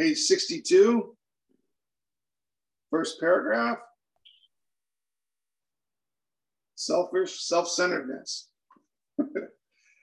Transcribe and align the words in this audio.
page 0.00 0.16
62, 0.20 1.14
first 2.88 3.20
paragraph. 3.20 3.76
Selfish 6.74 7.42
self-centeredness. 7.42 8.48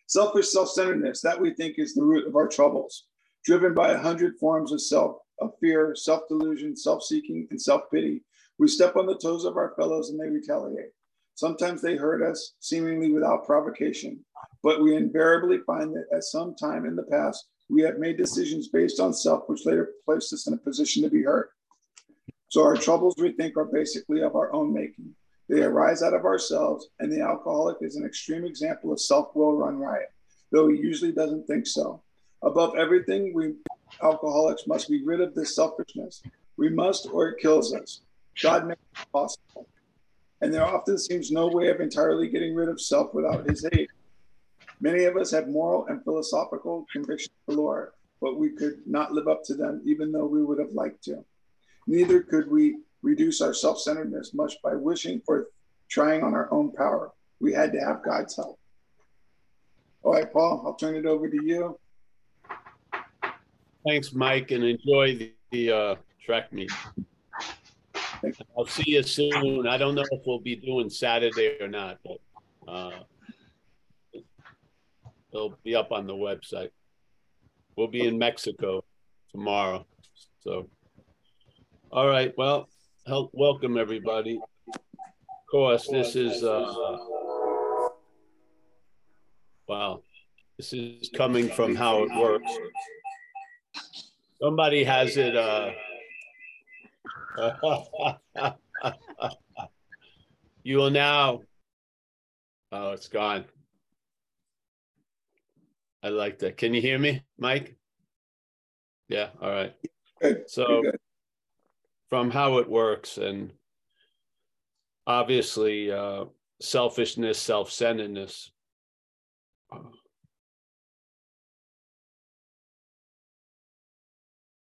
Selfish 0.07 0.49
self-centeredness, 0.49 1.21
that 1.21 1.41
we 1.41 1.51
think 1.55 1.79
is 1.79 1.95
the 1.95 2.03
root 2.03 2.27
of 2.27 2.35
our 2.35 2.47
troubles, 2.47 3.07
driven 3.43 3.73
by 3.73 3.89
a 3.89 3.97
hundred 3.97 4.37
forms 4.37 4.71
of 4.71 4.79
self, 4.79 5.17
of 5.41 5.53
fear, 5.59 5.95
self-delusion, 5.95 6.77
self-seeking, 6.77 7.47
and 7.49 7.59
self-pity. 7.59 8.21
We 8.59 8.67
step 8.67 8.97
on 8.97 9.07
the 9.07 9.17
toes 9.17 9.45
of 9.45 9.57
our 9.57 9.73
fellows 9.75 10.11
and 10.11 10.19
they 10.19 10.29
retaliate. 10.29 10.91
Sometimes 11.33 11.81
they 11.81 11.95
hurt 11.95 12.21
us, 12.21 12.53
seemingly 12.59 13.11
without 13.11 13.47
provocation, 13.47 14.23
but 14.61 14.83
we 14.83 14.95
invariably 14.95 15.57
find 15.65 15.95
that 15.95 16.05
at 16.15 16.23
some 16.23 16.55
time 16.55 16.85
in 16.85 16.95
the 16.95 17.03
past, 17.03 17.47
we 17.69 17.81
have 17.81 17.99
made 17.99 18.17
decisions 18.17 18.67
based 18.69 18.99
on 18.99 19.13
self, 19.13 19.47
which 19.47 19.65
later 19.65 19.91
placed 20.05 20.33
us 20.33 20.47
in 20.47 20.53
a 20.53 20.57
position 20.57 21.03
to 21.03 21.09
be 21.09 21.23
hurt. 21.23 21.51
So 22.49 22.63
our 22.63 22.77
troubles, 22.77 23.15
we 23.17 23.33
think, 23.33 23.57
are 23.57 23.65
basically 23.65 24.21
of 24.21 24.35
our 24.35 24.53
own 24.53 24.73
making. 24.73 25.13
They 25.49 25.63
arise 25.63 26.03
out 26.03 26.13
of 26.13 26.25
ourselves, 26.25 26.89
and 26.99 27.11
the 27.11 27.21
alcoholic 27.21 27.77
is 27.81 27.95
an 27.95 28.05
extreme 28.05 28.45
example 28.45 28.91
of 28.91 28.99
self-will 28.99 29.57
run 29.57 29.77
riot, 29.77 30.11
though 30.51 30.67
he 30.67 30.77
usually 30.77 31.11
doesn't 31.11 31.47
think 31.47 31.67
so. 31.67 32.01
Above 32.43 32.75
everything, 32.77 33.33
we 33.33 33.55
alcoholics 34.03 34.67
must 34.67 34.89
be 34.89 35.03
rid 35.03 35.21
of 35.21 35.33
this 35.33 35.55
selfishness. 35.55 36.21
We 36.57 36.69
must, 36.69 37.07
or 37.11 37.29
it 37.29 37.41
kills 37.41 37.73
us. 37.73 38.01
God 38.41 38.67
makes 38.67 38.81
it 39.01 39.11
possible. 39.11 39.67
And 40.41 40.53
there 40.53 40.65
often 40.65 40.97
seems 40.97 41.31
no 41.31 41.47
way 41.47 41.69
of 41.69 41.81
entirely 41.81 42.29
getting 42.29 42.53
rid 42.53 42.69
of 42.69 42.79
self 42.79 43.13
without 43.13 43.49
his 43.49 43.65
aid. 43.71 43.89
Many 44.79 45.05
of 45.05 45.17
us 45.17 45.31
have 45.31 45.47
moral 45.47 45.87
and 45.87 46.03
philosophical 46.03 46.85
convictions 46.91 47.33
galore, 47.47 47.93
but 48.21 48.37
we 48.37 48.49
could 48.49 48.81
not 48.85 49.11
live 49.11 49.27
up 49.27 49.43
to 49.45 49.55
them 49.55 49.81
even 49.85 50.11
though 50.11 50.25
we 50.25 50.43
would 50.43 50.59
have 50.59 50.71
liked 50.71 51.03
to. 51.05 51.23
Neither 51.87 52.21
could 52.21 52.49
we 52.49 52.77
reduce 53.01 53.41
our 53.41 53.53
self 53.53 53.79
centeredness 53.79 54.33
much 54.33 54.61
by 54.61 54.75
wishing 54.75 55.21
or 55.27 55.47
trying 55.89 56.23
on 56.23 56.33
our 56.33 56.51
own 56.51 56.71
power. 56.71 57.11
We 57.39 57.53
had 57.53 57.71
to 57.73 57.79
have 57.79 58.03
God's 58.03 58.35
help. 58.35 58.59
All 60.03 60.13
right, 60.13 60.31
Paul, 60.31 60.63
I'll 60.65 60.75
turn 60.75 60.95
it 60.95 61.05
over 61.05 61.29
to 61.29 61.43
you. 61.43 61.79
Thanks, 63.87 64.13
Mike, 64.13 64.51
and 64.51 64.63
enjoy 64.63 65.17
the, 65.17 65.33
the 65.51 65.71
uh, 65.71 65.95
track 66.23 66.51
meet. 66.51 66.71
I'll 68.57 68.65
see 68.65 68.91
you 68.91 69.03
soon. 69.03 69.67
I 69.67 69.77
don't 69.77 69.95
know 69.95 70.03
if 70.11 70.21
we'll 70.25 70.39
be 70.39 70.55
doing 70.55 70.89
Saturday 70.89 71.57
or 71.61 71.67
not, 71.67 71.99
but 72.03 72.19
uh, 72.67 72.91
it'll 75.33 75.57
be 75.63 75.75
up 75.75 75.91
on 75.91 76.07
the 76.07 76.13
website. 76.13 76.69
We'll 77.75 77.87
be 77.87 78.07
in 78.07 78.17
Mexico 78.17 78.83
tomorrow. 79.31 79.85
So, 80.41 80.69
all 81.91 82.07
right. 82.07 82.33
Well, 82.37 82.69
help, 83.05 83.31
welcome 83.33 83.77
everybody. 83.77 84.39
Of 84.73 85.51
course, 85.51 85.87
this 85.87 86.15
is 86.15 86.43
uh, 86.43 86.73
wow. 89.67 90.01
This 90.57 90.73
is 90.73 91.09
coming 91.15 91.49
from 91.49 91.75
how 91.75 92.03
it 92.03 92.09
works. 92.17 92.51
Somebody 94.41 94.83
has 94.83 95.17
it. 95.17 95.35
Uh, 95.35 95.71
you 100.63 100.77
will 100.77 100.89
now. 100.89 101.41
Oh, 102.71 102.91
it's 102.91 103.07
gone. 103.07 103.45
I 106.07 106.09
like 106.09 106.39
that. 106.39 106.55
Can 106.55 106.73
you 106.73 106.79
hear 106.79 106.97
me, 106.97 107.21
Mike? 107.37 107.75
Yeah. 109.09 109.27
All 109.41 109.51
right. 109.51 109.75
So, 110.47 110.83
from 112.09 112.31
how 112.31 112.59
it 112.59 112.69
works, 112.69 113.17
and 113.17 113.51
obviously, 115.05 115.91
uh, 115.91 116.25
selfishness, 116.61 117.37
self 117.37 117.71
centeredness. 117.71 118.51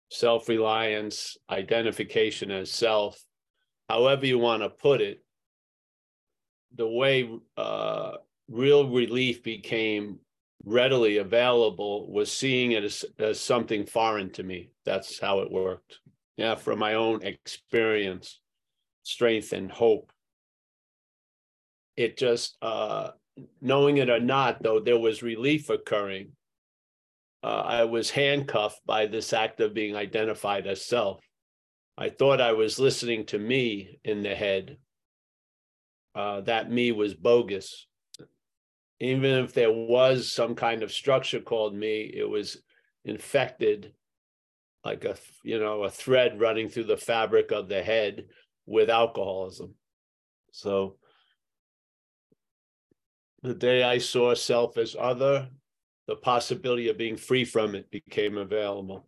self 0.09 0.49
reliance, 0.49 1.37
identification 1.49 2.49
as 2.49 2.71
self, 2.71 3.23
however 3.87 4.25
you 4.25 4.39
want 4.39 4.63
to 4.63 4.69
put 4.69 5.01
it, 5.01 5.23
the 6.75 6.87
way 6.87 7.29
uh, 7.57 8.13
real 8.47 8.89
relief 8.89 9.43
became 9.43 10.19
readily 10.65 11.17
available 11.17 12.11
was 12.11 12.31
seeing 12.31 12.73
it 12.73 12.83
as, 12.83 13.05
as 13.19 13.39
something 13.39 13.85
foreign 13.85 14.31
to 14.31 14.43
me. 14.43 14.71
That's 14.85 15.19
how 15.19 15.39
it 15.39 15.51
worked. 15.51 15.99
Yeah, 16.37 16.55
from 16.55 16.79
my 16.79 16.95
own 16.95 17.23
experience, 17.23 18.39
strength, 19.03 19.53
and 19.53 19.71
hope. 19.71 20.11
It 21.95 22.17
just, 22.17 22.57
uh, 22.61 23.11
knowing 23.61 23.97
it 23.97 24.09
or 24.09 24.19
not, 24.19 24.61
though, 24.61 24.81
there 24.81 24.99
was 24.99 25.23
relief 25.23 25.69
occurring 25.69 26.33
uh, 27.45 27.61
I 27.63 27.83
was 27.83 28.09
handcuffed 28.09 28.81
by 28.87 29.05
this 29.05 29.31
act 29.31 29.59
of 29.61 29.75
being 29.75 29.95
identified 29.95 30.65
as 30.65 30.83
self. 30.83 31.23
I 31.95 32.09
thought 32.09 32.41
I 32.41 32.53
was 32.53 32.79
listening 32.79 33.27
to 33.27 33.37
me 33.37 33.99
in 34.03 34.23
the 34.23 34.33
head. 34.33 34.77
Uh, 36.15 36.41
that 36.41 36.71
me 36.71 36.91
was 36.91 37.13
bogus. 37.13 37.85
Even 38.99 39.43
if 39.43 39.53
there 39.53 39.71
was 39.71 40.31
some 40.31 40.55
kind 40.55 40.83
of 40.83 40.91
structure 40.91 41.41
called 41.41 41.75
me, 41.75 42.11
it 42.13 42.27
was 42.27 42.61
infected 43.03 43.93
like 44.83 45.03
a 45.03 45.15
you 45.43 45.59
know 45.59 45.83
a 45.83 45.89
thread 45.89 46.39
running 46.39 46.69
through 46.69 46.85
the 46.85 46.95
fabric 46.95 47.51
of 47.51 47.67
the 47.67 47.81
head 47.81 48.25
with 48.65 48.89
alcoholism. 48.89 49.73
So 50.51 50.97
the 53.41 53.53
day 53.53 53.83
I 53.83 53.97
saw 53.97 54.33
self 54.33 54.77
as 54.77 54.95
other, 54.97 55.49
the 56.07 56.15
possibility 56.15 56.89
of 56.89 56.97
being 56.97 57.17
free 57.17 57.45
from 57.45 57.75
it 57.75 57.91
became 57.91 58.37
available. 58.37 59.07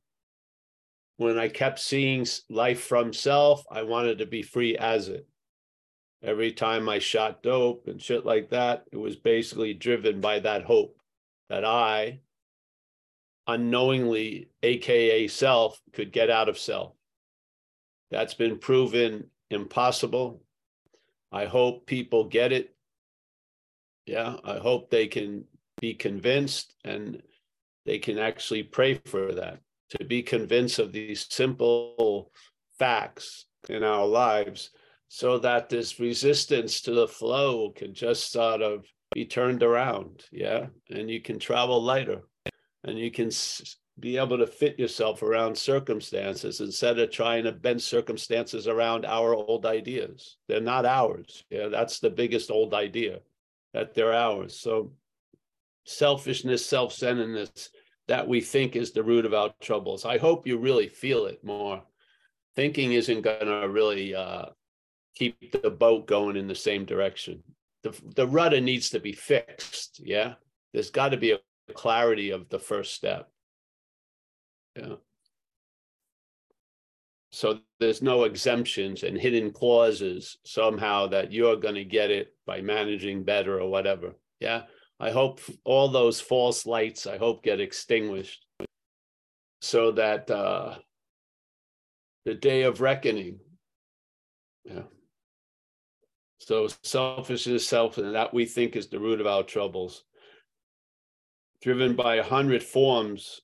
When 1.17 1.39
I 1.39 1.47
kept 1.47 1.79
seeing 1.79 2.25
life 2.49 2.81
from 2.81 3.13
self, 3.13 3.63
I 3.71 3.83
wanted 3.83 4.19
to 4.19 4.25
be 4.25 4.43
free 4.43 4.77
as 4.77 5.07
it. 5.07 5.27
Every 6.23 6.51
time 6.51 6.89
I 6.89 6.99
shot 6.99 7.43
dope 7.43 7.87
and 7.87 8.01
shit 8.01 8.25
like 8.25 8.49
that, 8.49 8.85
it 8.91 8.97
was 8.97 9.15
basically 9.15 9.73
driven 9.73 10.19
by 10.19 10.39
that 10.39 10.63
hope 10.63 10.97
that 11.49 11.63
I, 11.63 12.21
unknowingly, 13.45 14.49
AKA 14.63 15.27
self, 15.27 15.79
could 15.93 16.11
get 16.11 16.29
out 16.29 16.49
of 16.49 16.57
self. 16.57 16.93
That's 18.09 18.33
been 18.33 18.57
proven 18.57 19.29
impossible. 19.49 20.41
I 21.31 21.45
hope 21.45 21.85
people 21.85 22.25
get 22.25 22.51
it. 22.51 22.75
Yeah, 24.05 24.37
I 24.43 24.57
hope 24.57 24.89
they 24.89 25.07
can 25.07 25.45
be 25.79 25.93
convinced 25.93 26.73
and 26.83 27.21
they 27.85 27.99
can 27.99 28.17
actually 28.17 28.63
pray 28.63 28.99
for 29.05 29.33
that 29.33 29.59
to 29.91 30.03
be 30.03 30.23
convinced 30.23 30.79
of 30.79 30.91
these 30.91 31.27
simple 31.29 32.31
facts 32.79 33.45
in 33.69 33.83
our 33.83 34.05
lives 34.05 34.71
so 35.07 35.37
that 35.37 35.69
this 35.69 35.99
resistance 35.99 36.81
to 36.81 36.91
the 36.91 37.07
flow 37.07 37.71
can 37.71 37.93
just 37.93 38.31
sort 38.31 38.61
of 38.61 38.85
be 39.13 39.25
turned 39.25 39.63
around 39.63 40.25
yeah 40.31 40.67
and 40.89 41.09
you 41.09 41.21
can 41.21 41.39
travel 41.39 41.81
lighter 41.81 42.21
and 42.83 42.99
you 42.99 43.09
can 43.09 43.29
be 43.99 44.17
able 44.17 44.37
to 44.37 44.45
fit 44.45 44.77
yourself 44.77 45.23
around 45.23 45.57
circumstances 45.57 46.59
instead 46.59 46.99
of 46.99 47.09
trying 47.09 47.43
to 47.43 47.51
bend 47.51 47.81
circumstances 47.81 48.67
around 48.67 49.05
our 49.05 49.33
old 49.33 49.65
ideas 49.65 50.37
they're 50.47 50.59
not 50.59 50.85
ours 50.85 51.45
yeah 51.49 51.67
that's 51.67 51.99
the 51.99 52.09
biggest 52.09 52.51
old 52.51 52.73
idea 52.73 53.19
that 53.73 53.93
they're 53.95 54.13
ours 54.13 54.59
so 54.59 54.91
selfishness, 55.87 56.65
self 56.65 56.93
centeredness 56.93 57.69
that 58.07 58.27
we 58.27 58.41
think 58.41 58.75
is 58.75 58.91
the 58.91 59.03
root 59.03 59.25
of 59.25 59.33
our 59.33 59.53
troubles. 59.61 60.05
I 60.05 60.17
hope 60.17 60.47
you 60.47 60.57
really 60.57 60.87
feel 60.87 61.25
it 61.25 61.43
more. 61.43 61.81
Thinking 62.55 62.93
isn't 62.93 63.21
going 63.21 63.45
to 63.45 63.67
really 63.69 64.15
uh, 64.15 64.47
keep 65.17 65.51
the 65.63 65.69
boat 65.69 66.07
going 66.07 66.35
in 66.35 66.47
the 66.47 66.55
same 66.55 66.85
direction. 66.85 67.43
The, 67.83 67.95
the 68.15 68.27
rudder 68.27 68.61
needs 68.61 68.89
to 68.91 68.99
be 68.99 69.13
fixed. 69.13 70.01
Yeah. 70.03 70.33
There's 70.73 70.89
got 70.89 71.09
to 71.09 71.17
be 71.17 71.31
a 71.31 71.39
clarity 71.73 72.31
of 72.31 72.49
the 72.49 72.59
first 72.59 72.93
step. 72.93 73.29
Yeah. 74.75 74.95
So 77.31 77.59
there's 77.79 78.01
no 78.01 78.23
exemptions 78.23 79.03
and 79.03 79.17
hidden 79.17 79.51
clauses 79.51 80.37
somehow 80.45 81.07
that 81.07 81.31
you're 81.31 81.57
going 81.57 81.75
to 81.75 81.83
get 81.83 82.11
it 82.11 82.33
by 82.45 82.61
managing 82.61 83.23
better 83.23 83.59
or 83.59 83.69
whatever. 83.69 84.15
Yeah. 84.39 84.63
I 84.99 85.11
hope 85.11 85.41
all 85.63 85.89
those 85.89 86.19
false 86.19 86.65
lights, 86.65 87.05
I 87.05 87.17
hope, 87.17 87.43
get 87.43 87.59
extinguished 87.59 88.45
so 89.61 89.91
that 89.91 90.29
uh, 90.29 90.75
the 92.25 92.33
day 92.33 92.63
of 92.63 92.81
reckoning, 92.81 93.39
yeah. 94.63 94.83
So 96.39 96.67
selfishness, 96.83 97.67
self, 97.67 97.97
and 97.97 98.13
that 98.13 98.33
we 98.33 98.45
think 98.45 98.75
is 98.75 98.87
the 98.87 98.99
root 98.99 99.19
of 99.19 99.27
our 99.27 99.43
troubles. 99.43 100.03
Driven 101.61 101.95
by 101.95 102.15
a 102.15 102.23
hundred 102.23 102.63
forms 102.63 103.41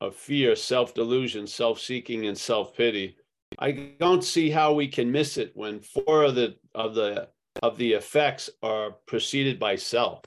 of 0.00 0.16
fear, 0.16 0.56
self 0.56 0.94
delusion, 0.94 1.46
self 1.46 1.80
seeking, 1.80 2.26
and 2.26 2.36
self 2.36 2.76
pity. 2.76 3.16
I 3.58 3.94
don't 4.00 4.24
see 4.24 4.50
how 4.50 4.74
we 4.74 4.88
can 4.88 5.10
miss 5.10 5.36
it 5.36 5.52
when 5.54 5.80
four 5.80 6.24
of 6.24 6.34
the 6.34 6.56
of 6.74 6.94
the 6.94 7.28
of 7.62 7.78
the 7.78 7.92
effects 7.92 8.50
are 8.62 8.92
preceded 9.06 9.58
by 9.58 9.76
self. 9.76 10.24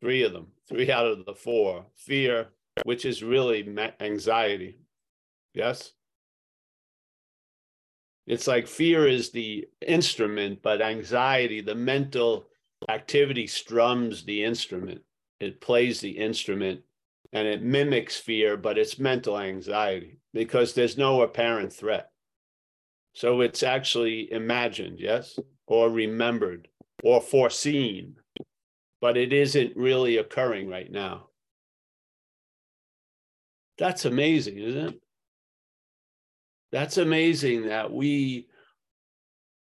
Three 0.00 0.22
of 0.22 0.32
them, 0.32 0.48
three 0.68 0.90
out 0.90 1.06
of 1.06 1.24
the 1.24 1.34
four. 1.34 1.86
Fear, 1.96 2.48
which 2.84 3.04
is 3.04 3.22
really 3.22 3.66
anxiety. 4.00 4.78
Yes. 5.54 5.92
It's 8.28 8.46
like 8.46 8.68
fear 8.68 9.08
is 9.08 9.30
the 9.30 9.66
instrument, 9.86 10.60
but 10.62 10.82
anxiety, 10.82 11.62
the 11.62 11.74
mental 11.74 12.46
activity 12.90 13.46
strums 13.46 14.22
the 14.24 14.44
instrument. 14.44 15.00
It 15.40 15.62
plays 15.62 16.00
the 16.00 16.10
instrument 16.10 16.82
and 17.32 17.48
it 17.48 17.62
mimics 17.62 18.18
fear, 18.18 18.58
but 18.58 18.76
it's 18.76 18.98
mental 18.98 19.38
anxiety 19.38 20.18
because 20.34 20.74
there's 20.74 20.98
no 20.98 21.22
apparent 21.22 21.72
threat. 21.72 22.10
So 23.14 23.40
it's 23.40 23.62
actually 23.62 24.30
imagined, 24.30 25.00
yes, 25.00 25.38
or 25.66 25.88
remembered 25.88 26.68
or 27.02 27.22
foreseen, 27.22 28.16
but 29.00 29.16
it 29.16 29.32
isn't 29.32 29.74
really 29.74 30.18
occurring 30.18 30.68
right 30.68 30.90
now. 30.92 31.28
That's 33.78 34.04
amazing, 34.04 34.58
isn't 34.58 34.88
it? 34.88 35.00
That's 36.72 36.98
amazing 36.98 37.68
that 37.68 37.92
we 37.92 38.48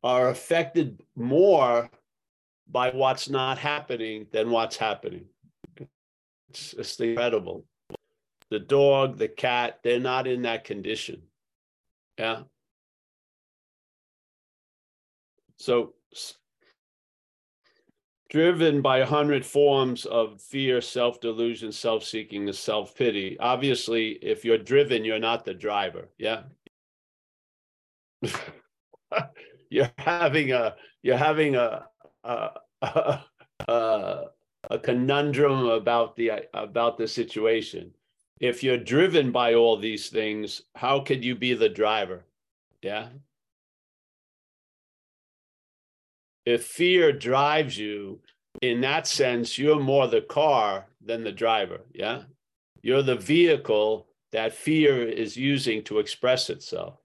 are 0.03 0.29
affected 0.29 1.01
more 1.15 1.89
by 2.69 2.91
what's 2.91 3.29
not 3.29 3.57
happening 3.57 4.27
than 4.31 4.49
what's 4.49 4.77
happening. 4.77 5.25
It's, 6.49 6.73
it's 6.73 6.99
incredible. 6.99 7.65
The 8.49 8.59
dog, 8.59 9.17
the 9.17 9.27
cat, 9.27 9.79
they're 9.83 9.99
not 9.99 10.27
in 10.27 10.43
that 10.43 10.63
condition. 10.63 11.23
Yeah. 12.17 12.43
So, 15.57 15.95
driven 18.29 18.81
by 18.81 18.99
a 18.99 19.05
hundred 19.05 19.45
forms 19.45 20.05
of 20.05 20.41
fear, 20.41 20.81
self 20.81 21.19
delusion, 21.19 21.71
self 21.71 22.03
seeking, 22.03 22.47
and 22.47 22.55
self 22.55 22.95
pity. 22.95 23.37
Obviously, 23.39 24.11
if 24.21 24.45
you're 24.45 24.57
driven, 24.57 25.03
you're 25.03 25.19
not 25.19 25.45
the 25.45 25.53
driver. 25.53 26.09
Yeah. 26.17 26.43
you're 29.69 29.91
having 29.97 30.51
a 30.51 30.75
you're 31.03 31.17
having 31.17 31.55
a 31.55 31.85
a, 32.23 32.49
a, 33.67 34.23
a 34.69 34.79
conundrum 34.79 35.67
about 35.67 36.15
the 36.15 36.31
about 36.53 36.97
the 36.97 37.07
situation. 37.07 37.91
If 38.39 38.63
you're 38.63 38.77
driven 38.77 39.31
by 39.31 39.53
all 39.53 39.77
these 39.77 40.09
things, 40.09 40.63
how 40.75 40.99
could 40.99 41.23
you 41.23 41.35
be 41.35 41.53
the 41.53 41.69
driver? 41.69 42.25
Yeah. 42.81 43.07
If 46.45 46.65
fear 46.65 47.11
drives 47.11 47.77
you, 47.77 48.19
in 48.61 48.81
that 48.81 49.07
sense, 49.07 49.57
you're 49.57 49.79
more 49.79 50.07
the 50.07 50.21
car 50.21 50.87
than 51.01 51.23
the 51.23 51.31
driver. 51.31 51.81
Yeah. 51.93 52.23
You're 52.81 53.01
the 53.01 53.15
vehicle 53.15 54.07
that 54.31 54.53
fear 54.53 55.07
is 55.07 55.37
using 55.37 55.83
to 55.85 55.99
express 55.99 56.49
itself. 56.49 56.99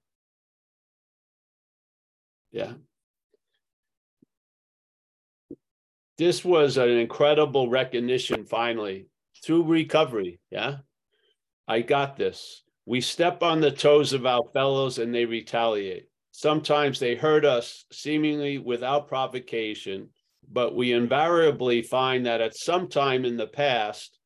Yeah. 2.52 2.73
This 6.19 6.44
was 6.44 6.76
an 6.76 6.91
incredible 6.91 7.69
recognition 7.69 8.44
finally 8.44 9.06
through 9.43 9.64
recovery. 9.64 10.41
Yeah. 10.50 10.79
I 11.67 11.81
got 11.81 12.17
this. 12.17 12.62
We 12.85 13.00
step 13.00 13.43
on 13.43 13.61
the 13.61 13.70
toes 13.70 14.12
of 14.12 14.26
our 14.26 14.43
fellows 14.52 14.99
and 14.99 15.14
they 15.14 15.25
retaliate. 15.25 16.08
Sometimes 16.32 16.99
they 16.99 17.14
hurt 17.14 17.44
us 17.44 17.85
seemingly 17.93 18.58
without 18.58 19.08
provocation, 19.08 20.08
but 20.50 20.75
we 20.75 20.93
invariably 20.93 21.82
find 21.82 22.26
that 22.26 22.41
at 22.41 22.56
some 22.56 22.88
time 22.88 23.25
in 23.25 23.37
the 23.37 23.47
past, 23.47 24.19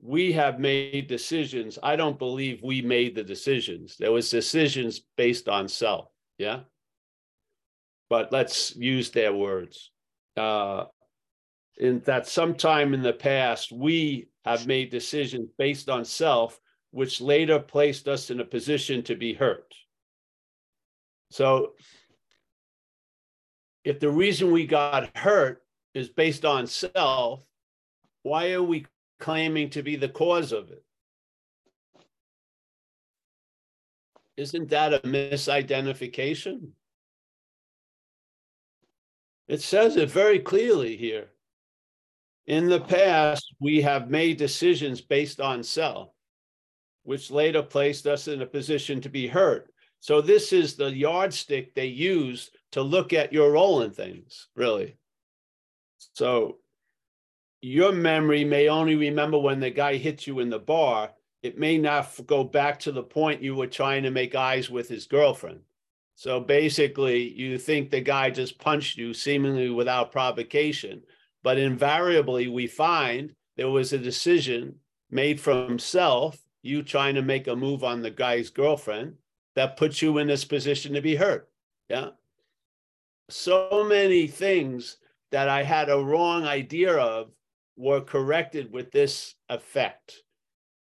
we 0.00 0.32
have 0.32 0.60
made 0.60 1.08
decisions. 1.08 1.78
I 1.82 1.96
don't 1.96 2.18
believe 2.18 2.60
we 2.62 2.82
made 2.82 3.14
the 3.14 3.24
decisions. 3.24 3.96
There 3.98 4.12
was 4.12 4.30
decisions 4.30 5.00
based 5.16 5.48
on 5.48 5.68
self. 5.68 6.08
Yeah 6.38 6.60
but 8.10 8.32
let's 8.32 8.74
use 8.76 9.10
their 9.10 9.32
words. 9.32 9.90
Uh, 10.36 10.84
in 11.76 12.00
that 12.00 12.28
sometime 12.28 12.94
in 12.94 13.02
the 13.02 13.12
past, 13.12 13.72
we 13.72 14.28
have 14.44 14.66
made 14.66 14.90
decisions 14.90 15.50
based 15.58 15.88
on 15.88 16.04
self, 16.04 16.60
which 16.90 17.20
later 17.20 17.58
placed 17.58 18.06
us 18.08 18.30
in 18.30 18.40
a 18.40 18.44
position 18.44 19.02
to 19.02 19.16
be 19.16 19.34
hurt. 19.34 19.74
So, 21.30 21.72
if 23.82 24.00
the 24.00 24.10
reason 24.10 24.52
we 24.52 24.66
got 24.66 25.16
hurt 25.16 25.62
is 25.94 26.08
based 26.08 26.44
on 26.44 26.66
self, 26.66 27.44
why 28.22 28.52
are 28.52 28.62
we 28.62 28.86
claiming 29.18 29.70
to 29.70 29.82
be 29.82 29.96
the 29.96 30.08
cause 30.08 30.52
of 30.52 30.70
it? 30.70 30.82
Isn't 34.36 34.70
that 34.70 34.94
a 34.94 35.00
misidentification? 35.00 36.68
It 39.48 39.60
says 39.60 39.96
it 39.96 40.10
very 40.10 40.38
clearly 40.38 40.96
here. 40.96 41.28
In 42.46 42.68
the 42.68 42.80
past, 42.80 43.54
we 43.60 43.80
have 43.82 44.10
made 44.10 44.36
decisions 44.36 45.00
based 45.00 45.40
on 45.40 45.62
self, 45.62 46.10
which 47.02 47.30
later 47.30 47.62
placed 47.62 48.06
us 48.06 48.28
in 48.28 48.42
a 48.42 48.46
position 48.46 49.00
to 49.00 49.08
be 49.08 49.26
hurt. 49.26 49.70
So, 50.00 50.20
this 50.20 50.52
is 50.52 50.76
the 50.76 50.94
yardstick 50.94 51.74
they 51.74 51.86
use 51.86 52.50
to 52.72 52.82
look 52.82 53.14
at 53.14 53.32
your 53.32 53.52
role 53.52 53.82
in 53.82 53.90
things, 53.90 54.48
really. 54.54 54.96
So, 56.12 56.58
your 57.62 57.92
memory 57.92 58.44
may 58.44 58.68
only 58.68 58.96
remember 58.96 59.38
when 59.38 59.60
the 59.60 59.70
guy 59.70 59.96
hit 59.96 60.26
you 60.26 60.40
in 60.40 60.50
the 60.50 60.58
bar. 60.58 61.12
It 61.42 61.58
may 61.58 61.78
not 61.78 62.10
go 62.26 62.44
back 62.44 62.78
to 62.80 62.92
the 62.92 63.02
point 63.02 63.42
you 63.42 63.54
were 63.54 63.66
trying 63.66 64.02
to 64.02 64.10
make 64.10 64.34
eyes 64.34 64.68
with 64.68 64.88
his 64.88 65.06
girlfriend. 65.06 65.60
So 66.16 66.40
basically, 66.40 67.32
you 67.32 67.58
think 67.58 67.90
the 67.90 68.00
guy 68.00 68.30
just 68.30 68.58
punched 68.58 68.96
you 68.96 69.14
seemingly 69.14 69.70
without 69.70 70.12
provocation. 70.12 71.02
But 71.42 71.58
invariably, 71.58 72.48
we 72.48 72.66
find 72.66 73.34
there 73.56 73.70
was 73.70 73.92
a 73.92 73.98
decision 73.98 74.76
made 75.10 75.40
from 75.40 75.78
self, 75.78 76.38
you 76.62 76.82
trying 76.82 77.16
to 77.16 77.22
make 77.22 77.46
a 77.46 77.56
move 77.56 77.84
on 77.84 78.00
the 78.00 78.10
guy's 78.10 78.50
girlfriend, 78.50 79.14
that 79.54 79.76
puts 79.76 80.02
you 80.02 80.18
in 80.18 80.26
this 80.26 80.44
position 80.44 80.94
to 80.94 81.00
be 81.00 81.16
hurt. 81.16 81.48
Yeah. 81.88 82.10
So 83.28 83.84
many 83.88 84.26
things 84.26 84.96
that 85.30 85.48
I 85.48 85.62
had 85.62 85.88
a 85.88 85.98
wrong 85.98 86.44
idea 86.44 86.96
of 86.96 87.30
were 87.76 88.00
corrected 88.00 88.72
with 88.72 88.90
this 88.92 89.34
effect. 89.48 90.22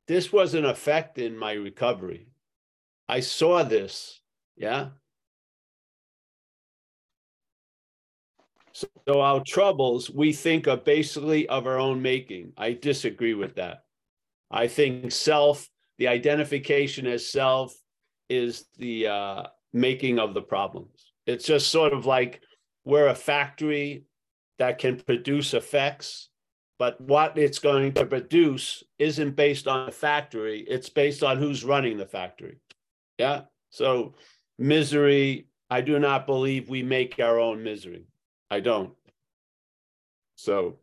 This 0.07 0.33
was 0.33 0.55
an 0.55 0.65
effect 0.65 1.19
in 1.19 1.37
my 1.37 1.53
recovery. 1.53 2.29
I 3.09 3.21
saw 3.21 3.63
this. 3.63 4.21
Yeah. 4.57 4.91
So 9.07 9.21
our 9.21 9.43
troubles, 9.45 10.11
we 10.11 10.33
think 10.33 10.69
are 10.69 10.77
basically 10.77 11.49
of 11.49 11.67
our 11.67 11.79
own 11.79 12.03
making. 12.03 12.53
I 12.57 12.73
disagree 12.73 13.35
with 13.35 13.57
that. 13.57 13.85
I 14.51 14.69
think 14.69 15.13
self, 15.13 15.69
the 15.99 16.09
identification 16.09 17.07
as 17.07 17.31
self, 17.31 17.75
is 18.29 18.67
the 18.77 19.09
uh, 19.09 19.43
making 19.73 20.19
of 20.19 20.35
the 20.35 20.43
problems. 20.43 21.13
It's 21.27 21.47
just 21.47 21.71
sort 21.71 21.93
of 21.93 22.07
like 22.07 22.41
we're 22.85 23.09
a 23.09 23.15
factory 23.15 24.05
that 24.59 24.79
can 24.79 24.99
produce 25.01 25.55
effects, 25.55 26.29
but 26.79 27.01
what 27.01 27.39
it's 27.39 27.59
going 27.59 27.93
to 27.95 28.07
produce 28.07 28.83
isn't 28.99 29.37
based 29.37 29.67
on 29.67 29.87
the 29.87 29.93
factory, 29.93 30.65
it's 30.69 30.89
based 30.89 31.23
on 31.23 31.39
who's 31.39 31.65
running 31.65 31.97
the 31.97 32.07
factory. 32.07 32.59
Yeah. 33.19 33.43
So 33.71 34.15
misery, 34.59 35.49
I 35.71 35.81
do 35.81 35.99
not 35.99 36.27
believe 36.27 36.69
we 36.69 36.83
make 36.83 37.19
our 37.21 37.39
own 37.39 37.63
misery. 37.63 38.05
I 38.51 38.61
don't. 38.61 38.95
So, 40.37 40.79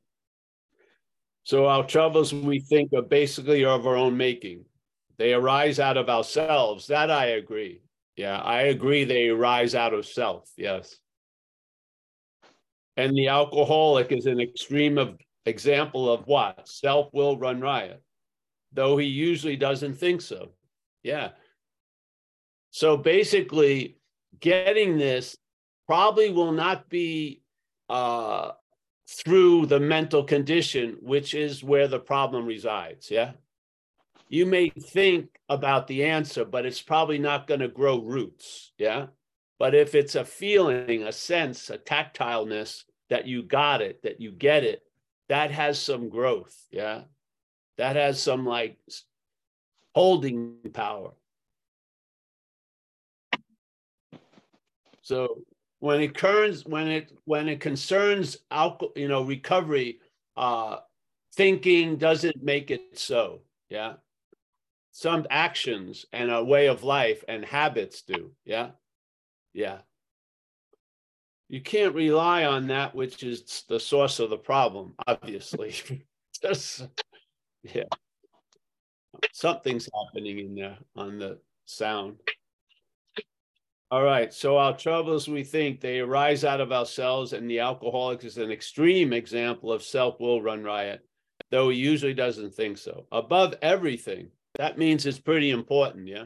so 1.44 1.68
our 1.68 1.86
troubles 1.86 2.34
we 2.34 2.60
think 2.60 2.92
are 2.94 3.02
basically 3.02 3.66
of 3.66 3.88
our 3.88 3.96
own 3.96 4.18
making. 4.18 4.66
They 5.18 5.34
arise 5.34 5.80
out 5.80 5.98
of 5.98 6.10
ourselves. 6.10 6.88
That 6.88 7.10
I 7.10 7.28
agree. 7.28 7.82
Yeah, 8.16 8.40
I 8.40 8.64
agree. 8.64 9.04
They 9.04 9.30
arise 9.30 9.76
out 9.76 9.94
of 9.94 10.06
self. 10.06 10.50
Yes. 10.58 10.96
And 12.98 13.16
the 13.16 13.28
alcoholic 13.28 14.12
is 14.12 14.26
an 14.26 14.40
extreme 14.40 14.98
of 14.98 15.18
example 15.46 16.12
of 16.12 16.28
what 16.28 16.68
self 16.68 17.14
will 17.14 17.38
run 17.38 17.62
riot, 17.62 18.02
though 18.74 18.98
he 18.98 19.06
usually 19.06 19.56
doesn't 19.56 19.96
think 19.96 20.22
so. 20.22 20.52
Yeah. 21.04 21.30
So 22.72 22.98
basically, 22.98 23.98
getting 24.40 24.98
this 24.98 25.38
probably 25.88 26.32
will 26.32 26.52
not 26.52 26.90
be 26.90 27.42
uh, 27.90 28.52
through 29.08 29.68
the 29.68 29.80
mental 29.80 30.24
condition, 30.24 30.98
which 31.02 31.34
is 31.34 31.64
where 31.64 31.88
the 31.88 32.00
problem 32.00 32.46
resides. 32.46 33.12
Yeah. 33.12 33.34
you 34.30 34.46
may 34.46 34.70
think 34.70 35.30
about 35.50 35.88
the 35.88 36.06
answer, 36.06 36.44
but 36.46 36.66
it's 36.66 36.82
probably 36.82 37.20
not 37.20 37.48
going 37.48 37.60
to 37.60 37.68
grow 37.68 38.02
roots. 38.02 38.72
Yeah. 38.78 39.08
But 39.60 39.76
if 39.76 39.96
it's 39.96 40.16
a 40.16 40.26
feeling, 40.26 41.04
a 41.04 41.12
sense, 41.12 41.70
a 41.70 41.78
tactileness 41.78 42.84
that 43.10 43.28
you 43.28 43.44
got 43.44 43.82
it, 43.82 44.02
that 44.04 44.20
you 44.20 44.32
get 44.32 44.64
it, 44.64 44.82
that 45.30 45.52
has 45.52 45.80
some 45.80 46.10
growth. 46.10 46.56
Yeah. 46.72 47.04
That 47.78 47.96
has 47.96 48.22
some 48.22 48.46
like 48.46 48.78
holding 49.94 50.58
power. 50.74 51.12
So 55.02 55.42
when 55.86 56.02
it 56.02 56.16
concerns 56.16 56.66
when 56.66 56.88
it 56.88 57.12
when 57.26 57.48
it 57.48 57.60
concerns 57.60 58.38
alcohol, 58.50 58.92
you 58.96 59.08
know, 59.08 59.22
recovery, 59.22 60.00
uh, 60.36 60.78
thinking 61.36 61.98
doesn't 61.98 62.42
make 62.42 62.72
it 62.72 62.98
so. 62.98 63.42
Yeah. 63.70 63.94
Some 64.92 65.28
actions 65.30 66.08
and 66.12 66.32
a 66.32 66.44
way 66.44 66.70
of 66.70 66.84
life 66.84 67.24
and 67.28 67.46
habits 67.46 68.02
do. 68.02 68.32
Yeah. 68.46 68.72
Yeah. 69.54 69.78
You 71.50 71.62
can't 71.62 71.94
rely 71.94 72.46
on 72.46 72.66
that 72.70 72.96
which 72.96 73.22
is 73.22 73.64
the 73.70 73.80
source 73.80 74.20
of 74.20 74.32
the 74.32 74.38
problem, 74.38 74.96
obviously. 75.06 75.76
Just 76.42 76.88
yeah. 77.62 77.84
Something's 79.34 79.88
happening 79.94 80.40
in 80.40 80.56
there 80.56 80.80
on 80.96 81.20
the 81.20 81.38
sound. 81.66 82.18
All 83.92 84.04
right. 84.04 84.34
So 84.34 84.58
our 84.58 84.76
troubles, 84.76 85.28
we 85.28 85.44
think 85.44 85.80
they 85.80 86.00
arise 86.00 86.44
out 86.44 86.60
of 86.60 86.72
ourselves, 86.72 87.34
and 87.34 87.50
the 87.50 87.60
alcoholic 87.60 88.24
is 88.24 88.38
an 88.38 88.52
extreme 88.52 89.14
example 89.14 89.72
of 89.72 89.84
self 89.84 90.20
will 90.20 90.42
run 90.42 90.64
riot, 90.64 91.06
though 91.52 91.70
he 91.70 91.78
usually 91.78 92.14
doesn't 92.14 92.56
think 92.56 92.78
so. 92.78 93.06
Above 93.12 93.54
everything, 93.62 94.32
that 94.58 94.78
means 94.78 95.06
it's 95.06 95.20
pretty 95.20 95.52
important. 95.52 96.08
Yeah. 96.08 96.26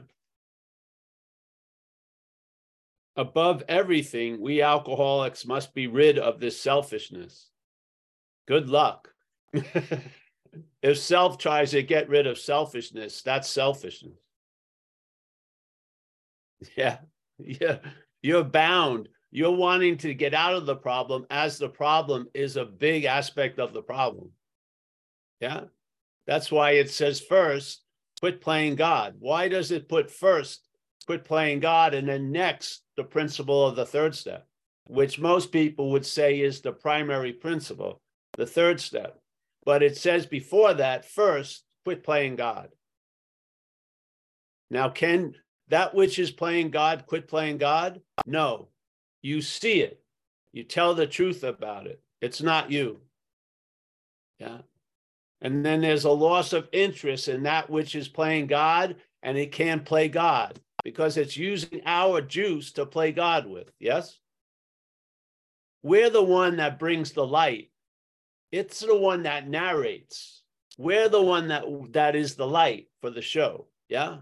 Above 3.18 3.64
everything, 3.68 4.40
we 4.40 4.62
alcoholics 4.62 5.46
must 5.46 5.74
be 5.74 5.88
rid 5.88 6.18
of 6.18 6.40
this 6.40 6.60
selfishness. 6.62 7.50
Good 8.48 8.70
luck. 8.70 9.10
if 10.82 10.98
self 10.98 11.38
tries 11.38 11.72
to 11.72 11.84
get 11.84 12.08
rid 12.08 12.26
of 12.26 12.38
selfishness, 12.38 13.22
that's 13.22 13.50
selfishness. 13.50 14.14
Yeah. 16.76 16.98
Yeah, 17.40 17.78
you're 18.22 18.44
bound. 18.44 19.10
You're 19.32 19.56
wanting 19.56 19.98
to 19.98 20.14
get 20.14 20.34
out 20.34 20.56
of 20.56 20.66
the 20.66 20.76
problem 20.76 21.26
as 21.30 21.58
the 21.58 21.70
problem 21.70 22.28
is 22.34 22.58
a 22.58 22.66
big 22.66 23.06
aspect 23.06 23.60
of 23.60 23.74
the 23.74 23.82
problem. 23.82 24.32
Yeah. 25.40 25.66
That's 26.26 26.52
why 26.52 26.72
it 26.72 26.90
says 26.90 27.22
first, 27.22 27.82
quit 28.20 28.42
playing 28.42 28.76
God. 28.76 29.16
Why 29.20 29.48
does 29.48 29.72
it 29.72 29.90
put 29.90 30.12
first, 30.12 30.68
quit 31.06 31.26
playing 31.26 31.60
God, 31.60 31.94
and 31.94 32.08
then 32.08 32.32
next, 32.32 32.84
the 32.98 33.04
principle 33.04 33.66
of 33.66 33.76
the 33.76 33.86
third 33.86 34.14
step, 34.16 34.46
which 34.88 35.20
most 35.20 35.52
people 35.52 35.92
would 35.92 36.06
say 36.06 36.40
is 36.40 36.62
the 36.62 36.72
primary 36.72 37.34
principle, 37.34 38.02
the 38.34 38.46
third 38.46 38.80
step. 38.80 39.20
But 39.66 39.84
it 39.84 39.98
says 39.98 40.26
before 40.26 40.74
that, 40.74 41.06
first, 41.06 41.64
quit 41.84 42.04
playing 42.04 42.36
God. 42.36 42.70
Now, 44.70 44.90
can 44.90 45.34
that 45.70 45.94
which 45.94 46.20
is 46.20 46.32
playing 46.32 46.72
God, 46.72 47.06
quit 47.06 47.28
playing 47.28 47.58
God? 47.58 48.02
No. 48.26 48.68
You 49.22 49.42
see 49.42 49.82
it. 49.82 50.02
You 50.52 50.64
tell 50.64 50.96
the 50.96 51.08
truth 51.08 51.44
about 51.44 51.88
it. 51.88 52.02
It's 52.22 52.42
not 52.42 52.72
you. 52.72 53.00
Yeah. 54.40 54.60
And 55.42 55.66
then 55.66 55.82
there's 55.82 56.06
a 56.06 56.12
loss 56.12 56.54
of 56.54 56.68
interest 56.72 57.28
in 57.28 57.44
that 57.44 57.70
which 57.70 57.96
is 57.96 58.08
playing 58.08 58.48
God, 58.48 58.96
and 59.24 59.38
it 59.38 59.52
can't 59.52 59.86
play 59.86 60.10
God 60.10 60.60
because 60.84 61.18
it's 61.18 61.38
using 61.38 61.82
our 61.86 62.22
juice 62.22 62.72
to 62.74 62.86
play 62.86 63.12
God 63.12 63.48
with. 63.48 63.72
Yes? 63.80 64.18
We're 65.84 66.10
the 66.10 66.24
one 66.24 66.58
that 66.58 66.80
brings 66.80 67.12
the 67.12 67.26
light. 67.26 67.70
It's 68.52 68.80
the 68.80 68.98
one 68.98 69.24
that 69.24 69.48
narrates. 69.48 70.42
We're 70.78 71.10
the 71.10 71.22
one 71.22 71.50
that 71.50 71.64
that 71.92 72.16
is 72.16 72.36
the 72.36 72.48
light 72.48 72.88
for 73.02 73.10
the 73.10 73.22
show. 73.22 73.68
Yeah. 73.88 74.18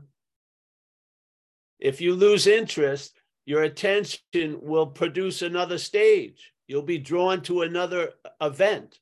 If 1.80 2.02
you 2.02 2.16
lose 2.16 2.48
interest, 2.48 3.20
your 3.46 3.64
attention 3.64 4.60
will 4.62 4.88
produce 4.88 5.42
another 5.42 5.78
stage. 5.78 6.52
You'll 6.68 6.82
be 6.82 6.98
drawn 6.98 7.42
to 7.44 7.62
another 7.62 8.14
event. 8.42 9.00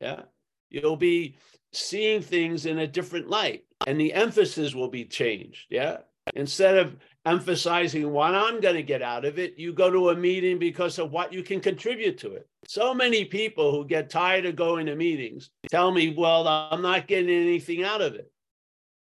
Yeah. 0.00 0.22
You'll 0.70 0.96
be 0.96 1.36
seeing 1.72 2.22
things 2.22 2.66
in 2.66 2.78
a 2.78 2.86
different 2.86 3.28
light 3.28 3.64
and 3.86 4.00
the 4.00 4.12
emphasis 4.12 4.74
will 4.74 4.88
be 4.88 5.04
changed. 5.04 5.66
Yeah. 5.70 5.98
Instead 6.34 6.76
of 6.76 6.96
emphasizing 7.26 8.10
what 8.10 8.34
I'm 8.34 8.60
going 8.60 8.76
to 8.76 8.82
get 8.82 9.02
out 9.02 9.24
of 9.24 9.38
it, 9.38 9.58
you 9.58 9.72
go 9.72 9.90
to 9.90 10.10
a 10.10 10.16
meeting 10.16 10.58
because 10.58 10.98
of 10.98 11.10
what 11.10 11.32
you 11.32 11.42
can 11.42 11.60
contribute 11.60 12.18
to 12.18 12.34
it. 12.34 12.48
So 12.66 12.94
many 12.94 13.24
people 13.24 13.72
who 13.72 13.84
get 13.86 14.10
tired 14.10 14.46
of 14.46 14.56
going 14.56 14.86
to 14.86 14.94
meetings 14.94 15.50
tell 15.70 15.90
me, 15.90 16.14
well, 16.16 16.46
I'm 16.46 16.82
not 16.82 17.08
getting 17.08 17.30
anything 17.30 17.82
out 17.82 18.00
of 18.00 18.14
it. 18.14 18.30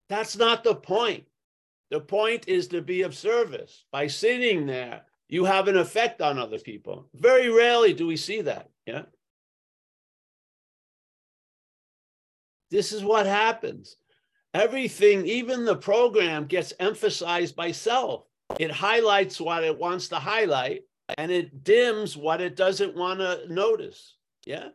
That's 0.07 0.37
not 0.37 0.63
the 0.63 0.75
point. 0.75 1.25
The 1.89 1.99
point 1.99 2.47
is 2.47 2.67
to 2.69 2.81
be 2.81 3.01
of 3.01 3.15
service. 3.15 3.85
By 3.91 4.07
sitting 4.07 4.67
there, 4.67 5.01
you 5.27 5.45
have 5.45 5.67
an 5.67 5.77
effect 5.77 6.21
on 6.21 6.37
other 6.37 6.59
people. 6.59 7.07
Very 7.15 7.49
rarely 7.49 7.93
do 7.93 8.07
we 8.07 8.17
see 8.17 8.41
that. 8.41 8.69
Yeah. 8.85 9.03
This 12.71 12.91
is 12.91 13.03
what 13.03 13.25
happens. 13.25 13.95
Everything, 14.53 15.25
even 15.25 15.65
the 15.65 15.75
program, 15.75 16.45
gets 16.45 16.73
emphasized 16.79 17.55
by 17.55 17.71
self. 17.71 18.25
It 18.59 18.71
highlights 18.71 19.39
what 19.39 19.63
it 19.63 19.77
wants 19.77 20.07
to 20.09 20.15
highlight 20.15 20.83
and 21.17 21.31
it 21.31 21.63
dims 21.63 22.15
what 22.15 22.41
it 22.41 22.55
doesn't 22.55 22.95
want 22.95 23.19
to 23.19 23.41
notice. 23.49 24.15
Yeah. 24.45 24.69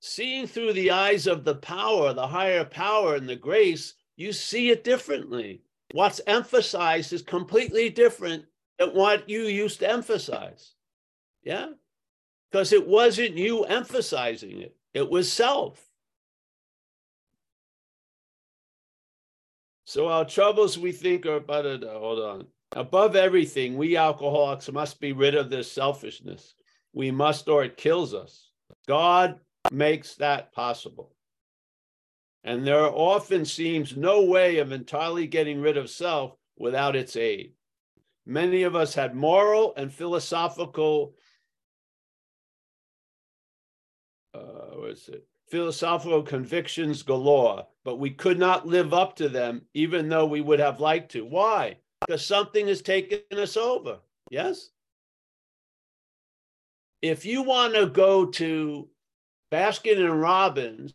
Seeing 0.00 0.46
through 0.46 0.74
the 0.74 0.90
eyes 0.90 1.26
of 1.26 1.44
the 1.44 1.56
power, 1.56 2.12
the 2.12 2.26
higher 2.26 2.64
power, 2.64 3.16
and 3.16 3.28
the 3.28 3.36
grace, 3.36 3.94
you 4.16 4.32
see 4.32 4.70
it 4.70 4.84
differently 4.84 5.62
what's 5.92 6.20
emphasized 6.26 7.12
is 7.12 7.22
completely 7.22 7.90
different 7.90 8.44
than 8.78 8.90
what 8.90 9.28
you 9.28 9.42
used 9.42 9.80
to 9.80 9.90
emphasize. 9.90 10.72
Yeah. 11.42 11.68
Because 12.50 12.72
it 12.72 12.86
wasn't 12.86 13.36
you 13.36 13.64
emphasizing 13.64 14.62
it, 14.62 14.76
it 14.94 15.08
was 15.08 15.30
self. 15.30 15.84
So 19.84 20.08
our 20.08 20.24
troubles 20.24 20.78
we 20.78 20.92
think 20.92 21.24
are 21.26 21.36
about 21.36 21.66
it. 21.66 21.84
Uh, 21.84 21.98
hold 21.98 22.20
on. 22.20 22.46
Above 22.72 23.16
everything, 23.16 23.76
we 23.78 23.96
alcoholics 23.96 24.70
must 24.70 25.00
be 25.00 25.12
rid 25.12 25.34
of 25.34 25.48
this 25.48 25.72
selfishness. 25.72 26.54
We 26.92 27.10
must, 27.10 27.48
or 27.48 27.64
it 27.64 27.78
kills 27.78 28.12
us. 28.12 28.50
God 28.86 29.40
makes 29.70 30.14
that 30.16 30.52
possible 30.52 31.14
and 32.44 32.66
there 32.66 32.84
often 32.84 33.44
seems 33.44 33.96
no 33.96 34.24
way 34.24 34.58
of 34.58 34.72
entirely 34.72 35.26
getting 35.26 35.60
rid 35.60 35.76
of 35.76 35.90
self 35.90 36.34
without 36.56 36.96
its 36.96 37.16
aid. 37.16 37.52
Many 38.26 38.62
of 38.62 38.76
us 38.76 38.94
had 38.94 39.14
moral 39.14 39.74
and 39.76 39.92
philosophical, 39.92 41.14
uh, 44.34 44.38
what 44.74 44.90
is 44.90 45.08
it? 45.08 45.26
Philosophical 45.50 46.22
convictions 46.22 47.02
galore, 47.02 47.66
but 47.84 47.96
we 47.96 48.10
could 48.10 48.38
not 48.38 48.66
live 48.66 48.92
up 48.92 49.16
to 49.16 49.28
them, 49.30 49.62
even 49.72 50.08
though 50.08 50.26
we 50.26 50.42
would 50.42 50.60
have 50.60 50.78
liked 50.78 51.12
to. 51.12 51.24
Why? 51.24 51.78
Because 52.06 52.24
something 52.24 52.68
has 52.68 52.82
taken 52.82 53.20
us 53.32 53.56
over. 53.56 53.98
Yes? 54.30 54.70
If 57.00 57.24
you 57.24 57.42
want 57.42 57.74
to 57.74 57.86
go 57.86 58.26
to 58.26 58.88
Baskin 59.50 59.98
and 59.98 60.20
Robbins 60.20 60.92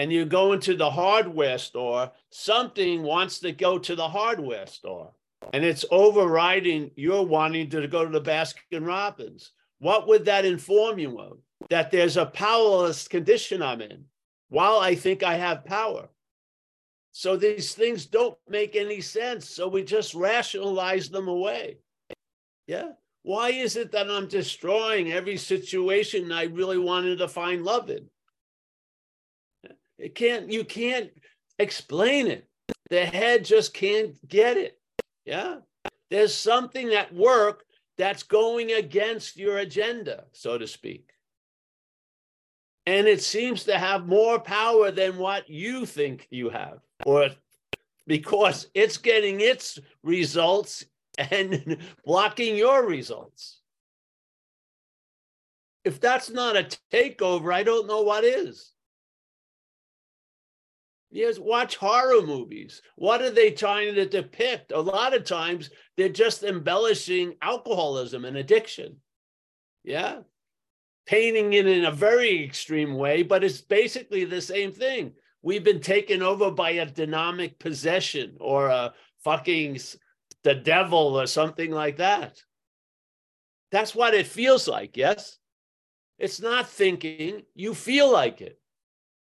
and 0.00 0.10
you 0.10 0.24
go 0.24 0.54
into 0.54 0.74
the 0.74 0.90
hardware 0.90 1.58
store, 1.58 2.10
something 2.30 3.02
wants 3.02 3.38
to 3.38 3.52
go 3.52 3.78
to 3.78 3.94
the 3.94 4.08
hardware 4.08 4.66
store 4.66 5.12
and 5.52 5.62
it's 5.62 5.84
overriding 5.90 6.90
your 6.96 7.26
wanting 7.26 7.68
to 7.68 7.86
go 7.86 8.06
to 8.06 8.10
the 8.10 8.30
Baskin 8.30 8.86
Robbins. 8.86 9.52
What 9.78 10.08
would 10.08 10.24
that 10.24 10.46
inform 10.46 10.98
you 10.98 11.20
of? 11.20 11.36
That 11.68 11.90
there's 11.90 12.16
a 12.16 12.24
powerless 12.24 13.08
condition 13.08 13.60
I'm 13.60 13.82
in 13.82 14.06
while 14.48 14.78
I 14.78 14.94
think 14.94 15.22
I 15.22 15.34
have 15.34 15.66
power. 15.66 16.08
So 17.12 17.36
these 17.36 17.74
things 17.74 18.06
don't 18.06 18.38
make 18.48 18.76
any 18.76 19.02
sense. 19.02 19.50
So 19.50 19.68
we 19.68 19.84
just 19.84 20.14
rationalize 20.14 21.10
them 21.10 21.28
away. 21.28 21.76
Yeah. 22.66 22.92
Why 23.22 23.50
is 23.50 23.76
it 23.76 23.92
that 23.92 24.10
I'm 24.10 24.28
destroying 24.28 25.12
every 25.12 25.36
situation 25.36 26.32
I 26.32 26.44
really 26.44 26.78
wanted 26.78 27.18
to 27.18 27.28
find 27.28 27.64
love 27.64 27.90
in? 27.90 28.08
It 30.00 30.14
can't, 30.14 30.50
you 30.50 30.64
can't 30.64 31.10
explain 31.58 32.26
it. 32.26 32.48
The 32.88 33.04
head 33.04 33.44
just 33.44 33.74
can't 33.74 34.16
get 34.28 34.56
it. 34.56 34.78
Yeah. 35.24 35.58
There's 36.10 36.34
something 36.34 36.92
at 36.94 37.14
work 37.14 37.64
that's 37.98 38.22
going 38.22 38.72
against 38.72 39.36
your 39.36 39.58
agenda, 39.58 40.24
so 40.32 40.58
to 40.58 40.66
speak. 40.66 41.10
And 42.86 43.06
it 43.06 43.22
seems 43.22 43.64
to 43.64 43.78
have 43.78 44.06
more 44.06 44.40
power 44.40 44.90
than 44.90 45.18
what 45.18 45.48
you 45.48 45.86
think 45.86 46.26
you 46.30 46.48
have. 46.50 46.78
or 47.04 47.28
because 48.06 48.66
it's 48.74 48.96
getting 48.96 49.40
its 49.40 49.78
results 50.02 50.84
and 51.16 51.76
blocking 52.04 52.56
your 52.56 52.84
results. 52.84 53.60
If 55.84 56.00
that's 56.00 56.30
not 56.30 56.56
a 56.56 56.68
takeover, 56.92 57.54
I 57.54 57.62
don't 57.62 57.86
know 57.86 58.02
what 58.02 58.24
is. 58.24 58.72
Yes, 61.10 61.38
watch 61.38 61.76
horror 61.76 62.22
movies. 62.22 62.82
What 62.94 63.20
are 63.20 63.30
they 63.30 63.50
trying 63.50 63.94
to 63.96 64.06
depict? 64.06 64.70
A 64.70 64.80
lot 64.80 65.14
of 65.14 65.24
times 65.24 65.70
they're 65.96 66.08
just 66.08 66.44
embellishing 66.44 67.34
alcoholism 67.42 68.24
and 68.24 68.36
addiction. 68.36 68.96
Yeah. 69.82 70.20
Painting 71.06 71.52
it 71.54 71.66
in 71.66 71.84
a 71.84 71.90
very 71.90 72.44
extreme 72.44 72.94
way, 72.94 73.24
but 73.24 73.42
it's 73.42 73.60
basically 73.60 74.24
the 74.24 74.40
same 74.40 74.70
thing. 74.70 75.12
We've 75.42 75.64
been 75.64 75.80
taken 75.80 76.22
over 76.22 76.52
by 76.52 76.70
a 76.70 76.86
dynamic 76.86 77.58
possession 77.58 78.36
or 78.38 78.68
a 78.68 78.94
fucking 79.24 79.80
the 80.44 80.54
devil 80.54 81.20
or 81.20 81.26
something 81.26 81.72
like 81.72 81.96
that. 81.96 82.40
That's 83.72 83.94
what 83.94 84.14
it 84.14 84.26
feels 84.26 84.68
like, 84.68 84.96
yes? 84.96 85.38
It's 86.18 86.40
not 86.40 86.68
thinking, 86.68 87.42
you 87.54 87.74
feel 87.74 88.12
like 88.12 88.40
it. 88.40 88.60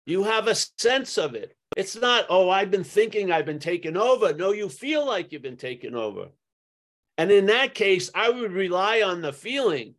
You 0.06 0.24
have 0.24 0.48
a 0.48 0.56
sense 0.56 1.18
of 1.18 1.34
it. 1.36 1.56
It's 1.78 1.96
not, 1.96 2.26
oh, 2.30 2.50
I've 2.50 2.70
been 2.70 2.84
thinking 2.84 3.32
I've 3.32 3.46
been 3.46 3.60
taken 3.60 3.96
over. 3.96 4.34
No, 4.34 4.52
you 4.52 4.68
feel 4.68 5.06
like 5.06 5.32
you've 5.32 5.42
been 5.42 5.56
taken 5.58 5.96
over. 5.96 6.28
And 7.18 7.32
in 7.32 7.46
that 7.46 7.74
case, 7.76 8.12
I 8.14 8.30
would 8.30 8.52
rely 8.52 9.02
on 9.02 9.22
the 9.22 9.32
feeling 9.32 9.96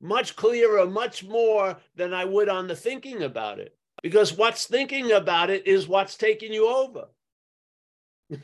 much 0.00 0.36
clearer, 0.36 0.86
much 0.86 1.24
more 1.24 1.78
than 1.96 2.14
I 2.14 2.24
would 2.24 2.48
on 2.48 2.68
the 2.68 2.76
thinking 2.76 3.22
about 3.22 3.58
it. 3.58 3.76
Because 4.02 4.32
what's 4.32 4.66
thinking 4.66 5.10
about 5.12 5.50
it 5.50 5.66
is 5.66 5.88
what's 5.88 6.16
taking 6.16 6.52
you 6.52 6.68
over. 6.68 7.06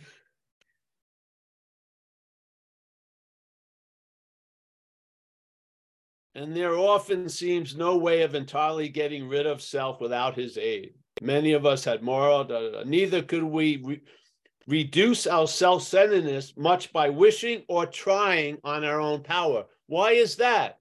and 6.34 6.56
there 6.56 6.74
often 6.74 7.28
seems 7.28 7.76
no 7.76 7.96
way 7.96 8.22
of 8.22 8.34
entirely 8.34 8.88
getting 8.88 9.28
rid 9.28 9.46
of 9.46 9.62
self 9.62 10.00
without 10.00 10.34
his 10.34 10.58
aid. 10.58 10.94
Many 11.22 11.52
of 11.52 11.64
us 11.64 11.84
had 11.84 12.02
moral, 12.02 12.84
neither 12.84 13.22
could 13.22 13.44
we 13.44 13.76
re- 13.76 14.00
reduce 14.66 15.26
our 15.26 15.46
self 15.46 15.84
centeredness 15.84 16.54
much 16.56 16.92
by 16.92 17.10
wishing 17.10 17.62
or 17.68 17.86
trying 17.86 18.58
on 18.64 18.84
our 18.84 19.00
own 19.00 19.22
power. 19.22 19.64
Why 19.86 20.12
is 20.12 20.36
that? 20.36 20.78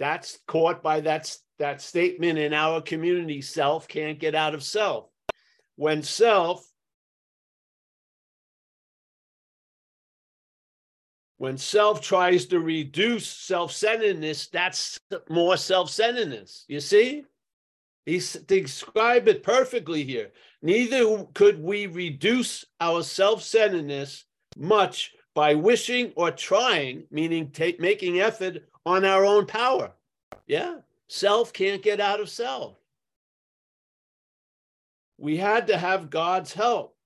That's 0.00 0.38
caught 0.46 0.82
by 0.82 1.00
that, 1.02 1.34
that 1.58 1.80
statement 1.80 2.38
in 2.38 2.52
our 2.52 2.80
community 2.80 3.42
self 3.42 3.86
can't 3.86 4.18
get 4.18 4.34
out 4.34 4.54
of 4.54 4.62
self. 4.64 5.08
When 5.76 6.02
self, 6.02 6.66
when 11.36 11.58
self 11.58 12.00
tries 12.00 12.46
to 12.46 12.58
reduce 12.58 13.28
self 13.28 13.70
centeredness, 13.70 14.48
that's 14.48 14.98
more 15.28 15.56
self 15.56 15.90
centeredness. 15.90 16.64
You 16.66 16.80
see? 16.80 17.24
He 18.06 18.20
described 18.46 19.28
it 19.28 19.42
perfectly 19.42 20.04
here. 20.04 20.30
Neither 20.62 21.24
could 21.34 21.62
we 21.62 21.86
reduce 21.86 22.64
our 22.80 23.02
self 23.02 23.42
centeredness 23.42 24.24
much 24.56 25.12
by 25.34 25.54
wishing 25.54 26.12
or 26.16 26.30
trying, 26.30 27.04
meaning 27.10 27.50
take, 27.50 27.80
making 27.80 28.20
effort 28.20 28.64
on 28.84 29.04
our 29.04 29.24
own 29.24 29.46
power. 29.46 29.92
Yeah, 30.46 30.76
self 31.08 31.52
can't 31.52 31.82
get 31.82 32.00
out 32.00 32.20
of 32.20 32.28
self. 32.28 32.76
We 35.18 35.36
had 35.36 35.66
to 35.68 35.76
have 35.76 36.10
God's 36.10 36.52
help. 36.52 36.96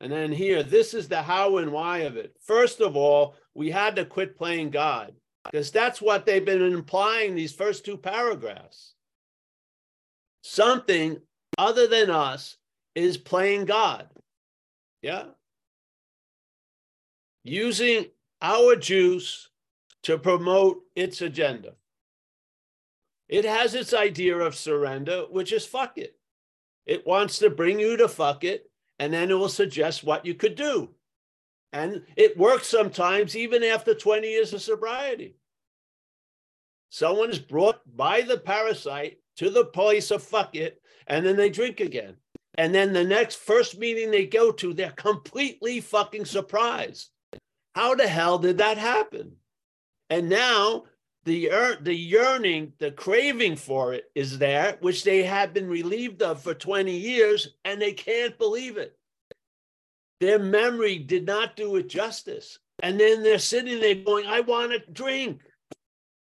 And 0.00 0.10
then 0.10 0.32
here, 0.32 0.62
this 0.62 0.94
is 0.94 1.08
the 1.08 1.20
how 1.20 1.58
and 1.58 1.72
why 1.72 1.98
of 1.98 2.16
it. 2.16 2.34
First 2.40 2.80
of 2.80 2.96
all, 2.96 3.34
we 3.54 3.70
had 3.70 3.96
to 3.96 4.06
quit 4.06 4.36
playing 4.36 4.70
God 4.70 5.12
because 5.44 5.70
that's 5.70 6.00
what 6.00 6.24
they've 6.24 6.44
been 6.44 6.62
implying 6.62 7.34
these 7.34 7.52
first 7.52 7.84
two 7.84 7.98
paragraphs 7.98 8.94
something 10.42 11.20
other 11.58 11.86
than 11.86 12.10
us 12.10 12.56
is 12.94 13.16
playing 13.16 13.64
God. 13.64 14.08
Yeah. 15.02 15.24
Using 17.44 18.06
our 18.42 18.76
juice 18.76 19.48
to 20.04 20.18
promote 20.18 20.82
its 20.96 21.20
agenda. 21.20 21.74
It 23.28 23.44
has 23.44 23.74
its 23.74 23.94
idea 23.94 24.36
of 24.36 24.56
surrender, 24.56 25.24
which 25.30 25.52
is 25.52 25.64
fuck 25.64 25.98
it. 25.98 26.16
It 26.86 27.06
wants 27.06 27.38
to 27.38 27.50
bring 27.50 27.78
you 27.78 27.96
to 27.98 28.08
fuck 28.08 28.42
it, 28.42 28.68
and 28.98 29.12
then 29.12 29.30
it 29.30 29.34
will 29.34 29.48
suggest 29.48 30.02
what 30.02 30.26
you 30.26 30.34
could 30.34 30.56
do. 30.56 30.90
And 31.72 32.02
it 32.16 32.36
works 32.36 32.66
sometimes 32.66 33.36
even 33.36 33.62
after 33.62 33.94
20 33.94 34.28
years 34.28 34.52
of 34.52 34.62
sobriety. 34.62 35.36
Someone 36.90 37.30
is 37.30 37.38
brought 37.38 37.80
by 37.96 38.22
the 38.22 38.36
parasite 38.36 39.19
to 39.36 39.50
the 39.50 39.64
place 39.64 40.10
of 40.10 40.22
fuck 40.22 40.54
it, 40.54 40.82
and 41.06 41.24
then 41.24 41.36
they 41.36 41.50
drink 41.50 41.80
again. 41.80 42.16
And 42.58 42.74
then 42.74 42.92
the 42.92 43.04
next 43.04 43.36
first 43.36 43.78
meeting 43.78 44.10
they 44.10 44.26
go 44.26 44.52
to, 44.52 44.74
they're 44.74 44.90
completely 44.90 45.80
fucking 45.80 46.24
surprised. 46.24 47.10
How 47.74 47.94
the 47.94 48.08
hell 48.08 48.38
did 48.38 48.58
that 48.58 48.78
happen? 48.78 49.36
And 50.08 50.28
now 50.28 50.84
the 51.24 51.50
the 51.80 51.94
yearning, 51.94 52.72
the 52.78 52.90
craving 52.90 53.56
for 53.56 53.94
it 53.94 54.04
is 54.14 54.38
there, 54.38 54.76
which 54.80 55.04
they 55.04 55.22
have 55.22 55.54
been 55.54 55.68
relieved 55.68 56.22
of 56.22 56.42
for 56.42 56.54
20 56.54 56.90
years, 56.94 57.48
and 57.64 57.80
they 57.80 57.92
can't 57.92 58.36
believe 58.38 58.76
it. 58.76 58.96
Their 60.20 60.38
memory 60.38 60.98
did 60.98 61.26
not 61.26 61.56
do 61.56 61.76
it 61.76 61.88
justice. 61.88 62.58
And 62.82 62.98
then 62.98 63.22
they're 63.22 63.38
sitting 63.38 63.80
there 63.80 63.94
going, 63.94 64.26
I 64.26 64.40
want 64.40 64.72
to 64.72 64.92
drink. 64.92 65.42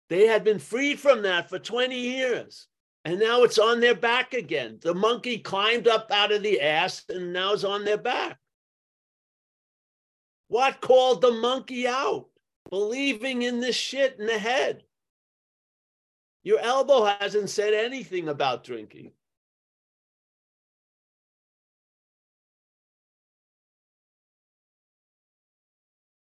They 0.10 0.28
had 0.28 0.44
been 0.44 0.60
freed 0.60 1.00
from 1.00 1.22
that 1.24 1.50
for 1.50 1.60
20 1.60 1.98
years. 1.98 2.68
And 3.04 3.20
now 3.20 3.44
it's 3.44 3.58
on 3.58 3.80
their 3.80 3.96
back 3.96 4.34
again. 4.34 4.78
The 4.82 4.94
monkey 4.94 5.40
climbed 5.40 5.88
up 5.88 6.12
out 6.12 6.32
of 6.32 6.44
the 6.44 6.62
ass 6.62 7.04
and 7.10 7.34
now 7.34 7.54
it's 7.54 7.64
on 7.64 7.84
their 7.84 7.98
back. 7.98 8.38
What 10.50 10.82
called 10.82 11.22
the 11.22 11.32
monkey 11.32 11.88
out? 11.88 12.28
Believing 12.70 13.42
in 13.42 13.60
this 13.60 13.76
shit 13.76 14.18
in 14.20 14.28
the 14.28 14.38
head. 14.38 14.84
Your 16.44 16.60
elbow 16.60 17.06
hasn't 17.06 17.50
said 17.50 17.74
anything 17.74 18.28
about 18.28 18.64
drinking. 18.64 19.12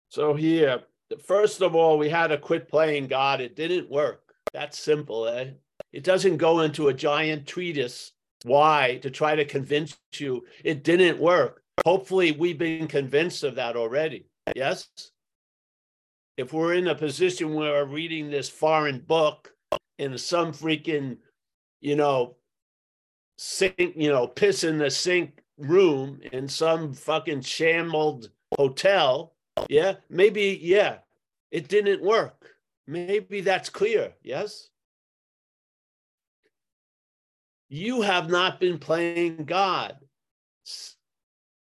So 0.09 0.33
here, 0.33 0.81
first 1.23 1.61
of 1.61 1.75
all, 1.75 1.97
we 1.97 2.09
had 2.09 2.27
to 2.27 2.37
quit 2.37 2.67
playing 2.67 3.07
God. 3.07 3.41
It 3.41 3.55
didn't 3.55 3.89
work. 3.89 4.33
That's 4.53 4.79
simple, 4.79 5.27
eh? 5.27 5.51
It 5.91 6.03
doesn't 6.03 6.37
go 6.37 6.61
into 6.61 6.87
a 6.87 6.93
giant 6.93 7.47
treatise 7.47 8.13
why 8.43 8.99
to 9.01 9.09
try 9.09 9.35
to 9.35 9.45
convince 9.45 9.97
you 10.13 10.45
it 10.63 10.83
didn't 10.83 11.19
work. 11.19 11.63
Hopefully, 11.85 12.31
we've 12.31 12.57
been 12.57 12.87
convinced 12.87 13.43
of 13.43 13.55
that 13.55 13.75
already. 13.75 14.25
Yes? 14.55 14.87
If 16.37 16.53
we're 16.53 16.73
in 16.73 16.87
a 16.87 16.95
position 16.95 17.53
where 17.53 17.85
we're 17.85 17.93
reading 17.93 18.29
this 18.29 18.49
foreign 18.49 18.99
book 18.99 19.53
in 19.97 20.17
some 20.17 20.53
freaking, 20.53 21.17
you 21.81 21.95
know, 21.95 22.35
sink, 23.37 23.93
you 23.95 24.09
know, 24.09 24.27
piss 24.27 24.63
in 24.63 24.77
the 24.77 24.89
sink 24.89 25.41
room 25.57 26.19
in 26.31 26.47
some 26.47 26.93
fucking 26.93 27.41
shambled 27.41 28.29
hotel, 28.57 29.33
yeah, 29.69 29.95
maybe, 30.09 30.59
yeah, 30.61 30.97
it 31.51 31.67
didn't 31.67 32.01
work. 32.01 32.55
Maybe 32.87 33.41
that's 33.41 33.69
clear. 33.69 34.13
Yes? 34.23 34.69
You 37.69 38.01
have 38.01 38.29
not 38.29 38.59
been 38.59 38.79
playing 38.79 39.45
God. 39.45 39.95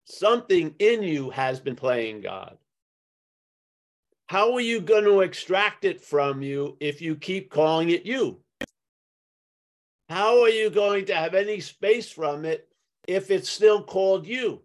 Something 0.05 0.73
in 0.79 1.03
you 1.03 1.29
has 1.29 1.59
been 1.59 1.75
playing 1.75 2.21
God. 2.21 2.57
How 4.27 4.53
are 4.53 4.61
you 4.61 4.81
going 4.81 5.03
to 5.03 5.21
extract 5.21 5.85
it 5.85 6.01
from 6.01 6.41
you 6.41 6.77
if 6.79 7.01
you 7.01 7.15
keep 7.15 7.49
calling 7.49 7.89
it 7.89 8.05
you? 8.05 8.39
How 10.09 10.41
are 10.41 10.49
you 10.49 10.69
going 10.69 11.05
to 11.05 11.15
have 11.15 11.33
any 11.33 11.59
space 11.59 12.09
from 12.09 12.45
it 12.45 12.67
if 13.07 13.29
it's 13.29 13.49
still 13.49 13.83
called 13.83 14.25
you? 14.25 14.61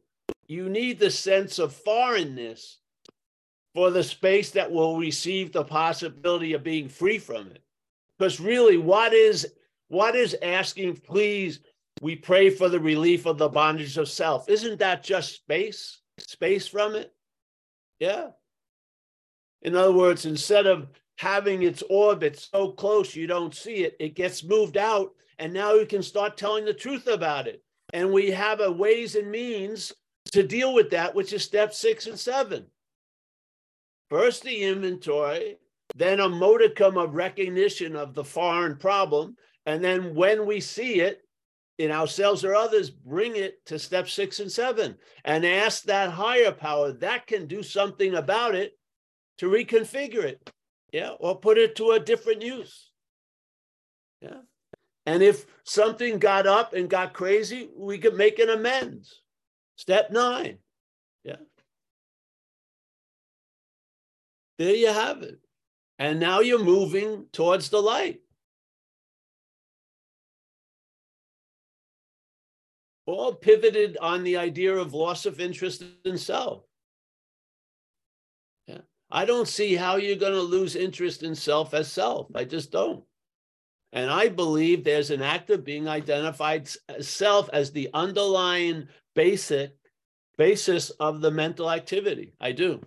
You 0.47 0.69
need 0.69 0.99
the 0.99 1.11
sense 1.11 1.59
of 1.59 1.73
foreignness 1.73 2.79
for 3.75 3.91
the 3.91 4.05
space 4.05 4.51
that 4.51 4.71
will 4.71 4.99
receive 4.99 5.53
the 5.53 5.65
possibility 5.65 6.53
of 6.53 6.63
being 6.63 6.89
free 6.89 7.19
from 7.19 7.49
it. 7.49 7.63
Because 8.19 8.39
really, 8.39 8.77
what 8.77 9.13
is 9.13 9.55
what 9.93 10.17
is 10.17 10.35
asking, 10.41 10.97
please, 10.97 11.61
we 12.01 12.17
pray 12.17 12.49
for 12.49 12.71
the 12.71 12.81
relief 12.81 13.27
of 13.27 13.37
the 13.37 13.51
bondage 13.51 13.99
of 13.99 14.09
self? 14.09 14.49
Isn't 14.49 14.79
that 14.79 15.05
just 15.05 15.35
space? 15.35 16.01
Space 16.19 16.67
from 16.67 16.95
it? 16.95 17.13
Yeah. 18.01 18.29
In 19.61 19.77
other 19.77 19.93
words, 19.93 20.25
instead 20.25 20.67
of 20.67 20.89
having 21.19 21.63
its 21.63 21.83
orbit 21.91 22.49
so 22.51 22.73
close 22.73 23.15
you 23.15 23.27
don't 23.27 23.55
see 23.55 23.85
it, 23.85 23.95
it 24.01 24.15
gets 24.15 24.43
moved 24.43 24.79
out, 24.79 25.11
and 25.39 25.53
now 25.53 25.75
you 25.75 25.85
can 25.85 26.03
start 26.03 26.39
telling 26.39 26.65
the 26.65 26.73
truth 26.73 27.07
about 27.07 27.47
it. 27.47 27.63
And 27.93 28.11
we 28.11 28.31
have 28.31 28.61
a 28.61 28.73
ways 28.73 29.15
and 29.15 29.31
means 29.31 29.93
to 30.33 30.43
deal 30.43 30.73
with 30.73 30.89
that, 30.93 31.15
which 31.15 31.35
is 31.35 31.45
step 31.45 31.75
six 31.75 32.07
and 32.07 32.19
seven. 32.19 32.65
First, 34.09 34.43
the 34.43 34.63
inventory, 34.63 35.59
then 35.95 36.21
a 36.21 36.31
modicum 36.31 36.97
of 36.97 37.15
recognition 37.15 37.95
of 37.95 38.15
the 38.15 38.25
foreign 38.25 38.77
problem. 38.77 39.37
And 39.67 39.83
then 39.83 40.15
when 40.15 40.47
we 40.47 40.61
see 40.61 41.01
it 41.01 41.23
in 41.79 41.91
ourselves 41.91 42.45
or 42.45 42.55
others, 42.55 42.91
bring 42.91 43.37
it 43.37 43.65
to 43.67 43.79
step 43.79 44.09
six 44.09 44.41
and 44.41 44.51
seven 44.51 44.97
and 45.25 45.45
ask 45.45 45.85
that 45.85 46.11
higher 46.11 46.53
power 46.53 46.93
that 46.93 47.27
can 47.27 47.47
do 47.47 47.63
something 47.63 48.15
about 48.15 48.55
it 48.55 48.79
to 49.39 49.47
reconfigure 49.47 50.25
it. 50.25 50.51
Yeah. 50.93 51.11
Or 51.19 51.39
put 51.39 51.59
it 51.59 51.77
to 51.77 51.93
a 51.93 52.01
different 52.01 52.43
use. 52.43 52.91
Yeah. 54.21 54.41
And 55.07 55.23
if 55.23 55.47
something 55.65 56.19
got 56.19 56.47
up 56.47 56.75
and 56.75 56.89
got 56.89 57.15
crazy, 57.15 57.69
we 57.77 57.99
could 57.99 58.15
make 58.15 58.39
an 58.39 58.51
amends. 58.51 59.21
Step 59.77 60.11
nine. 60.11 60.59
Yeah. 61.25 61.37
There 64.59 64.75
you 64.75 64.89
have 64.89 65.23
it. 65.23 65.41
And 65.99 66.21
now 66.21 66.41
you're 66.41 66.63
moving 66.63 67.27
towards 67.33 67.69
the 67.69 67.81
light. 67.81 68.22
All 73.07 73.35
pivoted 73.35 73.97
on 74.01 74.23
the 74.23 74.37
idea 74.37 74.75
of 74.75 74.95
loss 74.95 75.27
of 75.27 75.41
interest 75.41 75.85
in 76.05 76.17
self. 76.17 76.65
Yeah. 78.67 78.83
I 79.11 79.25
don't 79.25 79.49
see 79.49 79.75
how 79.75 79.97
you're 79.97 80.17
going 80.17 80.33
to 80.33 80.41
lose 80.41 80.77
interest 80.77 81.23
in 81.23 81.35
self 81.35 81.75
as 81.75 81.91
self. 81.91 82.29
I 82.35 82.45
just 82.45 82.71
don't. 82.71 83.05
And 83.93 84.11
I 84.11 84.29
believe 84.29 84.85
there's 84.85 85.11
an 85.11 85.21
act 85.21 85.51
of 85.51 85.65
being 85.65 85.89
identified 85.89 86.71
as 86.89 87.09
self 87.09 87.51
as 87.53 87.73
the 87.73 87.91
underlying 87.93 88.89
basic 89.15 89.73
basis 90.39 90.91
of 90.91 91.21
the 91.21 91.31
mental 91.31 91.71
activity. 91.71 92.35
I 92.41 92.53
do. 92.53 92.81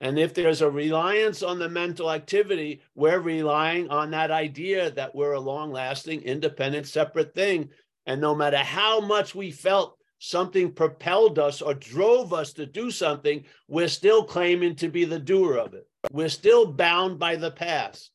And 0.00 0.18
if 0.18 0.34
there's 0.34 0.62
a 0.62 0.70
reliance 0.70 1.44
on 1.44 1.60
the 1.60 1.68
mental 1.68 2.10
activity, 2.10 2.80
we're 2.96 3.20
relying 3.20 3.88
on 3.88 4.10
that 4.10 4.32
idea 4.32 4.90
that 4.90 5.14
we're 5.14 5.34
a 5.34 5.40
long 5.40 5.70
lasting, 5.70 6.22
independent, 6.22 6.88
separate 6.88 7.34
thing. 7.34 7.70
And 8.06 8.20
no 8.20 8.34
matter 8.34 8.58
how 8.58 9.00
much 9.00 9.34
we 9.34 9.50
felt 9.50 9.96
something 10.18 10.72
propelled 10.72 11.38
us 11.38 11.62
or 11.62 11.74
drove 11.74 12.32
us 12.32 12.52
to 12.54 12.66
do 12.66 12.90
something, 12.90 13.44
we're 13.68 13.88
still 13.88 14.24
claiming 14.24 14.76
to 14.76 14.88
be 14.88 15.04
the 15.04 15.18
doer 15.18 15.56
of 15.56 15.74
it. 15.74 15.86
We're 16.10 16.28
still 16.28 16.72
bound 16.72 17.18
by 17.18 17.36
the 17.36 17.50
past. 17.50 18.10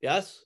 Yes? 0.00 0.44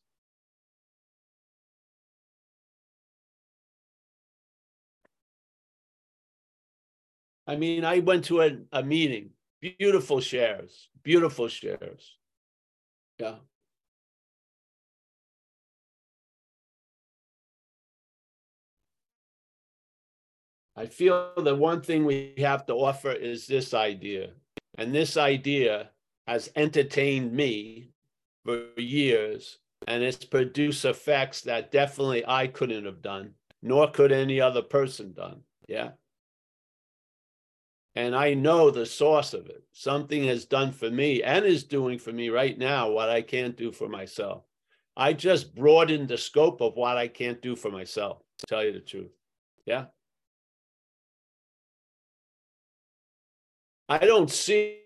I 7.47 7.57
mean, 7.57 7.85
I 7.85 7.99
went 7.99 8.27
to 8.27 8.41
a, 8.43 8.59
a 8.73 8.83
meeting, 8.83 9.31
beautiful 9.61 10.21
shares, 10.21 10.89
beautiful 11.03 11.49
shares. 11.49 12.17
Yeah. 13.19 13.37
I 20.77 20.87
feel 20.87 21.33
the 21.37 21.55
one 21.55 21.83
thing 21.83 22.05
we 22.05 22.35
have 22.39 22.67
to 22.67 22.75
offer 22.75 23.13
is 23.13 23.47
this 23.47 23.75
idea. 23.75 24.31
And 24.79 24.95
this 24.95 25.17
idea 25.17 25.91
has 26.27 26.51
entertained 26.57 27.33
me 27.33 27.91
for 28.45 28.69
years, 28.77 29.59
and 29.87 30.03
it's 30.03 30.25
produced 30.25 30.85
effects 30.85 31.43
that 31.43 31.73
definitely 31.73 32.25
I 32.27 32.47
couldn't 32.47 32.87
have 32.87 33.03
done, 33.03 33.35
nor 33.63 33.91
could 33.91 34.13
any 34.13 34.41
other 34.41 34.63
person 34.63 35.13
done. 35.13 35.43
Yeah. 35.69 35.91
And 37.95 38.17
I 38.17 38.33
know 38.33 38.71
the 38.71 38.87
source 38.87 39.35
of 39.35 39.47
it. 39.47 39.63
Something 39.73 40.25
has 40.25 40.47
done 40.47 40.73
for 40.73 40.91
me 40.91 41.23
and 41.23 41.45
is 41.45 41.65
doing 41.65 41.99
for 41.99 42.13
me 42.13 42.31
right 42.31 42.57
now 42.57 42.91
what 42.91 43.11
I 43.11 43.21
can't 43.21 43.57
do 43.57 43.71
for 43.71 43.89
myself. 43.89 44.45
I 44.97 45.13
just 45.13 45.55
broadened 45.55 46.09
the 46.09 46.17
scope 46.17 46.63
of 46.63 46.77
what 46.77 46.97
I 46.97 47.09
can't 47.09 47.43
do 47.43 47.57
for 47.57 47.71
myself, 47.71 48.23
to 48.39 48.47
tell 48.47 48.65
you 48.65 48.73
the 48.73 48.81
truth. 48.81 49.13
Yeah. 49.67 49.87
I 53.93 53.99
don't 53.99 54.31
see 54.31 54.79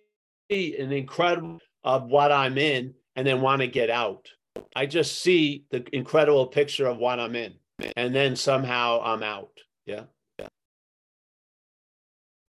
an 0.51 0.90
incredible 0.90 1.61
of 1.85 2.11
what 2.11 2.33
I'm 2.33 2.59
in 2.59 2.95
and 3.14 3.25
then 3.25 3.40
want 3.40 3.61
to 3.61 3.69
get 3.69 3.88
out. 3.88 4.27
I 4.75 4.87
just 4.87 5.23
see 5.23 5.64
the 5.71 5.87
incredible 5.92 6.49
picture 6.49 6.88
of 6.88 6.99
what 6.99 7.21
I'm 7.21 7.37
in, 7.37 7.55
and 7.97 8.12
then 8.12 8.35
somehow 8.35 9.01
I'm 9.05 9.23
out. 9.23 9.53
Yeah. 9.85 10.07
Yeah. 10.40 10.49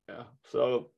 Yeah. 0.10 0.24
So 0.52 0.90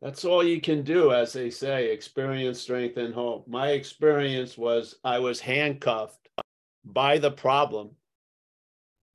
that's 0.00 0.24
all 0.24 0.44
you 0.44 0.60
can 0.60 0.84
do, 0.84 1.12
as 1.12 1.32
they 1.32 1.50
say 1.50 1.90
experience, 1.90 2.60
strength, 2.60 2.98
and 2.98 3.12
hope. 3.12 3.48
My 3.48 3.70
experience 3.70 4.56
was 4.56 4.94
I 5.02 5.18
was 5.18 5.40
handcuffed 5.40 6.28
by 6.84 7.18
the 7.18 7.32
problem 7.32 7.96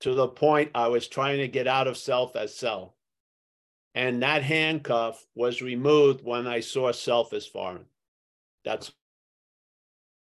to 0.02 0.14
the 0.14 0.28
point 0.28 0.72
I 0.76 0.90
was 0.90 1.08
trying 1.08 1.38
to 1.38 1.48
get 1.48 1.68
out 1.68 1.88
of 1.88 1.96
self 1.96 2.36
as 2.36 2.54
self. 2.54 2.93
And 3.96 4.24
that 4.24 4.44
handcuff 4.44 5.24
was 5.36 5.62
removed 5.62 6.24
when 6.24 6.48
I 6.48 6.62
saw 6.62 6.92
self 6.92 7.34
as 7.34 7.46
foreign. 7.46 7.86
That's 8.66 8.92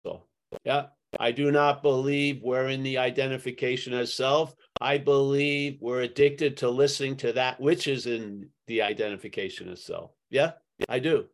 so. 0.06 0.24
yeah. 0.64 0.88
I 1.20 1.32
do 1.32 1.52
not 1.52 1.82
believe 1.82 2.44
we're 2.44 2.68
in 2.68 2.84
the 2.84 3.00
identification 3.00 3.94
as 3.94 4.14
self. 4.14 4.56
I 4.80 4.98
believe 4.98 5.78
we're 5.82 6.02
addicted 6.02 6.58
to 6.58 6.70
listening 6.70 7.18
to 7.18 7.34
that 7.34 7.60
which 7.60 7.88
is 7.88 8.06
in 8.06 8.50
the 8.68 8.84
identification 8.84 9.70
as 9.70 9.84
self. 9.84 10.12
Yeah, 10.30 10.52
I 10.88 11.00
do. 11.00 11.26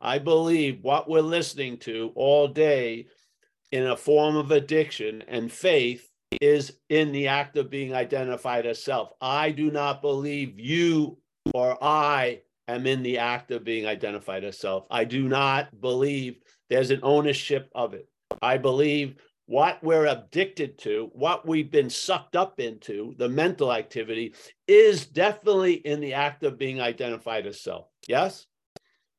I 0.00 0.18
believe 0.18 0.82
what 0.82 1.08
we're 1.08 1.20
listening 1.20 1.78
to 1.78 2.12
all 2.14 2.48
day 2.48 3.06
in 3.72 3.86
a 3.86 3.96
form 3.96 4.36
of 4.36 4.50
addiction 4.52 5.22
and 5.26 5.50
faith 5.50 6.08
is 6.40 6.78
in 6.88 7.12
the 7.12 7.28
act 7.28 7.56
of 7.56 7.70
being 7.70 7.94
identified 7.94 8.66
as 8.66 8.82
self. 8.82 9.12
I 9.20 9.50
do 9.50 9.70
not 9.70 10.00
believe 10.00 10.58
you 10.58 11.18
or 11.52 11.82
I 11.82 12.40
am 12.68 12.86
in 12.86 13.02
the 13.02 13.18
act 13.18 13.50
of 13.50 13.64
being 13.64 13.86
identified 13.86 14.44
as 14.44 14.58
self. 14.58 14.86
I 14.90 15.04
do 15.04 15.28
not 15.28 15.80
believe 15.80 16.38
there's 16.70 16.90
an 16.90 17.00
ownership 17.02 17.70
of 17.74 17.94
it. 17.94 18.08
I 18.40 18.56
believe 18.56 19.16
what 19.46 19.82
we're 19.82 20.06
addicted 20.06 20.78
to, 20.78 21.10
what 21.12 21.46
we've 21.46 21.70
been 21.70 21.90
sucked 21.90 22.34
up 22.34 22.60
into, 22.60 23.14
the 23.18 23.28
mental 23.28 23.72
activity, 23.72 24.34
is 24.66 25.04
definitely 25.06 25.74
in 25.74 26.00
the 26.00 26.14
act 26.14 26.42
of 26.44 26.58
being 26.58 26.80
identified 26.80 27.46
as 27.46 27.60
self. 27.60 27.86
Yes? 28.08 28.46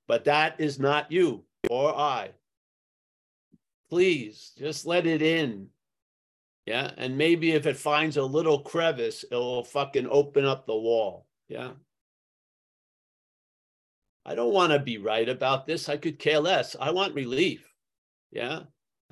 But 0.07 0.25
that 0.25 0.59
is 0.59 0.79
not 0.79 1.11
you 1.11 1.43
or 1.69 1.95
I. 1.95 2.31
Please 3.89 4.51
just 4.57 4.85
let 4.85 5.05
it 5.05 5.21
in. 5.21 5.67
Yeah. 6.65 6.91
And 6.97 7.17
maybe 7.17 7.51
if 7.51 7.67
it 7.67 7.77
finds 7.77 8.17
a 8.17 8.23
little 8.23 8.59
crevice, 8.59 9.23
it'll 9.31 9.63
fucking 9.63 10.07
open 10.09 10.45
up 10.45 10.65
the 10.65 10.75
wall. 10.75 11.27
Yeah. 11.47 11.71
I 14.25 14.35
don't 14.35 14.53
want 14.53 14.73
to 14.73 14.79
be 14.79 14.97
right 14.97 15.27
about 15.27 15.65
this. 15.65 15.87
I 15.87 15.97
could 15.97 16.19
care 16.19 16.39
less. 16.39 16.75
I 16.79 16.91
want 16.91 17.13
relief. 17.15 17.71
Yeah 18.31 18.61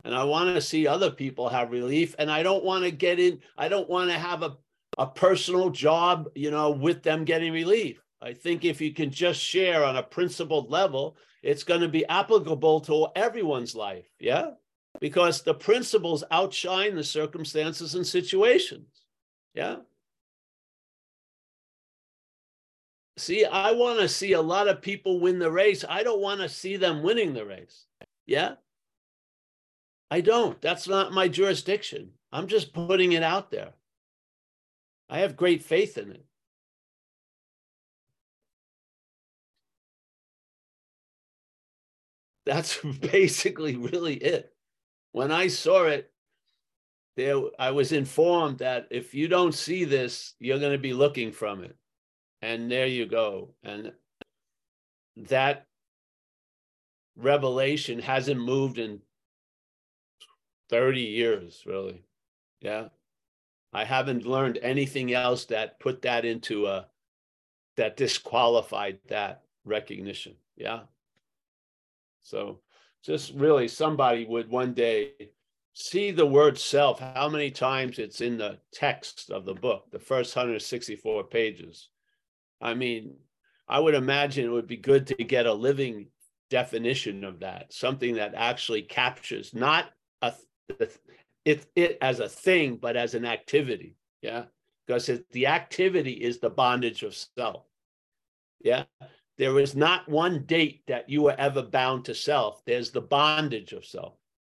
and 0.03 0.13
I 0.13 0.23
want 0.23 0.53
to 0.55 0.61
see 0.61 0.85
other 0.85 1.11
people 1.11 1.49
have 1.49 1.71
relief. 1.71 2.15
And 2.19 2.29
I 2.29 2.43
don't 2.43 2.63
want 2.63 2.83
to 2.83 2.91
get 2.91 3.19
in, 3.19 3.39
I 3.57 3.69
don't 3.69 3.89
want 3.89 4.09
to 4.09 4.17
have 4.17 4.43
a, 4.43 4.57
a 4.97 5.07
personal 5.07 5.69
job, 5.69 6.29
you 6.35 6.51
know, 6.51 6.71
with 6.71 7.03
them 7.03 7.23
getting 7.23 7.53
relief. 7.53 8.01
I 8.21 8.33
think 8.33 8.65
if 8.65 8.81
you 8.81 8.93
can 8.93 9.11
just 9.11 9.39
share 9.39 9.83
on 9.83 9.97
a 9.97 10.03
principled 10.03 10.69
level, 10.69 11.17
it's 11.41 11.63
going 11.63 11.81
to 11.81 11.89
be 11.89 12.05
applicable 12.07 12.81
to 12.81 13.07
everyone's 13.15 13.75
life. 13.75 14.05
Yeah. 14.19 14.51
Because 14.99 15.41
the 15.41 15.53
principles 15.53 16.23
outshine 16.31 16.95
the 16.95 17.03
circumstances 17.03 17.95
and 17.95 18.05
situations. 18.05 18.87
Yeah. 19.53 19.77
See, 23.17 23.45
I 23.45 23.71
want 23.71 23.99
to 23.99 24.09
see 24.09 24.33
a 24.33 24.41
lot 24.41 24.67
of 24.67 24.81
people 24.81 25.19
win 25.19 25.37
the 25.37 25.51
race. 25.51 25.85
I 25.87 26.03
don't 26.03 26.21
want 26.21 26.41
to 26.41 26.49
see 26.49 26.77
them 26.77 27.03
winning 27.03 27.33
the 27.33 27.45
race. 27.45 27.85
Yeah. 28.25 28.55
I 30.09 30.21
don't. 30.21 30.59
That's 30.61 30.87
not 30.87 31.13
my 31.13 31.27
jurisdiction. 31.27 32.11
I'm 32.31 32.47
just 32.47 32.73
putting 32.73 33.11
it 33.11 33.23
out 33.23 33.51
there. 33.51 33.73
I 35.09 35.19
have 35.19 35.35
great 35.35 35.63
faith 35.63 35.97
in 35.97 36.11
it. 36.11 36.25
That's 42.45 42.79
basically 43.01 43.75
really 43.75 44.15
it. 44.15 44.53
When 45.11 45.31
I 45.31 45.47
saw 45.47 45.85
it, 45.85 46.11
there 47.15 47.39
I 47.59 47.71
was 47.71 47.91
informed 47.91 48.57
that 48.57 48.87
if 48.89 49.13
you 49.13 49.27
don't 49.27 49.53
see 49.53 49.85
this, 49.85 50.33
you're 50.39 50.59
going 50.59 50.71
to 50.71 50.79
be 50.79 50.93
looking 50.93 51.31
from 51.31 51.63
it. 51.63 51.75
And 52.43 52.69
there 52.69 52.87
you 52.87 53.05
go. 53.05 53.51
And 53.63 53.93
that 55.15 55.65
revelation 57.15 57.99
hasn't 57.99 58.41
moved 58.41 58.79
in 58.79 58.99
30 60.69 60.99
years, 60.99 61.63
really. 61.65 62.03
Yeah. 62.59 62.89
I 63.71 63.85
haven't 63.85 64.25
learned 64.25 64.59
anything 64.61 65.13
else 65.13 65.45
that 65.45 65.79
put 65.79 66.01
that 66.01 66.25
into 66.25 66.67
a 66.67 66.87
that 67.77 67.95
disqualified 67.95 68.99
that 69.07 69.43
recognition. 69.63 70.35
Yeah. 70.57 70.81
So 72.23 72.59
just 73.05 73.33
really 73.35 73.69
somebody 73.69 74.25
would 74.25 74.49
one 74.49 74.73
day 74.73 75.13
see 75.71 76.11
the 76.11 76.25
word 76.25 76.57
self, 76.57 76.99
how 76.99 77.29
many 77.29 77.51
times 77.51 77.99
it's 77.99 78.19
in 78.19 78.37
the 78.37 78.59
text 78.73 79.31
of 79.31 79.45
the 79.45 79.55
book, 79.55 79.85
the 79.91 79.97
first 79.97 80.35
164 80.35 81.23
pages. 81.23 81.87
I 82.63 82.73
mean, 82.73 83.15
I 83.67 83.79
would 83.79 83.93
imagine 83.93 84.45
it 84.45 84.51
would 84.51 84.67
be 84.67 84.77
good 84.77 85.05
to 85.07 85.15
get 85.15 85.45
a 85.45 85.53
living 85.53 86.07
definition 86.49 87.23
of 87.23 87.41
that, 87.41 87.73
something 87.73 88.15
that 88.15 88.33
actually 88.35 88.83
captures 88.83 89.53
not 89.53 89.91
a 90.21 90.33
it, 91.45 91.65
it 91.75 91.97
as 92.01 92.19
a 92.19 92.29
thing, 92.29 92.77
but 92.77 92.95
as 92.95 93.15
an 93.15 93.25
activity. 93.25 93.97
Yeah. 94.21 94.45
Because 94.87 95.09
the 95.31 95.47
activity 95.47 96.13
is 96.13 96.39
the 96.39 96.49
bondage 96.49 97.03
of 97.03 97.15
self. 97.15 97.65
Yeah. 98.61 98.83
There 99.37 99.59
is 99.59 99.75
not 99.75 100.07
one 100.07 100.45
date 100.45 100.83
that 100.87 101.09
you 101.09 101.27
are 101.27 101.35
ever 101.37 101.63
bound 101.63 102.05
to 102.05 102.15
self. 102.15 102.63
There's 102.65 102.91
the 102.91 103.01
bondage 103.01 103.73
of 103.73 103.85
self. 103.85 104.13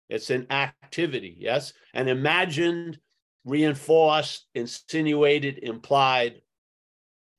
It's 0.10 0.30
an 0.30 0.48
activity, 0.50 1.38
yes? 1.40 1.74
An 1.94 2.08
imagined, 2.08 3.00
reinforced, 3.46 4.48
insinuated, 4.56 5.60
implied, 5.64 6.42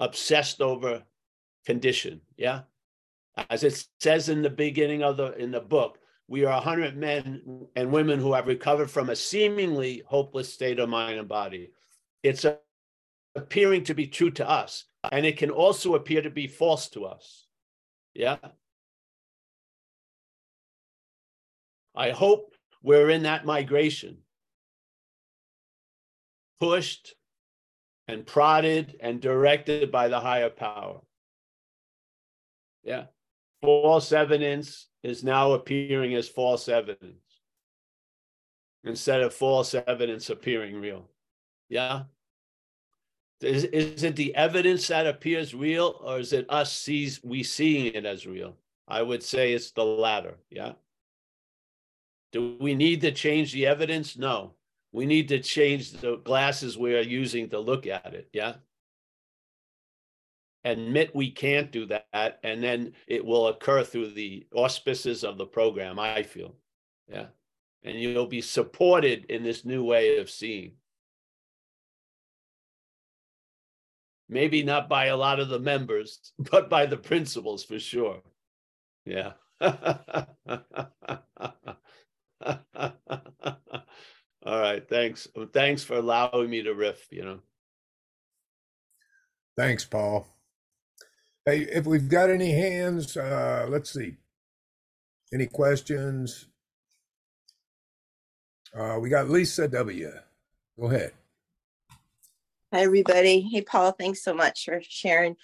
obsessed 0.00 0.60
over 0.60 1.02
condition, 1.66 2.20
yeah? 2.36 2.62
As 3.50 3.64
it 3.64 3.86
says 4.00 4.28
in 4.28 4.42
the 4.42 4.50
beginning 4.50 5.02
of 5.02 5.16
the 5.16 5.32
in 5.32 5.50
the 5.50 5.60
book, 5.60 5.98
we 6.28 6.44
are 6.44 6.54
100 6.54 6.96
men 6.96 7.66
and 7.76 7.92
women 7.92 8.18
who 8.18 8.32
have 8.32 8.46
recovered 8.46 8.90
from 8.90 9.10
a 9.10 9.16
seemingly 9.16 10.02
hopeless 10.06 10.52
state 10.52 10.78
of 10.78 10.88
mind 10.88 11.18
and 11.18 11.28
body. 11.28 11.72
It's 12.22 12.44
a, 12.44 12.58
appearing 13.34 13.84
to 13.84 13.94
be 13.94 14.06
true 14.06 14.30
to 14.32 14.48
us, 14.48 14.84
and 15.10 15.26
it 15.26 15.36
can 15.36 15.50
also 15.50 15.94
appear 15.94 16.22
to 16.22 16.30
be 16.30 16.46
false 16.46 16.88
to 16.90 17.04
us. 17.04 17.46
Yeah. 18.14 18.36
I 21.94 22.10
hope 22.10 22.54
we're 22.82 23.10
in 23.10 23.24
that 23.24 23.44
migration, 23.44 24.18
pushed 26.60 27.14
and 28.08 28.26
prodded 28.26 28.96
and 29.00 29.20
directed 29.20 29.90
by 29.90 30.08
the 30.08 30.20
higher 30.20 30.50
power. 30.50 31.00
Yeah. 32.82 33.04
False 33.62 34.12
evidence 34.12 34.88
is 35.02 35.24
now 35.24 35.52
appearing 35.52 36.14
as 36.14 36.28
false 36.28 36.68
evidence 36.68 37.22
instead 38.84 39.22
of 39.22 39.32
false 39.32 39.74
evidence 39.74 40.28
appearing 40.28 40.80
real. 40.80 41.08
Yeah. 41.68 42.02
Is, 43.40 43.64
is 43.64 44.02
it 44.02 44.16
the 44.16 44.34
evidence 44.34 44.88
that 44.88 45.06
appears 45.06 45.54
real 45.54 46.00
or 46.02 46.18
is 46.18 46.32
it 46.32 46.46
us 46.48 46.72
sees 46.72 47.22
we 47.24 47.42
seeing 47.42 47.94
it 47.94 48.04
as 48.04 48.26
real? 48.26 48.56
I 48.86 49.02
would 49.02 49.22
say 49.22 49.52
it's 49.52 49.70
the 49.70 49.84
latter. 49.84 50.36
Yeah. 50.50 50.72
Do 52.32 52.56
we 52.60 52.74
need 52.74 53.00
to 53.02 53.12
change 53.12 53.52
the 53.52 53.66
evidence? 53.66 54.18
No. 54.18 54.54
We 54.94 55.06
need 55.06 55.28
to 55.30 55.40
change 55.40 55.90
the 55.90 56.18
glasses 56.18 56.78
we 56.78 56.94
are 56.94 57.00
using 57.00 57.48
to 57.48 57.58
look 57.58 57.88
at 57.88 58.14
it. 58.14 58.28
Yeah? 58.32 58.54
Admit 60.64 61.16
we 61.16 61.32
can't 61.32 61.72
do 61.72 61.86
that 61.86 62.38
and 62.44 62.62
then 62.62 62.92
it 63.08 63.24
will 63.24 63.48
occur 63.48 63.82
through 63.82 64.12
the 64.12 64.46
auspices 64.54 65.24
of 65.24 65.36
the 65.36 65.46
program 65.46 65.98
i 65.98 66.22
feel 66.22 66.54
yeah? 67.08 67.26
And 67.82 68.00
you'll 68.00 68.28
be 68.28 68.40
supported 68.40 69.26
in 69.28 69.42
this 69.42 69.64
new 69.64 69.84
way 69.84 70.16
of 70.18 70.30
seeing. 70.30 70.76
Maybe 74.28 74.62
not 74.62 74.88
by 74.88 75.06
a 75.06 75.16
lot 75.16 75.40
of 75.40 75.48
the 75.48 75.58
members 75.58 76.32
but 76.38 76.70
by 76.70 76.86
the 76.86 76.96
principles 76.96 77.64
for 77.64 77.80
sure 77.80 78.22
yeah 79.04 79.32
all 84.44 84.60
right 84.60 84.88
thanks 84.88 85.28
thanks 85.52 85.82
for 85.82 85.96
allowing 85.96 86.50
me 86.50 86.62
to 86.62 86.74
riff 86.74 87.06
you 87.10 87.24
know 87.24 87.38
thanks 89.56 89.84
paul 89.84 90.26
Hey, 91.46 91.66
if 91.70 91.84
we've 91.84 92.08
got 92.08 92.30
any 92.30 92.52
hands, 92.52 93.18
uh, 93.18 93.66
let's 93.68 93.92
see. 93.92 94.16
Any 95.30 95.46
questions? 95.46 96.46
Uh, 98.74 98.96
we 98.98 99.10
got 99.10 99.28
Lisa 99.28 99.68
W. 99.68 100.10
Go 100.80 100.86
ahead. 100.86 101.12
Hi, 102.72 102.80
everybody. 102.80 103.42
Hey, 103.42 103.60
Paul, 103.60 103.92
thanks 103.92 104.24
so 104.24 104.32
much 104.32 104.64
for 104.64 104.80
sharing. 104.88 105.36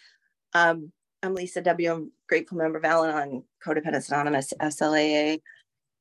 Um, 0.55 0.91
I'm 1.23 1.35
Lisa 1.35 1.61
W. 1.61 1.93
I'm 1.93 2.13
grateful 2.31 2.57
member 2.57 2.79
of 2.79 2.85
Al 2.87 3.05
Anon 3.05 3.45
Codependence 3.63 4.09
Anonymous, 4.09 4.55
SLAA. 4.59 5.43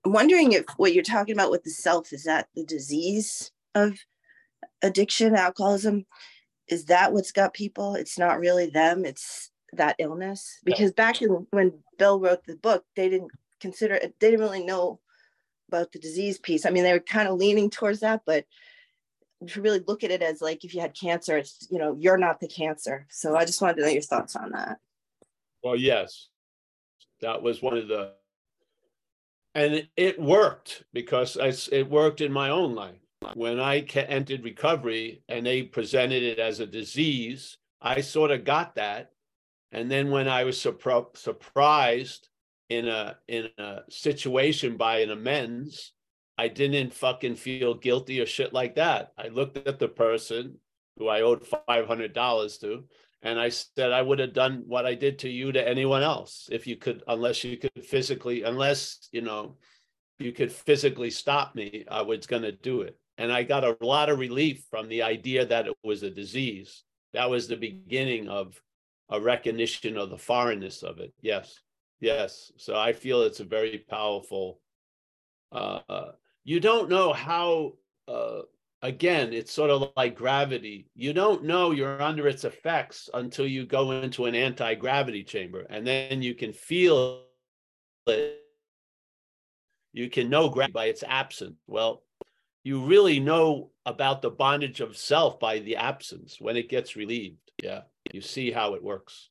Wondering 0.06 0.54
if 0.54 0.66
what 0.78 0.94
you're 0.94 1.04
talking 1.04 1.34
about 1.34 1.52
with 1.52 1.64
the 1.64 1.72
self, 1.72 2.14
is 2.14 2.24
that 2.24 2.48
the 2.56 2.64
disease 2.64 3.52
of 3.76 3.98
addiction, 4.82 5.36
alcoholism? 5.36 6.06
Is 6.68 6.86
that 6.86 7.14
what's 7.14 7.32
got 7.32 7.54
people? 7.54 7.96
It's 7.96 8.18
not 8.18 8.40
really 8.40 8.70
them, 8.70 9.06
it's 9.06 9.52
that 9.74 9.96
illness? 10.00 10.60
Because 10.64 10.92
back 10.92 11.22
in 11.22 11.48
when 11.52 11.74
bill 11.98 12.20
wrote 12.20 12.46
the 12.46 12.56
book 12.56 12.86
they 12.96 13.10
didn't 13.10 13.32
consider 13.60 13.96
it 13.96 14.16
they 14.20 14.32
didn't 14.32 14.46
really 14.46 14.64
know 14.64 15.00
about 15.68 15.92
the 15.92 16.00
disease 16.00 16.40
piece. 16.40 16.66
I 16.66 16.70
mean 16.70 16.84
they 16.84 16.94
were 16.94 17.00
kind 17.00 17.28
of 17.28 17.38
leaning 17.38 17.70
towards 17.70 18.00
that 18.00 18.22
but 18.26 18.46
to 19.48 19.62
really 19.62 19.82
look 19.88 20.04
at 20.04 20.12
it 20.12 20.22
as 20.22 20.42
like 20.42 20.66
if 20.66 20.74
you 20.74 20.82
had 20.82 21.00
cancer 21.00 21.38
it's 21.38 21.68
you 21.70 21.80
know 21.80 21.96
you're 22.00 22.18
not 22.18 22.40
the 22.40 22.48
cancer. 22.48 23.06
So 23.10 23.36
i 23.36 23.46
just 23.46 23.62
wanted 23.62 23.78
to 23.78 23.82
know 23.84 23.90
your 23.90 24.02
thoughts 24.02 24.36
on 24.36 24.52
that. 24.52 24.78
Well 25.64 25.76
yes. 25.76 26.30
That 27.22 27.42
was 27.42 27.62
one 27.62 27.78
of 27.78 27.88
the 27.90 28.14
and 29.56 29.88
it 29.98 30.20
worked 30.20 30.84
because 30.94 31.38
it 31.72 31.90
worked 31.90 32.22
in 32.22 32.32
my 32.32 32.50
own 32.50 32.76
life 32.76 32.96
when 33.34 33.60
i 33.60 33.80
entered 33.80 34.44
recovery 34.44 35.22
and 35.28 35.46
they 35.46 35.64
presented 35.64 36.24
it 36.24 36.40
as 36.40 36.60
a 36.60 36.66
disease 36.66 37.58
i 37.82 38.00
sort 38.00 38.32
of 38.32 38.46
got 38.46 38.76
that 38.76 39.12
and 39.72 39.90
then 39.90 40.10
when 40.10 40.28
I 40.28 40.44
was 40.44 40.58
surpri- 40.58 41.16
surprised 41.16 42.30
in 42.70 42.88
a 42.88 43.18
in 43.28 43.50
a 43.58 43.82
situation 43.90 44.78
by 44.78 45.00
an 45.00 45.12
amends, 45.12 45.94
I 46.38 46.48
didn't 46.48 46.94
fucking 46.94 47.36
feel 47.36 47.74
guilty 47.76 48.20
or 48.20 48.26
shit 48.26 48.54
like 48.54 48.76
that. 48.76 49.12
I 49.18 49.28
looked 49.28 49.68
at 49.68 49.80
the 49.80 49.88
person 49.88 50.58
who 50.98 51.08
I 51.08 51.22
owed 51.22 51.46
five 51.46 51.88
hundred 51.88 52.14
dollars 52.14 52.58
to, 52.60 52.86
and 53.22 53.40
I 53.40 53.50
said 53.50 53.92
I 53.92 54.02
would 54.02 54.20
have 54.20 54.34
done 54.34 54.64
what 54.66 54.86
I 54.86 54.96
did 54.96 55.20
to 55.20 55.30
you 55.30 55.52
to 55.52 55.68
anyone 55.68 56.04
else 56.04 56.48
if 56.52 56.66
you 56.68 56.78
could, 56.78 57.04
unless 57.08 57.44
you 57.44 57.58
could 57.58 57.86
physically, 57.86 58.44
unless 58.44 59.10
you 59.12 59.22
know, 59.22 59.58
you 60.20 60.32
could 60.32 60.52
physically 60.52 61.10
stop 61.10 61.56
me. 61.56 61.86
I 61.90 62.02
was 62.02 62.28
going 62.28 62.44
to 62.44 62.52
do 62.52 62.82
it, 62.82 62.98
and 63.18 63.32
I 63.32 63.44
got 63.44 63.64
a 63.64 63.78
lot 63.82 64.10
of 64.10 64.20
relief 64.20 64.64
from 64.70 64.88
the 64.88 65.04
idea 65.04 65.46
that 65.46 65.68
it 65.68 65.76
was 65.84 66.04
a 66.04 66.10
disease. 66.10 66.84
That 67.14 67.30
was 67.30 67.48
the 67.48 67.58
beginning 67.58 68.30
of 68.30 68.60
a 69.10 69.20
recognition 69.20 69.98
of 69.98 70.10
the 70.10 70.18
foreignness 70.18 70.84
of 70.84 71.00
it. 71.00 71.14
Yes, 71.22 71.60
yes. 72.00 72.52
So 72.58 72.76
I 72.76 72.94
feel 72.94 73.24
it's 73.24 73.40
a 73.40 73.46
very 73.46 73.84
powerful. 73.90 74.62
Uh, 75.52 75.80
uh, 75.90 76.12
you 76.44 76.60
don't 76.60 76.90
know 76.90 77.12
how. 77.14 77.74
Uh, 78.08 78.42
again, 78.82 79.34
it's 79.34 79.52
sort 79.52 79.70
of 79.70 79.92
like 79.96 80.16
gravity. 80.16 80.88
You 80.96 81.14
don't 81.14 81.44
know 81.44 81.72
you're 81.72 82.02
under 82.02 82.28
its 82.28 82.44
effects 82.44 83.10
until 83.14 83.48
you 83.48 83.66
go 83.66 83.92
into 83.92 84.26
an 84.26 84.36
anti 84.36 84.76
gravity 84.76 85.24
chamber, 85.24 85.66
and 85.70 85.86
then 85.86 86.22
you 86.22 86.36
can 86.36 86.54
feel 86.54 87.24
it. 88.08 88.38
You 89.92 90.10
can 90.10 90.30
know 90.30 90.50
gravity 90.50 90.74
by 90.74 90.86
its 90.86 91.04
absence. 91.04 91.58
Well, 91.68 92.04
you 92.64 92.86
really 92.86 93.20
know 93.20 93.72
about 93.86 94.22
the 94.22 94.30
bondage 94.30 94.82
of 94.82 94.98
self 94.98 95.40
by 95.40 95.60
the 95.60 95.78
absence 95.78 96.38
when 96.40 96.58
it 96.58 96.70
gets 96.70 96.96
relieved. 96.96 97.38
Yeah 97.64 97.82
you 98.14 98.22
see 98.22 98.52
how 98.52 98.74
it 98.74 98.84
works. 98.84 99.30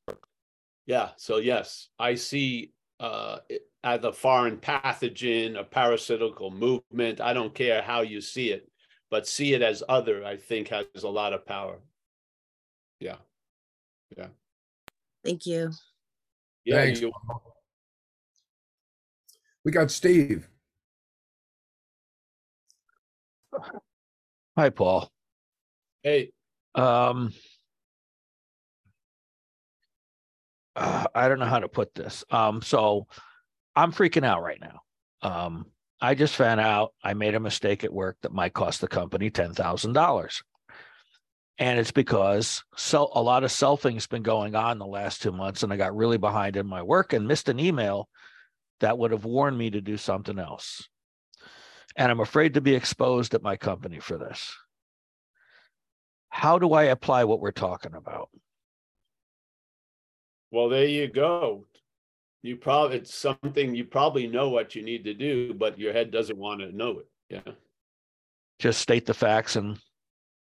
Yeah. 0.87 1.11
So 1.17 1.39
yes, 1.39 1.89
I 1.99 2.15
see 2.15 2.73
uh, 3.01 3.39
as 3.85 4.05
a 4.05 4.13
foreign 4.13 4.59
pathogen, 4.59 5.59
a 5.59 5.65
parasitical 5.65 6.51
movement. 6.51 7.21
I 7.21 7.33
don't 7.33 7.55
care 7.55 7.83
how 7.83 8.03
you 8.03 8.21
see 8.21 8.51
it, 8.51 8.71
but 9.11 9.27
see 9.27 9.55
it 9.55 9.63
as 9.63 9.83
other. 9.89 10.25
I 10.25 10.37
think 10.37 10.69
has 10.69 10.87
a 11.03 11.09
lot 11.09 11.33
of 11.33 11.47
power. 11.47 11.79
Yeah. 13.01 13.17
Yeah. 14.17 14.29
Thank 15.25 15.47
you. 15.47 15.73
Yeah. 16.65 16.77
Thanks. 16.77 17.01
You, 17.01 17.13
we 19.65 19.73
got 19.73 19.91
Steve. 19.91 20.49
Hi, 24.57 24.71
Paul. 24.71 25.11
Hey. 26.03 26.33
Um, 26.75 27.33
uh, 30.77 31.07
I 31.15 31.29
don't 31.29 31.39
know 31.39 31.47
how 31.47 31.59
to 31.59 31.69
put 31.69 31.95
this. 31.95 32.25
Um, 32.31 32.63
so 32.63 33.07
I'm 33.75 33.93
freaking 33.93 34.25
out 34.25 34.43
right 34.43 34.61
now. 34.61 34.81
Um, 35.23 35.67
I 36.01 36.15
just 36.15 36.37
found 36.37 36.61
out 36.61 36.93
I 37.03 37.15
made 37.15 37.35
a 37.35 37.41
mistake 37.41 37.83
at 37.83 37.93
work 37.93 38.17
that 38.23 38.33
might 38.33 38.53
cost 38.55 38.81
the 38.81 38.89
company 38.89 39.31
ten 39.31 39.53
thousand 39.53 39.95
dollars. 39.95 40.43
And 41.59 41.81
it's 41.81 41.91
because 41.91 42.63
so 42.77 43.11
a 43.15 43.23
lot 43.23 43.43
of 43.43 43.51
selfing's 43.51 44.07
been 44.07 44.23
going 44.23 44.55
on 44.55 44.79
the 44.79 44.87
last 44.87 45.23
two 45.23 45.33
months, 45.33 45.65
and 45.65 45.73
I 45.73 45.77
got 45.77 45.97
really 45.97 46.19
behind 46.19 46.57
in 46.57 46.67
my 46.69 46.83
work 46.83 47.13
and 47.13 47.27
missed 47.27 47.49
an 47.49 47.59
email 47.59 48.09
that 48.79 48.97
would 48.97 49.11
have 49.11 49.25
warned 49.25 49.59
me 49.59 49.71
to 49.71 49.81
do 49.81 49.97
something 49.97 50.39
else. 50.39 50.89
And 51.97 52.13
I'm 52.13 52.21
afraid 52.21 52.55
to 52.55 52.61
be 52.61 52.77
exposed 52.77 53.35
at 53.35 53.43
my 53.43 53.57
company 53.57 53.99
for 53.99 54.17
this. 54.19 54.57
How 56.29 56.61
do 56.61 56.75
I 56.75 56.85
apply 56.85 57.25
what 57.25 57.41
we're 57.41 57.51
talking 57.51 57.95
about? 57.95 58.29
Well, 60.53 60.69
there 60.69 60.87
you 60.87 61.09
go. 61.09 61.65
You 62.43 62.57
probably 62.57 62.99
it's 62.99 63.15
something 63.15 63.75
you 63.75 63.85
probably 63.85 64.27
know 64.27 64.49
what 64.51 64.75
you 64.75 64.83
need 64.83 65.05
to 65.05 65.15
do, 65.15 65.55
but 65.55 65.79
your 65.79 65.93
head 65.93 66.11
doesn't 66.11 66.39
want 66.39 66.61
to 66.61 66.71
know 66.75 67.01
it. 67.01 67.07
Yeah. 67.31 67.53
Just 68.59 68.81
state 68.81 69.07
the 69.07 69.15
facts 69.15 69.57
and 69.57 69.79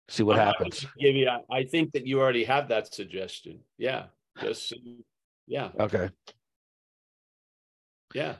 see 0.09 0.23
what 0.23 0.39
I'm- 0.39 0.47
happens. 0.49 0.87
Give 0.99 1.15
you, 1.15 1.29
I- 1.29 1.59
I 1.59 1.65
think 1.65 1.93
that 1.93 2.07
you 2.07 2.21
already 2.21 2.45
have 2.45 2.69
that 2.69 2.93
suggestion. 2.93 3.61
Yeah, 3.77 4.07
just, 4.41 4.73
yeah, 5.47 5.71
Okay. 5.79 6.11
yeah. 8.15 8.37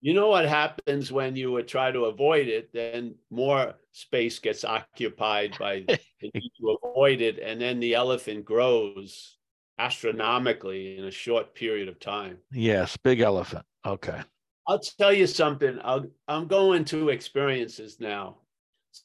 You 0.00 0.12
know 0.12 0.28
what 0.28 0.44
happens 0.44 1.10
when 1.10 1.34
you 1.34 1.50
would 1.52 1.66
try 1.66 1.90
to 1.90 2.04
avoid 2.04 2.46
it, 2.48 2.72
then 2.74 3.14
more 3.30 3.74
space 3.92 4.38
gets 4.38 4.62
occupied 4.64 5.56
by 5.58 5.80
the 5.88 6.30
need 6.34 6.52
to 6.60 6.78
avoid 6.82 7.22
it, 7.22 7.38
and 7.38 7.58
then 7.58 7.80
the 7.80 7.94
elephant 7.94 8.44
grows 8.44 9.38
astronomically 9.78 10.98
in 10.98 11.04
a 11.04 11.10
short 11.10 11.54
period 11.54 11.88
of 11.88 11.98
time. 11.98 12.38
Yes, 12.52 12.96
big 12.96 13.20
elephant. 13.20 13.64
Okay. 13.86 14.20
I'll 14.66 14.78
tell 14.78 15.12
you 15.12 15.26
something. 15.26 15.78
I'll, 15.82 16.06
I'm 16.28 16.46
going 16.46 16.84
to 16.86 17.10
experiences 17.10 17.98
now. 18.00 18.38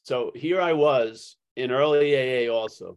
So 0.04 0.32
here 0.34 0.60
I 0.60 0.72
was 0.72 1.36
in 1.56 1.70
early 1.70 2.46
AA 2.46 2.52
also. 2.52 2.96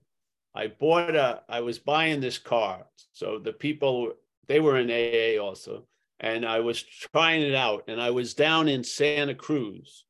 I 0.56 0.68
bought 0.68 1.16
a, 1.16 1.42
I 1.50 1.62
was 1.62 1.80
buying 1.80 2.22
this 2.22 2.38
car. 2.38 2.86
So 3.12 3.40
the 3.40 3.54
people, 3.54 4.14
they 4.48 4.60
were 4.60 4.78
in 4.78 4.90
AA 4.90 5.44
also. 5.44 5.86
And 6.20 6.46
I 6.46 6.60
was 6.60 6.82
trying 6.82 7.42
it 7.42 7.56
out. 7.56 7.86
And 7.88 8.00
I 8.00 8.12
was 8.12 8.34
down 8.34 8.68
in 8.68 8.84
Santa 8.84 9.36
Cruz. 9.36 10.06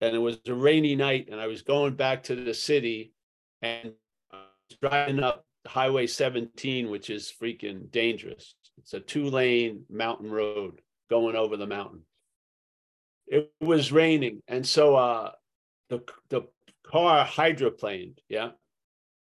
And 0.00 0.14
it 0.14 0.18
was 0.18 0.38
a 0.46 0.54
rainy 0.54 0.94
night. 0.94 1.28
And 1.30 1.40
I 1.40 1.46
was 1.46 1.62
going 1.62 1.94
back 1.94 2.22
to 2.24 2.36
the 2.36 2.54
city 2.54 3.14
and 3.62 3.92
I 4.30 4.36
was 4.68 4.78
driving 4.80 5.22
up 5.22 5.44
Highway 5.66 6.06
17, 6.06 6.90
which 6.90 7.10
is 7.10 7.32
freaking 7.40 7.90
dangerous. 7.90 8.54
It's 8.78 8.94
a 8.94 9.00
two 9.00 9.26
lane 9.26 9.84
mountain 9.90 10.30
road 10.30 10.80
going 11.10 11.36
over 11.36 11.56
the 11.56 11.66
mountain. 11.66 12.02
It 13.26 13.52
was 13.60 13.92
raining, 13.92 14.42
and 14.48 14.66
so 14.66 14.96
uh, 14.96 15.32
the 15.88 16.02
the 16.30 16.42
car 16.82 17.24
hydroplaned, 17.24 18.18
yeah, 18.28 18.50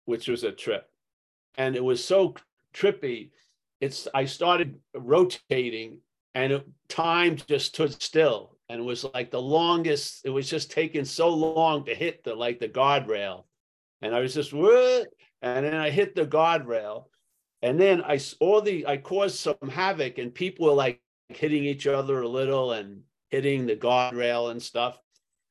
which 0.05 0.27
was 0.27 0.43
a 0.43 0.51
trip, 0.51 0.87
and 1.55 1.75
it 1.75 1.83
was 1.83 2.03
so 2.03 2.35
trippy. 2.73 3.31
It's 3.81 4.07
I 4.13 4.25
started 4.25 4.79
rotating, 4.95 5.99
and 6.35 6.53
it, 6.53 6.67
time 6.87 7.37
just 7.47 7.67
stood 7.67 8.01
still, 8.01 8.57
and 8.69 8.79
it 8.79 8.83
was 8.83 9.03
like 9.13 9.31
the 9.31 9.41
longest. 9.41 10.21
It 10.23 10.29
was 10.29 10.49
just 10.49 10.71
taking 10.71 11.03
so 11.03 11.29
long 11.29 11.85
to 11.85 11.95
hit 11.95 12.23
the 12.23 12.35
like 12.35 12.59
the 12.59 12.69
guardrail, 12.69 13.43
and 14.01 14.15
I 14.15 14.19
was 14.19 14.33
just 14.33 14.53
what, 14.53 15.07
and 15.41 15.65
then 15.65 15.75
I 15.75 15.89
hit 15.89 16.15
the 16.15 16.25
guardrail, 16.25 17.05
and 17.61 17.79
then 17.79 18.01
I 18.03 18.19
all 18.39 18.61
the 18.61 18.85
I 18.85 18.97
caused 18.97 19.37
some 19.37 19.69
havoc, 19.69 20.17
and 20.17 20.33
people 20.33 20.67
were 20.67 20.73
like 20.73 21.01
hitting 21.29 21.65
each 21.65 21.87
other 21.87 22.21
a 22.21 22.27
little 22.27 22.71
and 22.71 23.01
hitting 23.29 23.65
the 23.65 23.75
guardrail 23.75 24.51
and 24.51 24.61
stuff. 24.61 24.97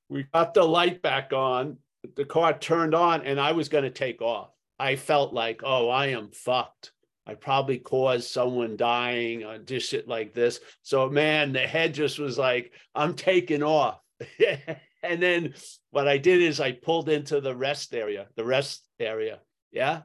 We 0.09 0.25
got 0.33 0.55
the 0.55 0.65
light 0.65 1.03
back 1.03 1.33
on, 1.33 1.79
the 2.15 2.25
car 2.25 2.57
turned 2.59 2.95
on, 2.95 3.23
and 3.23 3.41
I 3.41 3.53
was 3.53 3.69
going 3.69 3.85
to 3.85 3.91
take 3.91 4.23
off. 4.23 4.51
I 4.79 4.97
felt 4.97 5.33
like, 5.33 5.63
oh, 5.65 5.89
I 5.89 6.09
am 6.09 6.31
fucked. 6.31 6.93
I 7.27 7.35
probably 7.35 7.79
caused 7.79 8.31
someone 8.31 8.77
dying 8.77 9.43
or 9.43 9.59
just 9.59 9.91
shit 9.91 10.07
like 10.07 10.33
this. 10.33 10.61
So, 10.83 11.09
man, 11.09 11.53
the 11.53 11.67
head 11.67 11.93
just 11.93 12.19
was 12.19 12.39
like, 12.39 12.73
I'm 12.95 13.15
taking 13.15 13.65
off. 13.65 13.99
and 15.03 15.23
then 15.23 15.55
what 15.91 16.07
I 16.07 16.19
did 16.19 16.41
is 16.41 16.61
I 16.61 16.73
pulled 16.73 17.09
into 17.09 17.41
the 17.41 17.55
rest 17.55 17.95
area, 17.95 18.29
the 18.37 18.45
rest 18.45 18.85
area. 19.01 19.41
Yeah. 19.71 20.03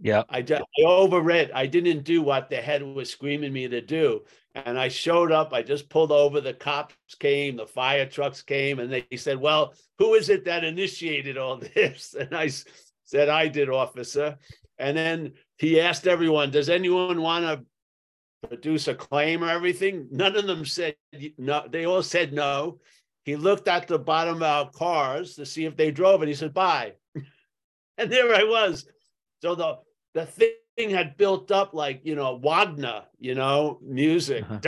Yeah. 0.00 0.22
I, 0.28 0.38
I 0.38 0.62
overread. 0.80 1.50
I 1.54 1.66
didn't 1.66 2.04
do 2.04 2.22
what 2.22 2.50
the 2.50 2.56
head 2.56 2.82
was 2.82 3.10
screaming 3.10 3.52
me 3.52 3.68
to 3.68 3.80
do. 3.80 4.22
And 4.54 4.78
I 4.78 4.88
showed 4.88 5.32
up. 5.32 5.52
I 5.52 5.62
just 5.62 5.88
pulled 5.88 6.12
over. 6.12 6.40
The 6.40 6.54
cops 6.54 6.94
came, 7.18 7.56
the 7.56 7.66
fire 7.66 8.06
trucks 8.06 8.42
came, 8.42 8.80
and 8.80 8.92
they 8.92 9.16
said, 9.16 9.40
Well, 9.40 9.74
who 9.98 10.14
is 10.14 10.28
it 10.28 10.44
that 10.44 10.64
initiated 10.64 11.38
all 11.38 11.56
this? 11.74 12.14
And 12.18 12.34
I 12.34 12.50
said, 13.04 13.28
I 13.28 13.48
did, 13.48 13.70
officer. 13.70 14.36
And 14.78 14.96
then 14.96 15.32
he 15.58 15.80
asked 15.80 16.06
everyone, 16.06 16.50
Does 16.50 16.68
anyone 16.68 17.22
want 17.22 17.44
to 17.46 18.48
produce 18.48 18.88
a 18.88 18.94
claim 18.94 19.42
or 19.42 19.48
everything? 19.48 20.08
None 20.10 20.36
of 20.36 20.46
them 20.46 20.64
said 20.64 20.96
no. 21.38 21.66
They 21.70 21.86
all 21.86 22.02
said 22.02 22.32
no. 22.32 22.80
He 23.24 23.36
looked 23.36 23.68
at 23.68 23.86
the 23.86 23.98
bottom 23.98 24.36
of 24.36 24.42
our 24.42 24.70
cars 24.70 25.36
to 25.36 25.46
see 25.46 25.64
if 25.64 25.76
they 25.76 25.92
drove, 25.92 26.22
and 26.22 26.28
he 26.28 26.34
said, 26.34 26.52
Bye. 26.52 26.94
and 27.98 28.10
there 28.10 28.34
I 28.34 28.44
was. 28.44 28.86
So 29.42 29.54
the 29.54 29.78
the 30.14 30.26
thing 30.26 30.90
had 30.90 31.16
built 31.16 31.50
up 31.50 31.74
like 31.74 32.00
you 32.04 32.14
know 32.14 32.36
Wagner, 32.36 33.04
you 33.18 33.34
know, 33.34 33.78
music, 33.82 34.44
Uh-huh. 34.44 34.60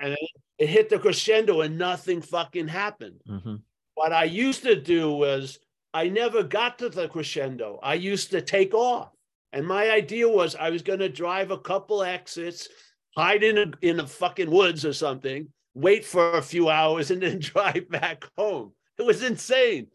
and 0.00 0.12
then 0.12 0.16
it 0.58 0.68
hit 0.68 0.88
the 0.88 0.98
crescendo, 0.98 1.60
and 1.62 1.78
nothing 1.78 2.22
fucking 2.22 2.68
happened. 2.68 3.20
hmm 3.26 3.56
What 3.94 4.12
I 4.12 4.24
used 4.24 4.62
to 4.62 4.80
do 4.80 5.10
was 5.12 5.58
I 5.94 6.08
never 6.08 6.42
got 6.42 6.78
to 6.78 6.88
the 6.88 7.08
crescendo. 7.08 7.78
I 7.82 7.94
used 7.94 8.30
to 8.30 8.40
take 8.40 8.74
off, 8.74 9.10
and 9.52 9.66
my 9.66 9.90
idea 9.90 10.28
was 10.28 10.54
I 10.56 10.70
was 10.70 10.82
going 10.82 11.00
to 11.00 11.08
drive 11.08 11.50
a 11.50 11.58
couple 11.58 12.02
exits, 12.02 12.68
hide 13.16 13.42
in 13.42 13.58
a, 13.58 13.66
in 13.82 13.96
the 13.98 14.06
fucking 14.06 14.50
woods 14.50 14.84
or 14.86 14.92
something, 14.94 15.48
wait 15.74 16.04
for 16.04 16.34
a 16.38 16.42
few 16.42 16.68
hours, 16.70 17.10
and 17.10 17.20
then 17.22 17.38
drive 17.52 17.88
back 17.90 18.24
home. 18.38 18.72
It 18.98 19.02
was 19.04 19.22
insane, 19.22 19.88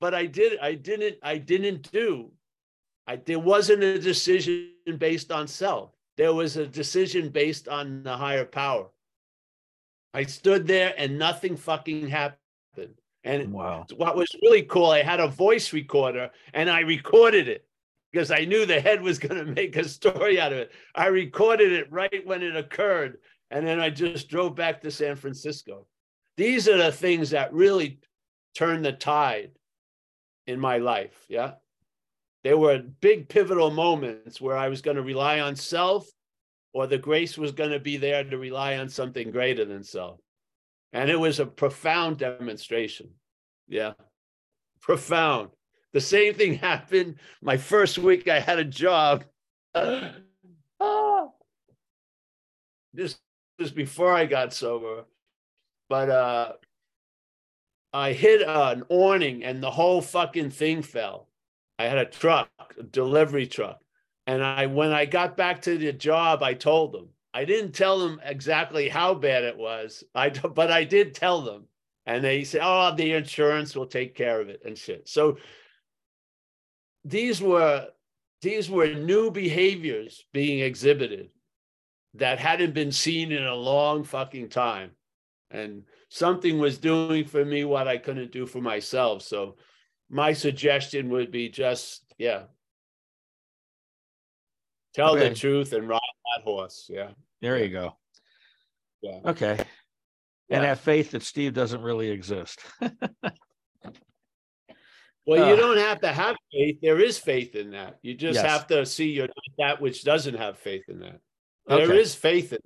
but 0.00 0.14
I 0.14 0.26
did. 0.26 0.58
I 0.60 0.74
didn't. 0.74 1.16
I 1.22 1.38
didn't 1.38 1.90
do 1.92 2.30
I, 3.06 3.16
there 3.16 3.38
wasn't 3.38 3.82
a 3.82 3.98
decision 3.98 4.70
based 4.98 5.30
on 5.30 5.46
self. 5.46 5.92
There 6.16 6.34
was 6.34 6.56
a 6.56 6.66
decision 6.66 7.28
based 7.28 7.68
on 7.68 8.02
the 8.02 8.16
higher 8.16 8.44
power. 8.44 8.88
I 10.12 10.24
stood 10.24 10.66
there 10.66 10.94
and 10.96 11.18
nothing 11.18 11.56
fucking 11.56 12.08
happened. 12.08 12.40
And 13.22 13.52
Wow. 13.52 13.86
what 13.96 14.16
was 14.16 14.28
really 14.42 14.62
cool, 14.62 14.86
I 14.86 15.02
had 15.02 15.20
a 15.20 15.28
voice 15.28 15.72
recorder 15.72 16.30
and 16.54 16.70
I 16.70 16.80
recorded 16.80 17.48
it 17.48 17.66
because 18.12 18.30
I 18.30 18.44
knew 18.44 18.66
the 18.66 18.80
head 18.80 19.02
was 19.02 19.18
going 19.18 19.36
to 19.44 19.52
make 19.52 19.76
a 19.76 19.88
story 19.88 20.40
out 20.40 20.52
of 20.52 20.58
it. 20.58 20.72
I 20.94 21.06
recorded 21.06 21.72
it 21.72 21.92
right 21.92 22.26
when 22.26 22.42
it 22.42 22.56
occurred. 22.56 23.18
And 23.50 23.64
then 23.66 23.78
I 23.78 23.90
just 23.90 24.28
drove 24.28 24.56
back 24.56 24.80
to 24.80 24.90
San 24.90 25.14
Francisco. 25.14 25.86
These 26.36 26.68
are 26.68 26.76
the 26.76 26.90
things 26.90 27.30
that 27.30 27.52
really 27.52 28.00
turned 28.54 28.84
the 28.84 28.92
tide 28.92 29.52
in 30.46 30.60
my 30.60 30.78
life. 30.78 31.24
Yeah 31.28 31.54
there 32.46 32.56
were 32.56 32.78
big 32.78 33.28
pivotal 33.28 33.72
moments 33.72 34.40
where 34.40 34.56
I 34.56 34.68
was 34.68 34.80
going 34.80 34.96
to 34.96 35.02
rely 35.02 35.40
on 35.40 35.56
self 35.56 36.08
or 36.72 36.86
the 36.86 36.96
grace 36.96 37.36
was 37.36 37.50
going 37.50 37.72
to 37.72 37.80
be 37.80 37.96
there 37.96 38.22
to 38.22 38.38
rely 38.38 38.76
on 38.76 38.88
something 38.88 39.32
greater 39.32 39.64
than 39.64 39.82
self. 39.82 40.20
And 40.92 41.10
it 41.10 41.18
was 41.18 41.40
a 41.40 41.46
profound 41.46 42.18
demonstration. 42.18 43.10
Yeah. 43.66 43.94
Profound. 44.80 45.48
The 45.92 46.00
same 46.00 46.34
thing 46.34 46.54
happened 46.58 47.16
my 47.42 47.56
first 47.56 47.98
week 47.98 48.28
I 48.28 48.38
had 48.38 48.60
a 48.60 48.64
job. 48.64 49.24
Ah. 50.78 51.28
This 52.92 53.18
was 53.58 53.72
before 53.72 54.12
I 54.12 54.26
got 54.26 54.52
sober. 54.52 55.06
But 55.88 56.10
uh 56.10 56.52
I 57.96 58.12
hit 58.12 58.42
an 58.46 58.84
awning 58.90 59.42
and 59.42 59.62
the 59.62 59.70
whole 59.70 60.02
fucking 60.02 60.50
thing 60.50 60.82
fell. 60.82 61.30
I 61.78 61.84
had 61.84 61.96
a 61.96 62.04
truck, 62.04 62.50
a 62.78 62.82
delivery 62.82 63.46
truck. 63.46 63.80
And 64.26 64.44
I 64.44 64.66
when 64.66 64.92
I 64.92 65.06
got 65.06 65.34
back 65.34 65.62
to 65.62 65.78
the 65.78 65.94
job, 65.94 66.42
I 66.42 66.52
told 66.52 66.92
them. 66.92 67.08
I 67.32 67.46
didn't 67.46 67.72
tell 67.72 67.98
them 67.98 68.20
exactly 68.22 68.90
how 68.90 69.14
bad 69.14 69.44
it 69.44 69.56
was. 69.56 70.04
I 70.14 70.28
but 70.28 70.70
I 70.70 70.84
did 70.84 71.14
tell 71.14 71.40
them. 71.40 71.68
And 72.04 72.22
they 72.22 72.44
said, 72.44 72.60
"Oh, 72.62 72.94
the 72.94 73.12
insurance 73.12 73.74
will 73.74 73.86
take 73.86 74.14
care 74.14 74.42
of 74.42 74.50
it 74.50 74.60
and 74.66 74.76
shit." 74.76 75.08
So 75.08 75.38
these 77.02 77.40
were 77.40 77.88
these 78.42 78.68
were 78.68 78.92
new 78.92 79.30
behaviors 79.30 80.22
being 80.34 80.58
exhibited 80.58 81.30
that 82.14 82.38
hadn't 82.38 82.74
been 82.74 82.92
seen 82.92 83.32
in 83.32 83.44
a 83.46 83.54
long 83.54 84.04
fucking 84.04 84.50
time. 84.50 84.90
And 85.50 85.84
something 86.08 86.58
was 86.58 86.78
doing 86.78 87.24
for 87.24 87.44
me 87.44 87.64
what 87.64 87.88
I 87.88 87.98
couldn't 87.98 88.32
do 88.32 88.46
for 88.46 88.60
myself. 88.60 89.22
So 89.22 89.56
my 90.08 90.32
suggestion 90.32 91.10
would 91.10 91.30
be 91.30 91.48
just 91.48 92.04
yeah 92.18 92.44
tell 94.94 95.10
Okay. 95.16 95.28
the 95.28 95.34
truth 95.34 95.72
and 95.72 95.88
ride 95.88 96.00
that 96.36 96.44
horse 96.44 96.86
yeah 96.88 97.10
There 97.42 97.58
you 97.62 97.68
go. 97.70 97.96
yeah 99.02 99.18
Okay. 99.26 99.58
And 100.48 100.64
have 100.64 100.78
faith 100.80 101.10
that 101.10 101.24
Steve 101.24 101.54
doesn't 101.54 101.82
really 101.82 102.08
exist. 102.10 102.60
Well, 105.28 105.48
you 105.48 105.54
Uh. 105.54 105.56
don't 105.56 105.78
have 105.78 106.00
to 106.02 106.12
have 106.12 106.36
faith. 106.52 106.78
There 106.80 107.00
is 107.00 107.18
faith 107.18 107.56
in 107.56 107.72
that. 107.72 107.98
You 108.00 108.14
just 108.14 108.36
Yes. 108.36 108.46
have 108.46 108.66
to 108.68 108.86
see 108.86 109.10
you're 109.10 109.26
not 109.26 109.56
that 109.58 109.80
which 109.80 110.04
doesn't 110.04 110.36
have 110.36 110.56
faith 110.56 110.84
in 110.88 111.00
that. 111.00 111.20
There 111.66 111.92
is 111.94 112.14
Okay. 112.14 112.20
faith 112.42 112.52
in 112.52 112.60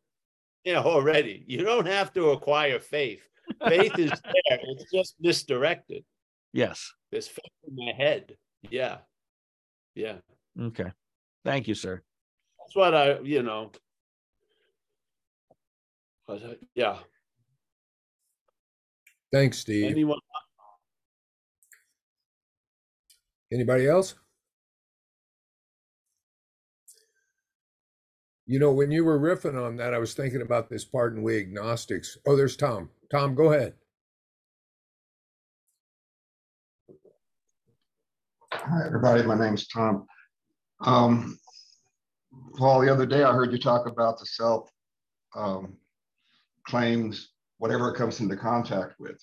you 0.65 0.75
know, 0.75 0.83
already. 0.83 1.43
You 1.47 1.65
don't 1.65 1.87
have 1.87 2.13
to 2.13 2.33
acquire 2.33 2.79
faith. 2.79 3.27
Faith 3.67 3.99
is 3.99 4.11
there. 4.11 4.59
It's 4.63 4.91
just 4.93 5.15
misdirected. 5.21 6.05
Yes. 6.53 6.93
There's 7.11 7.29
faith 7.29 7.45
in 7.67 7.77
my 7.77 7.93
head. 7.93 8.37
Yeah. 8.71 8.99
Yeah. 9.95 10.17
Okay. 10.61 10.93
Thank 11.45 11.69
you, 11.69 11.75
sir. 11.75 12.03
That's 12.59 12.77
what 12.77 12.95
I, 12.95 13.19
you 13.21 13.43
know. 13.43 13.73
But, 16.27 16.43
uh, 16.43 16.55
yeah. 16.75 16.99
Thanks, 19.33 19.59
Steve. 19.59 19.91
Anyone? 19.91 20.19
Anybody 23.53 23.89
else? 23.89 24.15
You 28.47 28.59
know, 28.59 28.73
when 28.73 28.91
you 28.91 29.05
were 29.05 29.19
riffing 29.19 29.61
on 29.61 29.77
that, 29.77 29.95
I 29.95 29.99
was 29.99 30.15
thinking 30.15 30.43
about 30.43 30.69
this 30.69 30.85
pardon 30.85 31.23
we 31.23 31.39
agnostics. 31.39 32.19
Oh, 32.27 32.37
there's 32.37 32.57
Tom. 32.57 32.91
Tom, 33.11 33.35
go 33.35 33.53
ahead. 33.53 33.75
Hi, 38.53 38.87
everybody. 38.87 39.25
My 39.25 39.37
name's 39.37 39.67
Tom. 39.67 40.07
Um, 40.81 41.39
Paul, 42.57 42.81
the 42.81 42.93
other 42.93 43.07
day 43.07 43.25
I 43.25 43.33
heard 43.33 43.51
you 43.51 43.59
talk 43.59 43.87
about 43.89 44.21
the 44.21 44.27
self 44.27 44.71
um, 45.35 45.77
claims, 46.65 47.31
whatever 47.59 47.91
it 47.91 47.97
comes 47.97 48.21
into 48.21 48.37
contact 48.37 48.95
with. 49.01 49.21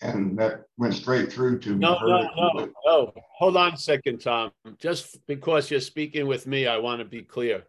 And 0.00 0.38
that 0.38 0.64
went 0.78 0.94
straight 0.94 1.30
through 1.30 1.58
to 1.60 1.70
me. 1.70 1.76
No, 1.76 1.98
no, 2.00 2.22
no, 2.22 2.28
completely. 2.34 2.74
no. 2.86 3.12
Hold 3.36 3.56
on 3.58 3.74
a 3.74 3.76
second, 3.76 4.20
Tom. 4.20 4.52
Just 4.78 5.24
because 5.26 5.70
you're 5.70 5.80
speaking 5.80 6.26
with 6.26 6.46
me, 6.46 6.66
I 6.66 6.78
want 6.78 7.00
to 7.00 7.04
be 7.04 7.22
clear. 7.22 7.64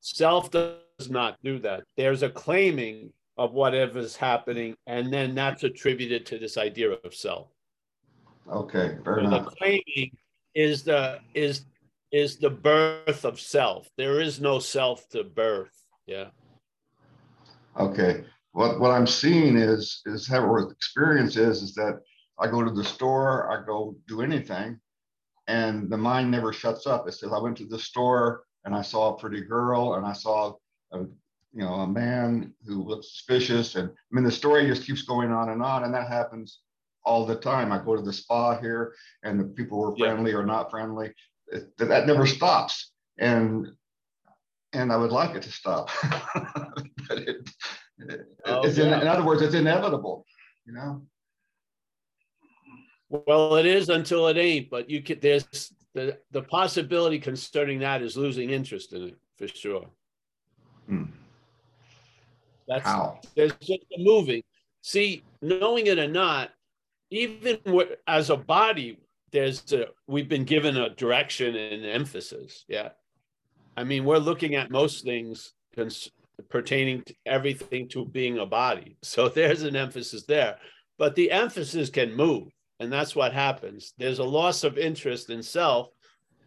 Self 0.00 0.50
does 0.50 1.08
not 1.08 1.38
do 1.44 1.60
that. 1.60 1.84
There's 1.96 2.22
a 2.22 2.28
claiming 2.28 3.12
of 3.40 3.54
whatever's 3.54 4.14
happening, 4.14 4.76
and 4.86 5.10
then 5.10 5.34
that's 5.34 5.64
attributed 5.64 6.26
to 6.26 6.38
this 6.38 6.58
idea 6.58 6.90
of 6.92 7.14
self. 7.14 7.48
Okay, 8.52 8.98
fair 9.02 9.22
So 9.24 9.30
the 9.30 9.44
claiming 9.58 10.16
is 10.54 10.82
the 10.82 11.20
is 11.34 11.64
is 12.12 12.36
the 12.36 12.50
birth 12.50 13.24
of 13.24 13.40
self. 13.40 13.88
There 13.96 14.20
is 14.20 14.40
no 14.40 14.58
self 14.58 15.08
to 15.10 15.24
birth. 15.24 15.74
Yeah. 16.06 16.26
Okay. 17.78 18.24
What, 18.52 18.80
what 18.80 18.90
I'm 18.90 19.06
seeing 19.06 19.56
is, 19.56 20.02
is 20.06 20.26
how 20.26 20.40
our 20.40 20.70
experience 20.70 21.36
is, 21.36 21.62
is 21.62 21.74
that 21.76 22.00
I 22.38 22.48
go 22.48 22.64
to 22.64 22.70
the 22.72 22.84
store, 22.84 23.50
I 23.50 23.64
go 23.64 23.94
do 24.08 24.22
anything, 24.22 24.80
and 25.46 25.88
the 25.88 25.96
mind 25.96 26.32
never 26.32 26.52
shuts 26.52 26.86
up. 26.86 27.06
It 27.06 27.12
says, 27.12 27.30
I 27.32 27.38
went 27.38 27.56
to 27.58 27.66
the 27.66 27.78
store 27.78 28.42
and 28.64 28.74
I 28.74 28.82
saw 28.82 29.14
a 29.14 29.18
pretty 29.18 29.42
girl 29.42 29.94
and 29.94 30.04
I 30.04 30.12
saw 30.12 30.54
a, 30.92 31.04
you 31.52 31.60
know, 31.62 31.74
a 31.74 31.86
man 31.86 32.54
who 32.66 32.82
looks 32.82 33.10
suspicious. 33.12 33.74
And 33.74 33.88
I 33.90 33.92
mean, 34.12 34.24
the 34.24 34.30
story 34.30 34.66
just 34.66 34.86
keeps 34.86 35.02
going 35.02 35.32
on 35.32 35.48
and 35.50 35.62
on. 35.62 35.84
And 35.84 35.92
that 35.94 36.08
happens 36.08 36.60
all 37.04 37.26
the 37.26 37.36
time. 37.36 37.72
I 37.72 37.78
go 37.82 37.96
to 37.96 38.02
the 38.02 38.12
spa 38.12 38.58
here 38.60 38.94
and 39.22 39.38
the 39.40 39.44
people 39.44 39.78
were 39.78 39.94
Yeah. 39.96 40.06
friendly 40.12 40.32
or 40.32 40.44
not 40.44 40.70
friendly. 40.70 41.12
It- 41.48 41.76
that 41.78 42.06
never 42.06 42.26
stops. 42.26 42.92
And 43.18 43.66
and 44.72 44.92
I 44.92 44.96
would 44.96 45.10
like 45.10 45.34
it 45.34 45.42
to 45.42 45.50
stop. 45.50 45.90
but 47.08 47.18
it, 47.18 47.50
it- 47.98 48.26
Oh, 48.46 48.62
it's 48.62 48.78
in, 48.78 48.92
in 48.92 49.06
other 49.08 49.24
words, 49.24 49.42
it's 49.42 49.54
inevitable, 49.54 50.24
you 50.66 50.72
know? 50.72 51.02
Well, 53.10 53.56
it 53.56 53.66
is 53.66 53.88
until 53.88 54.28
it 54.28 54.36
ain't, 54.38 54.70
but 54.70 54.88
you 54.88 55.02
could 55.02 55.20
there's 55.20 55.72
the 55.94 56.18
the 56.30 56.42
possibility 56.42 57.18
concerning 57.18 57.80
that 57.80 58.00
is 58.02 58.16
losing 58.16 58.50
interest 58.50 58.92
in 58.92 59.02
it 59.08 59.18
for 59.36 59.48
sure. 59.48 59.86
Hmm. 60.86 61.04
That's 62.70 62.84
How? 62.84 63.18
there's 63.34 63.52
just 63.60 63.80
a 63.98 63.98
moving. 63.98 64.44
See, 64.80 65.24
knowing 65.42 65.88
it 65.88 65.98
or 65.98 66.06
not, 66.06 66.50
even 67.10 67.58
as 68.06 68.30
a 68.30 68.36
body, 68.36 68.96
there's 69.32 69.72
a, 69.72 69.86
we've 70.06 70.28
been 70.28 70.44
given 70.44 70.76
a 70.76 70.90
direction 70.90 71.56
and 71.56 71.84
emphasis. 71.84 72.64
Yeah, 72.68 72.90
I 73.76 73.82
mean, 73.82 74.04
we're 74.04 74.18
looking 74.18 74.54
at 74.54 74.70
most 74.70 75.04
things 75.04 75.52
cons- 75.74 76.12
pertaining 76.48 77.02
to 77.02 77.14
everything 77.26 77.88
to 77.88 78.04
being 78.06 78.38
a 78.38 78.46
body. 78.46 78.96
So 79.02 79.28
there's 79.28 79.64
an 79.64 79.74
emphasis 79.74 80.22
there, 80.26 80.56
but 80.96 81.16
the 81.16 81.32
emphasis 81.32 81.90
can 81.90 82.14
move, 82.14 82.52
and 82.78 82.92
that's 82.92 83.16
what 83.16 83.32
happens. 83.32 83.94
There's 83.98 84.20
a 84.20 84.24
loss 84.24 84.62
of 84.62 84.78
interest 84.78 85.28
in 85.28 85.42
self, 85.42 85.88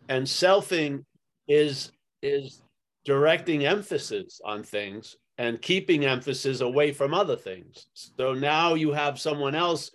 and 0.08 0.26
selfing 0.26 1.04
is 1.50 1.92
is 2.22 2.62
directing 3.04 3.66
emphasis 3.66 4.40
on 4.46 4.64
things 4.64 5.18
and 5.38 5.62
keeping 5.62 6.06
emphasis 6.06 6.62
away 6.62 6.92
from 6.92 7.14
other 7.14 7.36
things. 7.36 7.88
So 7.94 8.34
now 8.34 8.76
you 8.76 8.92
have 8.92 9.20
someone 9.20 9.56
else 9.56 9.92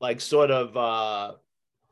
like 0.00 0.20
sort 0.20 0.50
of 0.50 0.76
uh, 0.76 1.32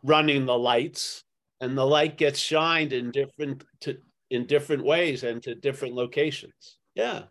running 0.03 0.47
the 0.47 0.59
lights 0.59 1.25
and 1.61 1.77
the 1.77 1.87
light 1.87 2.17
gets 2.17 2.39
shined 2.39 2.93
in 2.93 3.11
different 3.11 3.65
to 3.81 3.99
in 4.31 4.47
different 4.47 4.85
ways 4.85 5.25
and 5.25 5.43
to 5.43 5.55
different 5.55 5.95
locations. 5.95 6.79
Yeah. 6.95 7.23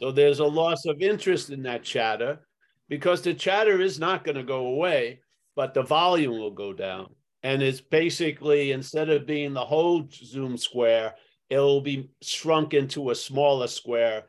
So 0.00 0.12
there's 0.12 0.38
a 0.38 0.44
loss 0.44 0.86
of 0.86 1.00
interest 1.00 1.50
in 1.50 1.62
that 1.64 1.82
chatter 1.82 2.40
because 2.88 3.22
the 3.22 3.34
chatter 3.34 3.80
is 3.80 3.98
not 3.98 4.24
going 4.24 4.36
to 4.36 4.44
go 4.44 4.66
away, 4.66 5.20
but 5.56 5.74
the 5.74 5.82
volume 5.82 6.38
will 6.38 6.52
go 6.52 6.72
down. 6.72 7.14
And 7.42 7.60
it's 7.62 7.80
basically 7.80 8.72
instead 8.72 9.10
of 9.10 9.26
being 9.26 9.52
the 9.52 9.64
whole 9.64 10.08
Zoom 10.10 10.56
square, 10.56 11.14
it 11.50 11.58
will 11.58 11.80
be 11.80 12.08
shrunk 12.22 12.72
into 12.72 13.10
a 13.10 13.14
smaller 13.14 13.66
square. 13.66 14.24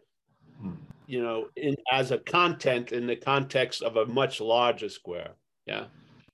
You 1.08 1.22
know, 1.22 1.48
in 1.56 1.76
as 1.92 2.12
a 2.12 2.18
content 2.18 2.92
in 2.92 3.08
the 3.08 3.16
context 3.16 3.82
of 3.82 3.98
a 3.98 4.06
much 4.06 4.42
larger 4.42 4.90
square. 4.90 5.32
Yeah. 5.66 5.86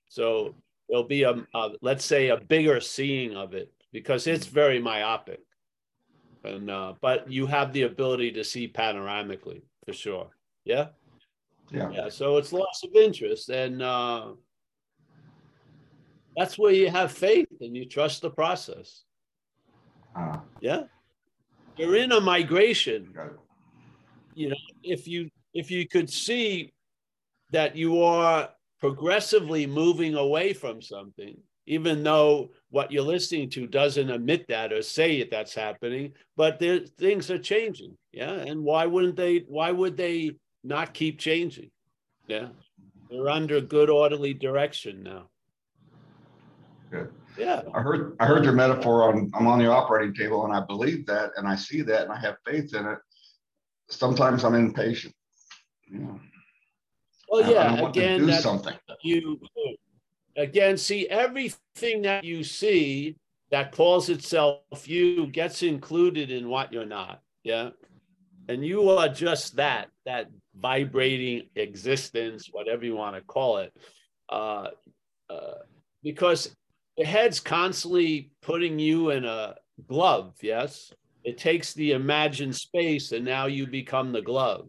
So 0.08 0.54
there'll 0.88 1.04
be 1.04 1.22
a, 1.22 1.46
a 1.54 1.70
let's 1.80 2.04
say 2.04 2.28
a 2.28 2.38
bigger 2.38 2.80
seeing 2.80 3.36
of 3.36 3.54
it 3.54 3.72
because 3.92 4.26
it's 4.26 4.46
very 4.46 4.78
myopic. 4.78 5.40
And 6.44 6.70
uh, 6.70 6.94
but 7.00 7.30
you 7.30 7.46
have 7.46 7.72
the 7.72 7.82
ability 7.82 8.32
to 8.32 8.44
see 8.44 8.68
panoramically 8.68 9.62
for 9.84 9.92
sure. 9.92 10.30
Yeah. 10.64 10.88
Yeah. 11.70 11.90
Yeah. 11.90 12.08
So 12.08 12.36
it's 12.36 12.52
loss 12.52 12.82
of 12.84 12.94
interest. 12.94 13.48
And 13.48 13.82
uh 13.82 14.32
that's 16.36 16.58
where 16.58 16.72
you 16.72 16.90
have 16.90 17.12
faith 17.12 17.48
and 17.60 17.76
you 17.76 17.84
trust 17.84 18.22
the 18.22 18.30
process. 18.30 19.04
Uh, 20.16 20.38
Yeah. 20.60 20.84
You're 21.76 21.96
in 21.96 22.12
a 22.12 22.20
migration. 22.20 23.14
You 24.34 24.48
know 24.48 24.56
if 24.82 25.06
you 25.06 25.28
if 25.54 25.70
you 25.70 25.86
could 25.86 26.10
see 26.10 26.72
that 27.50 27.76
you 27.76 28.02
are 28.02 28.48
progressively 28.80 29.66
moving 29.66 30.14
away 30.14 30.52
from 30.52 30.80
something 30.82 31.36
even 31.66 32.02
though 32.02 32.50
what 32.70 32.90
you're 32.90 33.02
listening 33.02 33.48
to 33.48 33.66
doesn't 33.66 34.10
admit 34.10 34.46
that 34.48 34.72
or 34.72 34.82
say 34.82 35.18
it 35.18 35.30
that's 35.30 35.54
happening 35.54 36.12
but 36.36 36.58
there 36.58 36.80
things 36.80 37.30
are 37.30 37.38
changing. 37.38 37.96
Yeah. 38.12 38.32
And 38.32 38.62
why 38.64 38.86
wouldn't 38.86 39.16
they 39.16 39.44
why 39.48 39.70
would 39.70 39.96
they 39.96 40.32
not 40.64 40.94
keep 40.94 41.18
changing? 41.18 41.70
Yeah. 42.26 42.48
They're 43.10 43.28
under 43.28 43.60
good 43.60 43.90
orderly 43.90 44.34
direction 44.34 45.02
now. 45.02 45.28
Good. 46.90 47.10
yeah. 47.38 47.62
I 47.72 47.80
heard, 47.80 48.16
I 48.20 48.26
heard 48.26 48.44
your 48.44 48.52
metaphor 48.52 49.04
on, 49.04 49.30
I'm 49.34 49.46
on 49.46 49.58
the 49.58 49.70
operating 49.70 50.14
table 50.14 50.44
and 50.44 50.54
I 50.54 50.60
believe 50.60 51.06
that 51.06 51.30
and 51.36 51.48
I 51.48 51.56
see 51.56 51.82
that 51.82 52.02
and 52.02 52.12
I 52.12 52.18
have 52.18 52.36
faith 52.46 52.74
in 52.74 52.86
it. 52.86 52.98
Sometimes 53.92 54.44
I'm 54.44 54.54
impatient. 54.54 55.14
You 55.86 55.98
know, 55.98 56.20
well 57.32 57.50
yeah 57.50 57.88
again 57.88 58.26
do 58.26 58.32
something. 58.32 58.74
you 59.02 59.40
again 60.36 60.76
see 60.76 61.08
everything 61.08 62.02
that 62.02 62.22
you 62.24 62.44
see 62.44 63.16
that 63.50 63.72
calls 63.72 64.08
itself 64.08 64.60
you 64.86 65.26
gets 65.28 65.62
included 65.62 66.30
in 66.30 66.48
what 66.48 66.72
you're 66.72 66.86
not 66.86 67.20
yeah 67.42 67.70
and 68.48 68.64
you 68.64 68.88
are 68.90 69.08
just 69.08 69.56
that 69.56 69.88
that 70.04 70.28
vibrating 70.56 71.48
existence 71.56 72.48
whatever 72.52 72.84
you 72.84 72.94
want 72.94 73.16
to 73.16 73.22
call 73.22 73.58
it 73.58 73.72
uh, 74.28 74.68
uh, 75.30 75.54
because 76.02 76.54
the 76.98 77.04
head's 77.04 77.40
constantly 77.40 78.30
putting 78.42 78.78
you 78.78 79.10
in 79.10 79.24
a 79.24 79.54
glove 79.88 80.34
yes 80.42 80.92
it 81.24 81.38
takes 81.38 81.72
the 81.72 81.92
imagined 81.92 82.54
space 82.54 83.12
and 83.12 83.24
now 83.24 83.46
you 83.46 83.66
become 83.66 84.12
the 84.12 84.22
glove. 84.22 84.68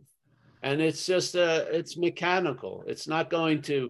And 0.61 0.81
it's 0.81 1.05
just 1.05 1.35
uh 1.35 1.65
it's 1.69 1.97
mechanical. 1.97 2.83
It's 2.87 3.07
not 3.07 3.29
going 3.29 3.61
to 3.63 3.89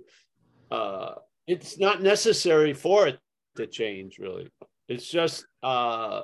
uh 0.71 1.15
it's 1.47 1.77
not 1.77 2.01
necessary 2.01 2.73
for 2.73 3.07
it 3.07 3.19
to 3.57 3.67
change 3.67 4.17
really. 4.17 4.49
It's 4.87 5.07
just 5.07 5.45
uh 5.61 6.23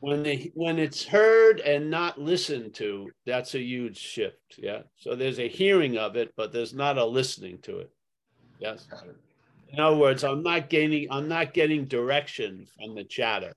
when 0.00 0.22
they 0.22 0.50
when 0.54 0.78
it's 0.78 1.04
heard 1.04 1.60
and 1.60 1.90
not 1.90 2.18
listened 2.18 2.74
to 2.74 3.10
that's 3.26 3.54
a 3.54 3.60
huge 3.60 3.98
shift. 3.98 4.56
Yeah. 4.58 4.82
So 4.96 5.14
there's 5.14 5.38
a 5.38 5.48
hearing 5.48 5.98
of 5.98 6.16
it 6.16 6.32
but 6.36 6.52
there's 6.52 6.74
not 6.74 6.98
a 6.98 7.04
listening 7.04 7.58
to 7.62 7.78
it. 7.78 7.90
Yes. 8.58 8.88
In 9.72 9.78
other 9.78 9.96
words, 9.96 10.24
I'm 10.24 10.42
not 10.42 10.68
gaining, 10.68 11.06
I'm 11.10 11.28
not 11.28 11.54
getting 11.54 11.84
direction 11.86 12.66
from 12.76 12.94
the 12.94 13.04
chatter. 13.04 13.54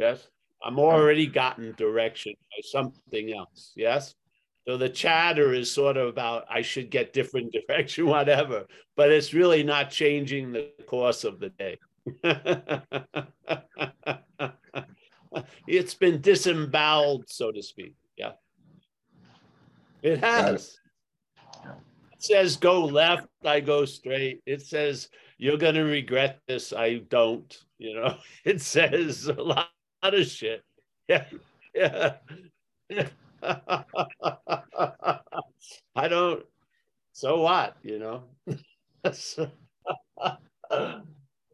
Yes, 0.00 0.28
I'm 0.62 0.78
oh. 0.78 0.84
already 0.84 1.26
gotten 1.26 1.74
direction 1.76 2.34
by 2.50 2.60
something 2.62 3.34
else. 3.34 3.72
Yes. 3.76 4.14
So 4.66 4.76
the 4.76 4.88
chatter 4.88 5.52
is 5.52 5.70
sort 5.70 5.96
of 5.96 6.08
about 6.08 6.44
I 6.50 6.62
should 6.62 6.90
get 6.90 7.12
different 7.12 7.54
direction, 7.68 8.06
whatever, 8.06 8.66
but 8.96 9.10
it's 9.10 9.34
really 9.34 9.62
not 9.62 9.90
changing 9.90 10.52
the 10.52 10.70
course 10.86 11.24
of 11.24 11.38
the 11.38 11.50
day. 11.50 11.78
it's 15.66 15.94
been 15.94 16.20
disemboweled, 16.20 17.24
so 17.28 17.52
to 17.52 17.62
speak. 17.62 17.94
Yeah. 18.16 18.32
It 20.02 20.20
has. 20.20 20.78
It 22.12 22.24
says 22.24 22.56
go 22.56 22.84
left, 22.84 23.26
I 23.44 23.60
go 23.60 23.84
straight. 23.84 24.42
It 24.46 24.62
says 24.62 25.08
you're 25.38 25.56
going 25.56 25.74
to 25.74 25.84
regret 25.84 26.40
this, 26.46 26.72
I 26.72 26.98
don't. 27.08 27.56
You 27.78 27.94
know, 27.94 28.16
it 28.44 28.60
says 28.60 29.26
a 29.26 29.32
lot, 29.32 29.56
lot 29.56 29.68
of 30.02 30.26
shit. 30.26 30.64
Yeah. 31.08 31.24
Yeah. 31.74 32.14
I 35.94 36.08
don't, 36.08 36.44
so 37.12 37.40
what, 37.42 37.76
you 37.82 37.98
know? 37.98 38.24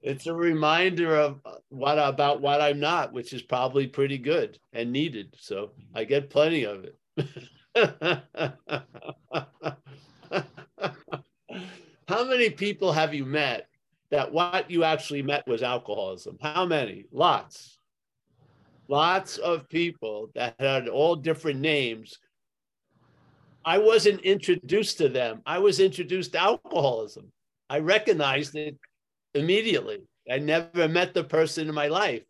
it's 0.03 0.27
a 0.27 0.35
reminder 0.35 1.17
of 1.17 1.41
what 1.69 1.99
about 1.99 2.41
what 2.41 2.61
I'm 2.61 2.81
not, 2.81 3.13
which 3.13 3.33
is 3.33 3.43
probably 3.43 3.87
pretty 3.87 4.19
good 4.19 4.59
and 4.73 4.93
needed. 4.93 5.35
So 5.39 5.73
I 5.95 6.05
get 6.05 6.31
plenty 6.31 6.65
of 6.65 6.85
it. 6.85 6.97
How 12.09 12.25
many 12.25 12.51
people 12.51 12.93
have 12.93 13.13
you 13.15 13.25
met 13.25 13.69
that 14.11 14.33
what 14.33 14.71
you 14.71 14.85
actually 14.85 15.23
met 15.23 15.47
was 15.47 15.63
alcoholism? 15.63 16.39
How 16.41 16.65
many? 16.65 17.07
Lots. 17.11 17.76
Lots 18.89 19.39
of 19.39 19.69
people 19.69 20.31
that 20.35 20.55
had 20.61 20.89
all 20.89 21.17
different 21.17 21.61
names. 21.61 22.19
I 23.65 23.79
wasn't 23.79 24.21
introduced 24.21 24.99
to 24.99 25.09
them. 25.09 25.43
I 25.45 25.59
was 25.59 25.81
introduced 25.81 26.33
to 26.33 26.41
alcoholism. 26.41 27.33
I 27.69 27.81
recognized 27.81 28.55
it 28.55 28.79
immediately. 29.35 30.03
I 30.31 30.39
never 30.39 30.89
met 30.89 31.15
the 31.15 31.25
person 31.25 31.69
in 31.69 31.75
my 31.75 31.89
life, 31.89 32.23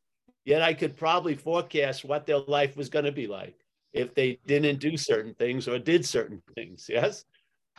yet 0.44 0.62
I 0.62 0.72
could 0.72 0.96
probably 0.96 1.34
forecast 1.34 2.04
what 2.04 2.26
their 2.26 2.38
life 2.38 2.76
was 2.76 2.88
going 2.88 3.04
to 3.04 3.12
be 3.12 3.26
like 3.26 3.54
if 3.92 4.14
they 4.14 4.38
didn't 4.46 4.78
do 4.78 4.96
certain 4.96 5.34
things 5.34 5.68
or 5.68 5.78
did 5.78 6.04
certain 6.04 6.42
things. 6.54 6.86
Yes? 6.88 7.24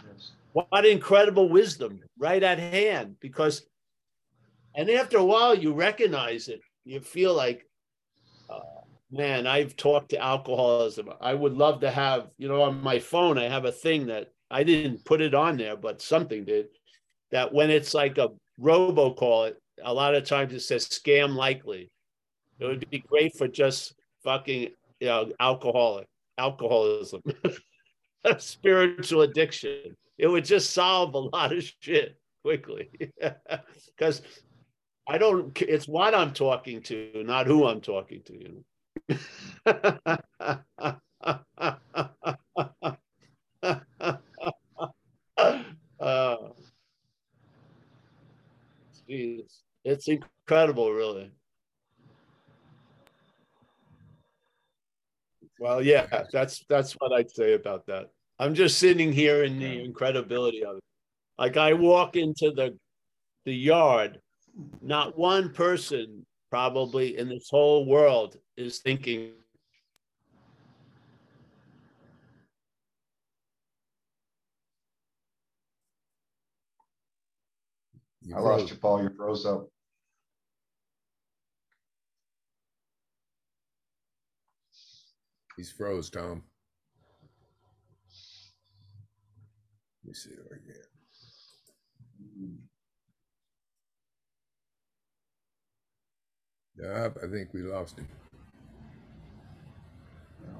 yes. 0.03 0.31
What 0.53 0.85
incredible 0.85 1.49
wisdom 1.49 1.99
right 2.17 2.41
at 2.41 2.57
hand. 2.57 3.15
Because, 3.19 3.67
and 4.75 4.89
after 4.89 5.17
a 5.17 5.25
while, 5.25 5.55
you 5.55 5.73
recognize 5.73 6.47
it. 6.47 6.61
You 6.85 6.99
feel 6.99 7.35
like, 7.35 7.66
man, 9.11 9.47
I've 9.47 9.75
talked 9.75 10.09
to 10.09 10.23
alcoholism. 10.23 11.09
I 11.21 11.33
would 11.33 11.53
love 11.53 11.81
to 11.81 11.91
have, 11.91 12.27
you 12.37 12.47
know, 12.47 12.61
on 12.61 12.81
my 12.81 12.99
phone, 12.99 13.37
I 13.37 13.47
have 13.47 13.65
a 13.65 13.71
thing 13.71 14.07
that 14.07 14.31
I 14.49 14.63
didn't 14.63 15.05
put 15.05 15.21
it 15.21 15.33
on 15.33 15.57
there, 15.57 15.75
but 15.75 16.01
something 16.01 16.45
did. 16.45 16.67
That 17.31 17.53
when 17.53 17.69
it's 17.69 17.93
like 17.93 18.17
a 18.17 18.29
robocall, 18.59 19.49
it 19.49 19.61
a 19.83 19.93
lot 19.93 20.15
of 20.15 20.23
times 20.23 20.53
it 20.53 20.61
says 20.61 20.87
scam 20.87 21.35
likely. 21.35 21.89
It 22.59 22.65
would 22.65 22.89
be 22.89 22.99
great 22.99 23.35
for 23.37 23.47
just 23.47 23.93
fucking 24.23 24.69
you 24.99 25.07
know 25.07 25.31
alcoholic 25.39 26.07
alcoholism, 26.37 27.21
spiritual 28.37 29.23
addiction. 29.23 29.95
It 30.17 30.27
would 30.27 30.45
just 30.45 30.71
solve 30.71 31.13
a 31.13 31.19
lot 31.19 31.53
of 31.53 31.71
shit 31.79 32.17
quickly 32.43 32.89
because 33.97 34.21
I 35.07 35.17
don't. 35.17 35.59
It's 35.61 35.87
what 35.87 36.13
I'm 36.13 36.33
talking 36.33 36.81
to, 36.83 37.23
not 37.25 37.47
who 37.47 37.65
I'm 37.65 37.81
talking 37.81 38.21
to. 38.23 38.33
You 38.33 38.53
know. 38.53 38.63
uh, 45.99 46.35
geez. 49.07 49.63
It's 49.85 50.07
incredible, 50.09 50.91
really. 50.91 51.31
Well, 55.59 55.81
yeah, 55.81 56.23
that's 56.31 56.63
that's 56.69 56.93
what 56.93 57.13
I'd 57.13 57.31
say 57.31 57.53
about 57.53 57.85
that. 57.87 58.09
I'm 58.39 58.53
just 58.53 58.77
sitting 58.77 59.11
here 59.11 59.43
in 59.43 59.57
the 59.57 59.83
incredibility 59.83 60.63
of 60.63 60.77
it. 60.77 60.83
Like 61.39 61.57
I 61.57 61.73
walk 61.73 62.15
into 62.15 62.51
the 62.51 62.77
the 63.45 63.55
yard, 63.55 64.21
not 64.81 65.17
one 65.17 65.53
person 65.53 66.25
probably 66.49 67.17
in 67.17 67.29
this 67.29 67.49
whole 67.49 67.85
world 67.85 68.37
is 68.55 68.79
thinking 68.79 69.31
I 78.35 78.39
lost 78.39 78.69
you, 78.69 78.75
Paul. 78.75 79.03
You 79.03 79.09
froze 79.15 79.45
up. 79.45 79.67
He's 85.55 85.71
froze, 85.71 86.09
Tom. 86.09 86.43
Let 90.03 90.09
me 90.09 90.13
see 90.13 90.31
it 90.31 90.39
again. 90.51 90.86
Yep, 96.81 97.17
I 97.23 97.27
think 97.27 97.53
we 97.53 97.61
lost 97.61 97.97
him. 97.97 98.07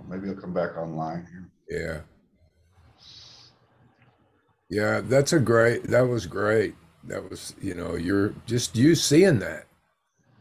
Maybe 0.09 0.28
he'll 0.28 0.38
come 0.38 0.53
back 0.53 0.78
online 0.78 1.28
here. 1.30 1.49
Yeah. 1.70 2.01
Yeah, 4.70 5.01
that's 5.01 5.34
a 5.34 5.39
great, 5.39 5.84
that 5.84 6.07
was 6.07 6.26
great. 6.26 6.76
That 7.03 7.30
was, 7.30 7.55
you 7.61 7.74
know, 7.74 7.95
you're 7.95 8.34
just 8.45 8.76
you 8.76 8.95
seeing 8.95 9.39
that 9.39 9.68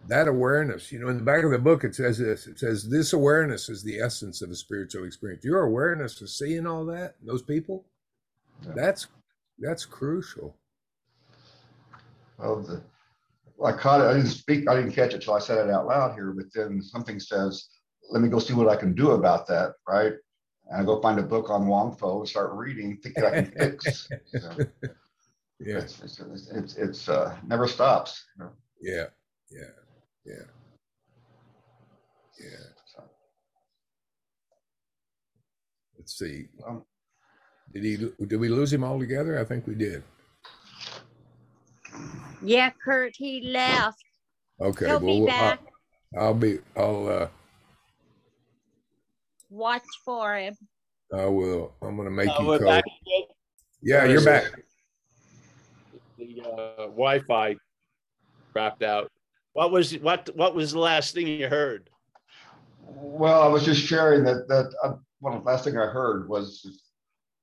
that 0.08 0.28
awareness, 0.28 0.92
you 0.92 0.98
know, 0.98 1.08
in 1.08 1.18
the 1.18 1.22
back 1.22 1.44
of 1.44 1.50
the 1.50 1.58
book, 1.58 1.84
it 1.84 1.94
says 1.94 2.18
this 2.18 2.46
it 2.46 2.58
says, 2.58 2.88
This 2.88 3.12
awareness 3.12 3.68
is 3.68 3.82
the 3.82 3.98
essence 3.98 4.42
of 4.42 4.50
a 4.50 4.54
spiritual 4.54 5.04
experience. 5.04 5.44
Your 5.44 5.62
awareness 5.62 6.20
of 6.20 6.30
seeing 6.30 6.66
all 6.66 6.84
that, 6.86 7.14
those 7.24 7.42
people, 7.42 7.84
yeah. 8.64 8.72
that's 8.74 9.08
that's 9.58 9.84
crucial. 9.84 10.56
Well, 12.38 12.62
the, 12.62 12.82
I 13.64 13.72
caught 13.72 14.00
it. 14.00 14.04
I 14.04 14.14
didn't 14.14 14.28
speak, 14.28 14.68
I 14.68 14.76
didn't 14.76 14.92
catch 14.92 15.14
it 15.14 15.22
till 15.22 15.34
I 15.34 15.38
said 15.38 15.66
it 15.66 15.72
out 15.72 15.86
loud 15.86 16.14
here, 16.14 16.32
but 16.32 16.46
then 16.54 16.82
something 16.82 17.18
says, 17.18 17.68
Let 18.10 18.22
me 18.22 18.28
go 18.28 18.38
see 18.38 18.54
what 18.54 18.68
I 18.68 18.76
can 18.76 18.94
do 18.94 19.12
about 19.12 19.46
that, 19.48 19.74
right? 19.88 20.12
And 20.68 20.82
I 20.82 20.84
go 20.84 21.00
find 21.00 21.18
a 21.18 21.22
book 21.22 21.48
on 21.48 21.66
Huang 21.66 21.96
Po 21.96 22.20
and 22.20 22.28
start 22.28 22.52
reading, 22.52 22.98
thinking 23.02 23.24
I 23.24 23.30
can 23.30 23.52
fix. 23.52 24.08
So, 24.26 24.50
yeah. 25.58 25.78
It's, 25.78 26.02
it's, 26.02 26.20
it's, 26.50 26.76
it's 26.76 27.08
uh, 27.08 27.34
never 27.46 27.66
stops. 27.66 28.26
You 28.36 28.44
know? 28.44 28.50
Yeah. 28.80 29.06
Yeah. 29.50 29.70
Yeah. 30.26 30.44
Yeah. 32.38 32.76
Let's 35.98 36.18
see. 36.18 36.48
Um, 36.66 36.84
did 37.72 37.84
he? 37.84 37.96
Did 38.26 38.36
we 38.38 38.48
lose 38.48 38.72
him 38.72 38.84
altogether? 38.84 39.40
I 39.40 39.44
think 39.44 39.66
we 39.66 39.74
did. 39.74 40.02
Yeah, 42.42 42.70
Kurt, 42.84 43.14
he 43.16 43.48
left. 43.48 44.02
Okay. 44.60 44.86
He'll 44.86 45.00
well, 45.00 45.20
be 45.20 45.26
back. 45.26 45.60
I'll, 46.16 46.24
I'll 46.24 46.34
be. 46.34 46.58
I'll. 46.76 47.08
uh 47.08 47.28
Watch 49.48 49.84
for 50.04 50.36
him. 50.36 50.54
I 51.12 51.26
will. 51.26 51.72
I'm 51.82 51.96
gonna 51.96 52.10
make 52.10 52.28
uh, 52.28 52.42
you 52.42 52.58
call. 52.58 52.82
Yeah, 53.82 54.04
you're 54.04 54.24
back. 54.24 54.44
The 56.18 56.42
uh, 56.42 56.86
Wi-Fi 56.86 57.56
dropped 58.52 58.82
out. 58.82 59.10
What 59.52 59.70
was 59.70 59.92
what 59.98 60.28
what 60.34 60.54
was 60.54 60.72
the 60.72 60.80
last 60.80 61.14
thing 61.14 61.26
you 61.28 61.48
heard? 61.48 61.88
Well, 62.80 63.42
I 63.42 63.46
was 63.46 63.64
just 63.64 63.82
sharing 63.82 64.24
that 64.24 64.48
that 64.48 64.74
uh, 64.82 64.94
one 65.20 65.34
of 65.34 65.44
the 65.44 65.50
last 65.50 65.64
thing 65.64 65.78
I 65.78 65.86
heard 65.86 66.28
was 66.28 66.82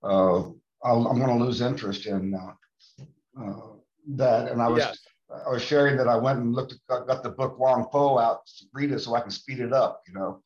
uh, 0.04 0.44
i 0.84 0.92
am 0.92 1.04
going 1.04 1.38
to 1.38 1.44
lose 1.44 1.62
interest 1.62 2.06
in 2.06 2.34
uh, 2.34 3.42
uh, 3.42 3.73
that, 4.08 4.52
and 4.52 4.62
I 4.62 4.68
was 4.68 4.84
yes. 4.84 5.00
I 5.46 5.50
was 5.50 5.64
sharing 5.64 5.98
that 5.98 6.08
I 6.08 6.16
went 6.16 6.40
and 6.40 6.54
looked 6.54 6.76
got, 6.88 7.08
got 7.08 7.24
the 7.24 7.30
book 7.30 7.56
Huang 7.56 7.86
Po 7.92 8.20
out 8.20 8.46
to 8.46 8.66
read 8.74 8.92
it 8.92 9.00
so 9.00 9.16
I 9.16 9.22
can 9.22 9.32
speed 9.32 9.60
it 9.60 9.74
up, 9.74 10.02
you 10.08 10.14
know, 10.14 10.42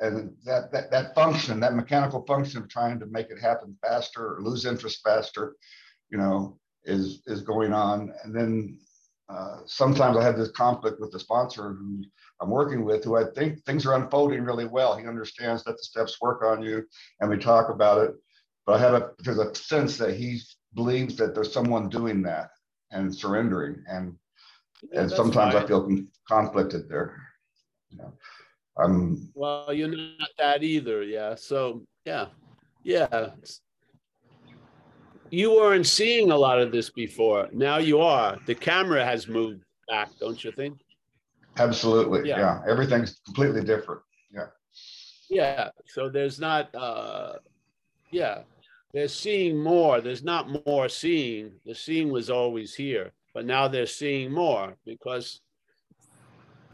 and 0.00 0.34
that 0.44 0.72
that 0.72 0.90
that 0.90 1.14
function, 1.14 1.60
that 1.60 1.74
mechanical 1.74 2.24
function 2.26 2.62
of 2.62 2.68
trying 2.68 3.00
to 3.00 3.06
make 3.06 3.30
it 3.30 3.40
happen 3.40 3.76
faster 3.82 4.36
or 4.36 4.42
lose 4.42 4.66
interest 4.66 5.00
faster, 5.02 5.56
you 6.10 6.18
know, 6.18 6.58
is 6.84 7.22
is 7.26 7.42
going 7.42 7.72
on, 7.72 8.12
and 8.24 8.34
then 8.34 8.78
uh, 9.28 9.58
sometimes 9.66 10.16
I 10.16 10.24
have 10.24 10.36
this 10.36 10.50
conflict 10.50 11.00
with 11.00 11.12
the 11.12 11.20
sponsor 11.20 11.74
who 11.74 12.02
I'm 12.40 12.50
working 12.50 12.84
with, 12.84 13.04
who 13.04 13.16
I 13.16 13.24
think 13.34 13.64
things 13.64 13.86
are 13.86 13.94
unfolding 13.94 14.42
really 14.42 14.66
well. 14.66 14.96
He 14.96 15.06
understands 15.06 15.62
that 15.64 15.76
the 15.76 15.82
steps 15.82 16.20
work 16.20 16.42
on 16.42 16.62
you, 16.62 16.84
and 17.20 17.30
we 17.30 17.36
talk 17.36 17.68
about 17.68 18.02
it. 18.02 18.14
But 18.66 18.76
I 18.76 18.78
have 18.78 18.94
a 18.94 19.10
there's 19.20 19.38
a 19.38 19.54
sense 19.54 19.96
that 19.98 20.16
he 20.16 20.40
believes 20.74 21.16
that 21.16 21.34
there's 21.34 21.52
someone 21.52 21.88
doing 21.88 22.22
that, 22.22 22.50
and 22.90 23.14
surrendering. 23.14 23.82
And 23.86 24.16
Yeah, 24.92 25.02
and 25.02 25.10
sometimes 25.10 25.54
I 25.54 25.66
feel 25.66 25.88
conflicted 26.28 26.88
there. 26.88 27.16
You 27.90 27.98
know, 27.98 28.12
I'm 28.78 29.30
Well, 29.34 29.72
you're 29.72 29.88
not 29.88 30.30
that 30.38 30.62
either, 30.62 31.02
yeah. 31.02 31.34
So, 31.34 31.82
yeah, 32.04 32.26
yeah. 32.82 33.30
You 35.30 35.52
weren't 35.52 35.86
seeing 35.86 36.32
a 36.32 36.36
lot 36.36 36.60
of 36.60 36.72
this 36.72 36.90
before. 36.90 37.48
Now 37.52 37.78
you 37.78 38.00
are. 38.00 38.38
The 38.46 38.54
camera 38.54 39.04
has 39.04 39.28
moved 39.28 39.62
back, 39.88 40.10
don't 40.18 40.42
you 40.42 40.50
think? 40.52 40.78
absolutely 41.58 42.28
Yeah. 42.28 42.38
yeah. 42.38 42.62
Everything's 42.68 43.20
completely 43.24 43.62
different. 43.62 44.00
Yeah. 44.32 44.46
Yeah. 45.28 45.70
So 45.86 46.08
there's 46.08 46.40
not, 46.40 46.74
uh, 46.74 47.34
yeah, 48.10 48.42
they're 48.92 49.08
seeing 49.08 49.56
more. 49.56 50.00
There's 50.00 50.24
not 50.24 50.66
more 50.66 50.88
seeing. 50.88 51.52
The 51.64 51.74
seeing 51.74 52.10
was 52.10 52.30
always 52.30 52.74
here, 52.74 53.12
but 53.34 53.44
now 53.44 53.68
they're 53.68 53.86
seeing 53.86 54.32
more 54.32 54.76
because 54.84 55.40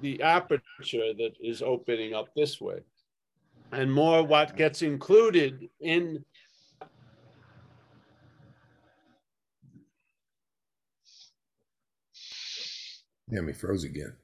the 0.01 0.23
aperture 0.23 1.15
that 1.15 1.33
is 1.41 1.63
opening 1.63 2.15
up 2.15 2.29
this 2.35 2.61
way 2.61 2.81
and 3.73 3.93
more 3.93 4.23
what 4.23 4.57
gets 4.57 4.83
included 4.83 5.69
in 5.81 6.25
Damn, 13.29 13.49
he 13.49 13.53
froze 13.53 13.83
again. 13.83 14.15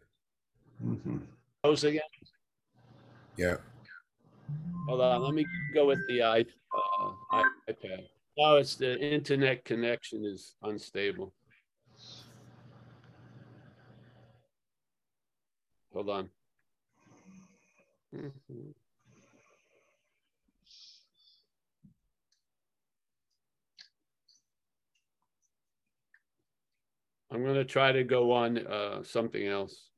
Mhm. 0.80 1.26
those 1.64 1.82
again. 1.82 2.02
Yeah. 3.36 3.56
Hold 4.86 5.00
on, 5.00 5.22
let 5.22 5.34
me 5.34 5.44
go 5.74 5.86
with 5.86 5.98
the 6.06 6.22
i 6.22 6.40
uh, 6.40 6.44
Oh, 8.38 8.56
it's 8.56 8.76
the 8.76 8.98
internet 8.98 9.64
connection 9.64 10.24
is 10.24 10.54
unstable. 10.62 11.32
Hold 15.92 16.08
on. 16.10 16.30
Mhm. 18.12 18.74
I'm 27.30 27.44
gonna 27.44 27.64
try 27.64 27.92
to 27.92 28.04
go 28.04 28.32
on 28.32 28.58
uh, 28.66 29.02
something 29.02 29.46
else. 29.46 29.90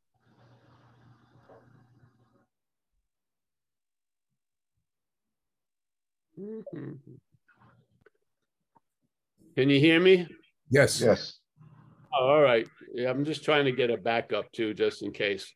Mhm. 6.38 7.18
Can 9.56 9.70
you 9.70 9.78
hear 9.78 10.00
me? 10.00 10.26
Yes. 10.70 11.00
Yes. 11.00 11.38
Oh, 12.12 12.26
all 12.26 12.42
right. 12.42 12.66
Yeah, 12.92 13.10
I'm 13.10 13.24
just 13.24 13.44
trying 13.44 13.64
to 13.66 13.72
get 13.72 13.90
a 13.90 13.96
backup 13.96 14.50
too, 14.52 14.74
just 14.74 15.02
in 15.02 15.12
case. 15.12 15.52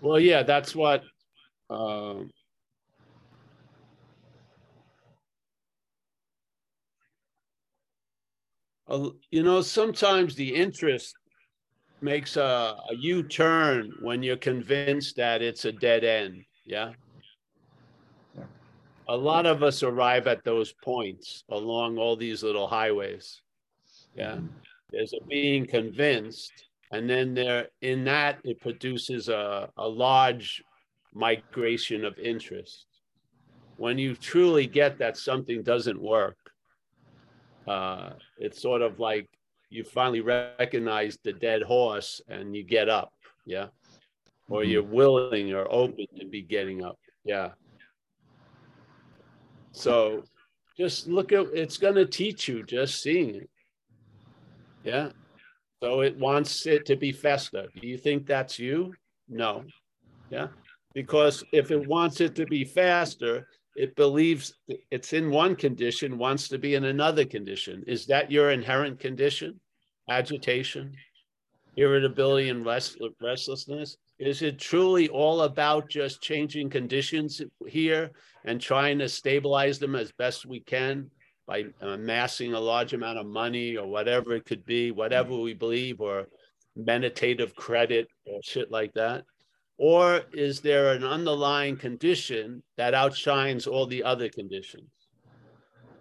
Well, 0.00 0.20
yeah, 0.20 0.42
that's 0.42 0.74
what. 0.74 1.02
Um, 1.70 2.30
uh, 8.88 9.10
you 9.30 9.42
know, 9.42 9.62
sometimes 9.62 10.34
the 10.34 10.54
interest 10.54 11.14
makes 12.02 12.36
a, 12.36 12.76
a 12.90 12.94
U-turn 12.98 13.90
when 14.02 14.22
you're 14.22 14.36
convinced 14.36 15.16
that 15.16 15.40
it's 15.40 15.64
a 15.64 15.72
dead 15.72 16.04
end. 16.04 16.42
Yeah. 16.66 16.88
Yeah. 16.88 16.92
A 19.08 19.16
lot 19.16 19.44
of 19.44 19.62
us 19.62 19.82
arrive 19.82 20.26
at 20.26 20.44
those 20.44 20.72
points 20.72 21.44
along 21.50 21.98
all 21.98 22.16
these 22.16 22.42
little 22.42 22.66
highways. 22.66 23.42
Yeah. 24.16 24.38
There's 24.90 25.12
a 25.12 25.22
being 25.26 25.66
convinced 25.66 26.52
and 26.92 27.08
then 27.10 27.34
there 27.34 27.68
in 27.82 28.04
that 28.04 28.38
it 28.44 28.60
produces 28.60 29.28
a, 29.28 29.68
a 29.76 29.86
large 29.88 30.62
migration 31.12 32.04
of 32.04 32.18
interest. 32.18 32.86
When 33.76 33.98
you 33.98 34.14
truly 34.14 34.66
get 34.66 34.98
that 34.98 35.16
something 35.16 35.62
doesn't 35.62 36.00
work 36.00 36.36
uh, 37.66 38.10
it's 38.38 38.60
sort 38.60 38.82
of 38.82 39.00
like 39.00 39.26
you 39.70 39.82
finally 39.84 40.20
recognize 40.20 41.18
the 41.24 41.32
dead 41.32 41.62
horse 41.62 42.20
and 42.28 42.54
you 42.54 42.62
get 42.62 42.88
up. 42.90 43.12
Yeah. 43.46 43.68
Or 44.50 44.60
Mhm. 44.62 44.70
you're 44.70 44.82
willing 44.82 45.52
or 45.54 45.66
open 45.72 46.06
to 46.18 46.26
be 46.26 46.42
getting 46.42 46.84
up. 46.84 46.98
Yeah 47.24 47.52
so 49.74 50.22
just 50.76 51.06
look 51.06 51.32
at 51.32 51.46
it's 51.52 51.76
going 51.76 51.94
to 51.94 52.06
teach 52.06 52.48
you 52.48 52.62
just 52.62 53.02
seeing 53.02 53.34
it 53.34 53.50
yeah. 54.84 55.08
So 55.82 56.02
it 56.02 56.16
wants 56.18 56.66
it 56.66 56.86
to 56.86 56.96
be 56.96 57.10
faster. 57.10 57.66
Do 57.80 57.88
you 57.88 57.98
think 57.98 58.26
that's 58.26 58.58
you? 58.58 58.94
No. 59.28 59.64
Yeah. 60.30 60.48
Because 60.94 61.42
if 61.52 61.70
it 61.70 61.88
wants 61.88 62.20
it 62.20 62.34
to 62.36 62.46
be 62.46 62.64
faster, 62.64 63.48
it 63.74 63.96
believes 63.96 64.54
it's 64.90 65.12
in 65.12 65.30
one 65.30 65.56
condition, 65.56 66.18
wants 66.18 66.48
to 66.48 66.58
be 66.58 66.74
in 66.76 66.84
another 66.84 67.24
condition. 67.24 67.82
Is 67.86 68.06
that 68.06 68.30
your 68.30 68.50
inherent 68.50 69.00
condition? 69.00 69.58
Agitation, 70.08 70.92
irritability, 71.76 72.50
and 72.50 72.64
rest, 72.64 72.98
restlessness? 73.20 73.96
Is 74.24 74.42
it 74.42 74.58
truly 74.58 75.08
all 75.08 75.42
about 75.42 75.88
just 75.88 76.22
changing 76.22 76.70
conditions 76.70 77.42
here 77.66 78.10
and 78.44 78.60
trying 78.60 78.98
to 79.00 79.08
stabilize 79.08 79.78
them 79.78 79.94
as 79.94 80.12
best 80.12 80.46
we 80.46 80.60
can? 80.60 81.10
by 81.46 81.64
uh, 81.82 81.88
amassing 81.88 82.54
a 82.54 82.60
large 82.60 82.94
amount 82.94 83.18
of 83.18 83.26
money 83.26 83.76
or 83.76 83.86
whatever 83.86 84.34
it 84.34 84.44
could 84.44 84.64
be, 84.64 84.90
whatever 84.90 85.36
we 85.36 85.54
believe, 85.54 86.00
or 86.00 86.26
meditative 86.76 87.54
credit 87.54 88.08
or 88.26 88.40
shit 88.42 88.70
like 88.70 88.92
that? 88.94 89.24
Or 89.76 90.22
is 90.32 90.60
there 90.60 90.92
an 90.92 91.04
underlying 91.04 91.76
condition 91.76 92.62
that 92.76 92.94
outshines 92.94 93.66
all 93.66 93.86
the 93.86 94.04
other 94.04 94.28
conditions? 94.28 94.88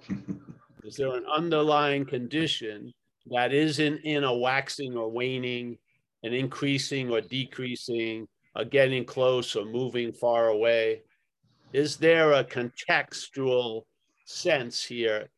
Is 0.84 0.98
there 0.98 1.16
an 1.16 1.26
underlying 1.34 2.06
condition 2.06 2.92
that 3.32 3.54
isn't 3.54 4.02
in 4.04 4.26
a 4.26 4.38
waxing 4.38 4.98
or 4.98 5.10
waning, 5.10 5.78
an 6.24 6.34
increasing 6.34 7.12
or 7.12 7.22
decreasing, 7.22 8.28
a 8.56 8.66
getting 8.66 9.06
close 9.06 9.56
or 9.56 9.66
moving 9.66 10.14
far 10.14 10.48
away? 10.48 11.02
Is 11.74 11.98
there 11.98 12.34
a 12.34 12.44
contextual 12.44 13.84
sense 14.26 14.84
here 14.84 15.30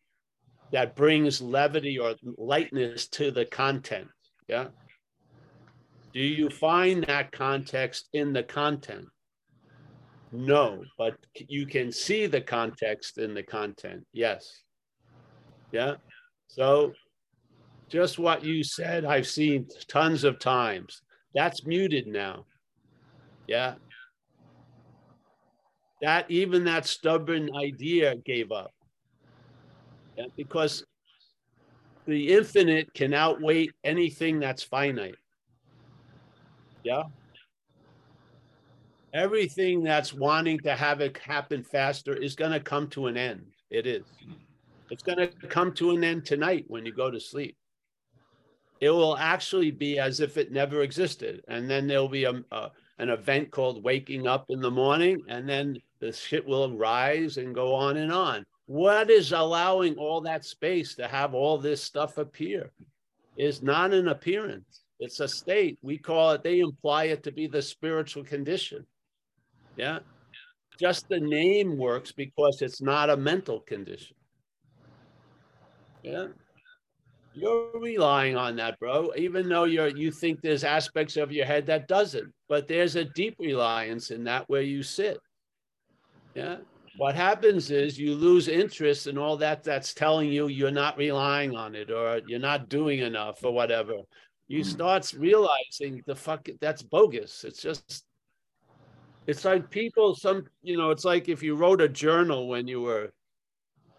that 0.71 0.95
brings 0.95 1.41
levity 1.41 1.97
or 1.97 2.15
lightness 2.37 3.07
to 3.07 3.31
the 3.31 3.45
content? 3.45 4.07
Yeah. 4.47 4.67
Do 6.13 6.21
you 6.21 6.49
find 6.49 7.03
that 7.05 7.31
context 7.31 8.09
in 8.13 8.33
the 8.33 8.43
content? 8.43 9.07
No, 10.31 10.83
but 10.97 11.15
you 11.35 11.65
can 11.65 11.91
see 11.91 12.25
the 12.25 12.41
context 12.41 13.17
in 13.17 13.33
the 13.33 13.43
content. 13.43 14.05
Yes. 14.13 14.63
Yeah. 15.71 15.95
So 16.47 16.93
just 17.89 18.19
what 18.19 18.43
you 18.43 18.63
said, 18.63 19.05
I've 19.05 19.27
seen 19.27 19.67
tons 19.87 20.23
of 20.23 20.39
times. 20.39 21.01
That's 21.33 21.65
muted 21.65 22.07
now. 22.07 22.45
Yeah. 23.47 23.75
That 26.01 26.29
even 26.29 26.63
that 26.65 26.85
stubborn 26.85 27.49
idea 27.55 28.15
gave 28.25 28.51
up. 28.51 28.71
Yeah, 30.17 30.25
because 30.35 30.85
the 32.07 32.33
infinite 32.33 32.93
can 32.93 33.13
outweigh 33.13 33.69
anything 33.83 34.39
that's 34.39 34.63
finite. 34.63 35.15
Yeah. 36.83 37.03
Everything 39.13 39.83
that's 39.83 40.13
wanting 40.13 40.59
to 40.59 40.75
have 40.75 41.01
it 41.01 41.17
happen 41.17 41.63
faster 41.63 42.15
is 42.15 42.35
going 42.35 42.51
to 42.51 42.59
come 42.59 42.87
to 42.89 43.07
an 43.07 43.17
end. 43.17 43.45
It 43.69 43.87
is. 43.87 44.03
It's 44.91 45.03
going 45.03 45.17
to 45.17 45.27
come 45.47 45.73
to 45.73 45.91
an 45.91 46.03
end 46.03 46.25
tonight 46.25 46.65
when 46.67 46.85
you 46.85 46.93
go 46.93 47.09
to 47.09 47.19
sleep. 47.19 47.57
It 48.81 48.89
will 48.89 49.17
actually 49.17 49.71
be 49.71 49.99
as 49.99 50.19
if 50.19 50.37
it 50.37 50.51
never 50.51 50.81
existed. 50.81 51.43
And 51.47 51.69
then 51.69 51.87
there'll 51.87 52.09
be 52.09 52.25
a, 52.25 52.43
a 52.51 52.71
an 52.97 53.09
event 53.09 53.51
called 53.51 53.83
waking 53.83 54.25
up 54.25 54.45
in 54.49 54.61
the 54.61 54.71
morning, 54.71 55.21
and 55.27 55.47
then 55.47 55.77
the 55.99 56.11
shit 56.11 56.45
will 56.45 56.77
rise 56.77 57.37
and 57.37 57.53
go 57.53 57.73
on 57.73 57.97
and 57.97 58.11
on. 58.11 58.45
What 58.67 59.09
is 59.09 59.31
allowing 59.31 59.95
all 59.95 60.21
that 60.21 60.45
space 60.45 60.95
to 60.95 61.07
have 61.07 61.33
all 61.33 61.57
this 61.57 61.83
stuff 61.83 62.17
appear 62.17 62.71
is 63.37 63.61
not 63.61 63.93
an 63.93 64.07
appearance. 64.07 64.81
It's 64.99 65.19
a 65.19 65.27
state. 65.27 65.77
We 65.81 65.97
call 65.97 66.31
it, 66.31 66.43
they 66.43 66.59
imply 66.59 67.05
it 67.05 67.21
to 67.23 67.31
be 67.31 67.47
the 67.47 67.61
spiritual 67.61 68.23
condition. 68.23 68.85
Yeah. 69.75 69.99
Just 70.79 71.09
the 71.09 71.19
name 71.19 71.77
works 71.77 72.11
because 72.11 72.61
it's 72.61 72.81
not 72.81 73.09
a 73.09 73.17
mental 73.17 73.59
condition. 73.59 74.15
Yeah. 76.01 76.27
You're 77.35 77.71
relying 77.73 78.37
on 78.37 78.55
that, 78.55 78.79
bro, 78.79 79.11
even 79.17 79.49
though 79.49 79.65
you're 79.65 79.89
you 79.89 80.09
think 80.11 80.41
there's 80.41 80.63
aspects 80.63 81.17
of 81.17 81.31
your 81.31 81.45
head 81.45 81.65
that 81.67 81.87
doesn't, 81.87 82.33
but 82.47 82.67
there's 82.67 82.95
a 82.95 83.03
deep 83.03 83.35
reliance 83.39 84.09
in 84.11 84.23
that 84.23 84.47
where 84.47 84.61
you 84.61 84.83
sit. 84.83 85.19
Yeah. 86.33 86.57
what 86.97 87.15
happens 87.15 87.71
is 87.71 87.99
you 87.99 88.13
lose 88.15 88.47
interest 88.47 89.07
in 89.07 89.17
all 89.17 89.35
that 89.37 89.63
that's 89.63 89.93
telling 89.93 90.31
you 90.31 90.47
you're 90.47 90.71
not 90.71 90.97
relying 90.97 91.55
on 91.55 91.75
it 91.75 91.91
or 91.91 92.21
you're 92.27 92.39
not 92.39 92.69
doing 92.69 92.99
enough 92.99 93.43
or 93.43 93.51
whatever. 93.53 93.95
You 94.47 94.61
Mm. 94.61 94.65
start 94.65 95.13
realizing 95.13 96.01
the 96.05 96.15
fuck 96.15 96.47
that's 96.61 96.83
bogus. 96.83 97.43
It's 97.43 97.61
just 97.61 98.05
it's 99.27 99.43
like 99.43 99.69
people 99.69 100.15
some 100.15 100.45
you 100.61 100.77
know 100.77 100.91
it's 100.91 101.03
like 101.03 101.27
if 101.27 101.43
you 101.43 101.55
wrote 101.55 101.81
a 101.81 101.89
journal 101.89 102.47
when 102.47 102.67
you 102.67 102.81
were 102.81 103.11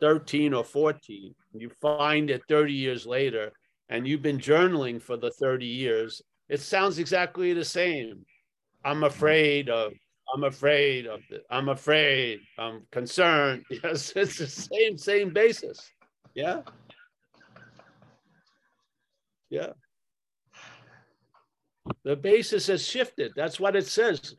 13 0.01 0.55
or 0.55 0.65
14 0.65 1.35
you 1.61 1.71
find 1.81 2.31
it 2.31 2.43
30 2.49 2.73
years 2.73 3.07
later 3.07 3.53
and 3.89 4.07
you've 4.07 4.23
been 4.23 4.39
journaling 4.39 5.01
for 5.01 5.17
the 5.17 5.31
30 5.31 5.67
years 5.67 6.23
it 6.49 6.61
sounds 6.61 6.99
exactly 6.99 7.53
the 7.53 7.65
same. 7.65 8.25
I'm 8.85 9.05
afraid 9.05 9.69
of 9.69 9.93
i'm 10.35 10.43
afraid 10.43 11.07
of 11.07 11.21
i'm 11.51 11.69
afraid 11.69 12.41
i'm 12.59 12.83
concerned. 12.91 13.65
Yes 13.71 14.13
it's 14.17 14.39
the 14.39 14.47
same 14.47 14.99
same 14.99 15.31
basis. 15.33 15.91
Yeah. 16.35 16.63
Yeah. 19.51 19.73
The 22.05 22.17
basis 22.17 22.67
has 22.67 22.85
shifted. 22.85 23.33
That's 23.37 23.61
what 23.61 23.77
it 23.77 23.87
says. 23.87 24.35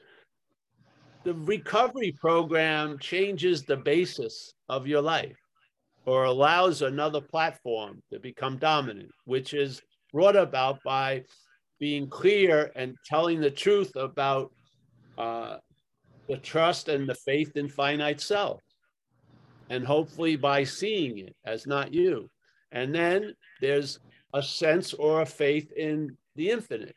The 1.23 1.33
recovery 1.33 2.13
program 2.19 2.99
changes 2.99 3.63
the 3.63 3.77
basis 3.77 4.53
of 4.69 4.87
your 4.87 5.01
life 5.01 5.37
or 6.07 6.23
allows 6.23 6.81
another 6.81 7.21
platform 7.21 8.01
to 8.11 8.19
become 8.19 8.57
dominant, 8.57 9.11
which 9.25 9.53
is 9.53 9.81
brought 10.11 10.35
about 10.35 10.79
by 10.83 11.23
being 11.79 12.09
clear 12.09 12.71
and 12.75 12.95
telling 13.05 13.39
the 13.39 13.51
truth 13.51 13.95
about 13.95 14.51
uh, 15.19 15.57
the 16.27 16.37
trust 16.37 16.89
and 16.89 17.07
the 17.07 17.13
faith 17.13 17.55
in 17.55 17.69
finite 17.69 18.19
self. 18.19 18.61
And 19.69 19.85
hopefully 19.85 20.35
by 20.37 20.63
seeing 20.63 21.19
it 21.19 21.35
as 21.45 21.67
not 21.67 21.93
you. 21.93 22.29
And 22.71 22.95
then 22.95 23.33
there's 23.61 23.99
a 24.33 24.41
sense 24.41 24.93
or 24.93 25.21
a 25.21 25.25
faith 25.25 25.71
in 25.73 26.17
the 26.35 26.49
infinite 26.49 26.95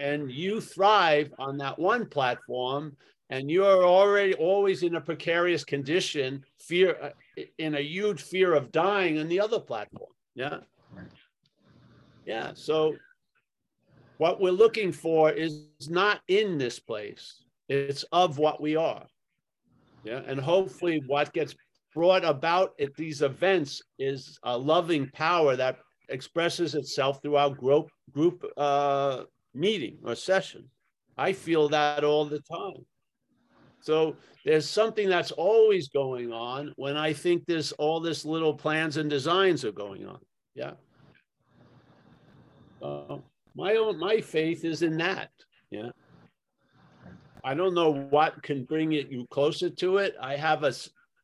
and 0.00 0.32
you 0.32 0.60
thrive 0.60 1.32
on 1.38 1.58
that 1.58 1.78
one 1.78 2.06
platform 2.06 2.96
and 3.28 3.48
you're 3.48 3.84
already 3.84 4.34
always 4.34 4.82
in 4.82 4.96
a 4.96 5.00
precarious 5.00 5.62
condition 5.62 6.42
fear 6.58 6.96
uh, 7.00 7.10
in 7.58 7.74
a 7.74 7.80
huge 7.80 8.22
fear 8.22 8.54
of 8.54 8.72
dying 8.72 9.18
on 9.18 9.28
the 9.28 9.40
other 9.40 9.60
platform. 9.60 10.10
Yeah. 10.34 10.58
Yeah. 12.26 12.52
So 12.54 12.96
what 14.18 14.40
we're 14.40 14.50
looking 14.50 14.92
for 14.92 15.30
is 15.30 15.66
not 15.88 16.20
in 16.28 16.58
this 16.58 16.78
place. 16.78 17.44
It's 17.68 18.04
of 18.12 18.38
what 18.38 18.60
we 18.60 18.76
are. 18.76 19.06
Yeah. 20.04 20.22
And 20.26 20.40
hopefully 20.40 21.02
what 21.06 21.32
gets 21.32 21.54
brought 21.94 22.24
about 22.24 22.72
at 22.80 22.94
these 22.94 23.22
events 23.22 23.82
is 23.98 24.38
a 24.42 24.56
loving 24.56 25.08
power 25.10 25.56
that 25.56 25.78
expresses 26.08 26.74
itself 26.74 27.20
through 27.22 27.36
our 27.36 27.50
group 27.50 27.90
group 28.12 28.44
uh, 28.56 29.24
meeting 29.54 29.98
or 30.04 30.14
session. 30.14 30.68
I 31.16 31.32
feel 31.32 31.68
that 31.68 32.04
all 32.04 32.24
the 32.24 32.40
time. 32.40 32.84
So 33.82 34.16
there's 34.44 34.68
something 34.68 35.08
that's 35.08 35.30
always 35.32 35.88
going 35.88 36.32
on 36.32 36.72
when 36.76 36.96
I 36.96 37.12
think 37.12 37.44
there's 37.46 37.72
all 37.72 38.00
this 38.00 38.24
little 38.24 38.54
plans 38.54 38.96
and 38.96 39.08
designs 39.08 39.64
are 39.64 39.72
going 39.72 40.06
on. 40.06 40.18
Yeah. 40.54 40.72
Uh, 42.82 43.18
my 43.54 43.74
own 43.76 43.98
my 43.98 44.20
faith 44.20 44.64
is 44.64 44.82
in 44.82 44.96
that. 44.98 45.30
Yeah. 45.70 45.90
I 47.42 47.54
don't 47.54 47.74
know 47.74 47.92
what 48.10 48.42
can 48.42 48.64
bring 48.64 48.92
it 48.92 49.10
you 49.10 49.26
closer 49.30 49.70
to 49.70 49.98
it. 49.98 50.14
I 50.20 50.36
have 50.36 50.62
a, 50.62 50.72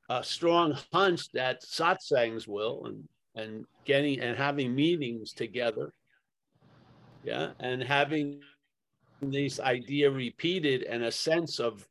a 0.08 0.24
strong 0.24 0.76
hunch 0.92 1.30
that 1.32 1.62
satsangs 1.62 2.48
will 2.48 2.86
and 2.86 3.04
and 3.36 3.66
getting 3.84 4.20
and 4.20 4.36
having 4.36 4.74
meetings 4.74 5.32
together 5.32 5.92
yeah 7.22 7.50
and 7.60 7.82
having 7.82 8.40
this 9.20 9.60
idea 9.60 10.10
repeated 10.10 10.82
and 10.84 11.04
a 11.04 11.12
sense 11.12 11.60
of 11.60 11.86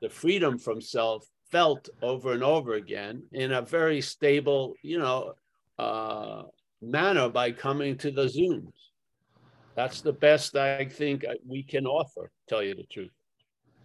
the, 0.00 0.08
freedom 0.08 0.58
from 0.58 0.80
self 0.80 1.26
felt 1.50 1.88
over 2.02 2.32
and 2.32 2.44
over 2.44 2.74
again 2.74 3.22
in 3.32 3.52
a 3.52 3.62
very 3.62 4.00
stable 4.00 4.74
you 4.82 4.98
know 4.98 5.32
uh 5.78 6.42
manner 6.82 7.28
by 7.28 7.50
coming 7.50 7.96
to 7.96 8.10
the 8.10 8.26
zooms. 8.26 8.72
That's 9.74 10.00
the 10.00 10.12
best 10.12 10.56
i 10.56 10.84
think 10.84 11.24
uh, 11.24 11.34
we 11.46 11.62
can 11.62 11.86
offer 11.86 12.30
tell 12.48 12.62
you 12.62 12.74
the 12.74 12.84
truth. 12.84 13.10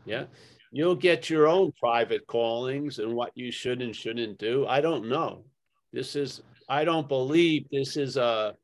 Yeah? 0.06 0.26
You'll 0.72 0.96
get 0.96 1.30
your 1.30 1.48
own 1.48 1.72
private 1.80 2.26
callings 2.28 3.00
and 3.00 3.14
what 3.14 3.32
you 3.36 3.52
should 3.52 3.82
and 3.82 3.96
shouldn't 3.96 4.40
do. 4.40 4.66
I 4.68 4.82
don't 4.82 5.08
know. 5.08 5.46
This 5.92 6.16
is 6.16 6.42
i 6.70 6.84
don't 6.84 7.08
believe 7.08 7.66
this 7.72 7.98
is 7.98 8.18
a 8.18 8.56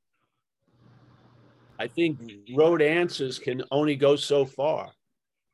I 1.80 1.88
think 1.88 2.20
road 2.54 2.82
answers 2.82 3.40
can 3.40 3.64
only 3.72 3.96
go 3.96 4.18
so 4.18 4.46
far. 4.46 4.92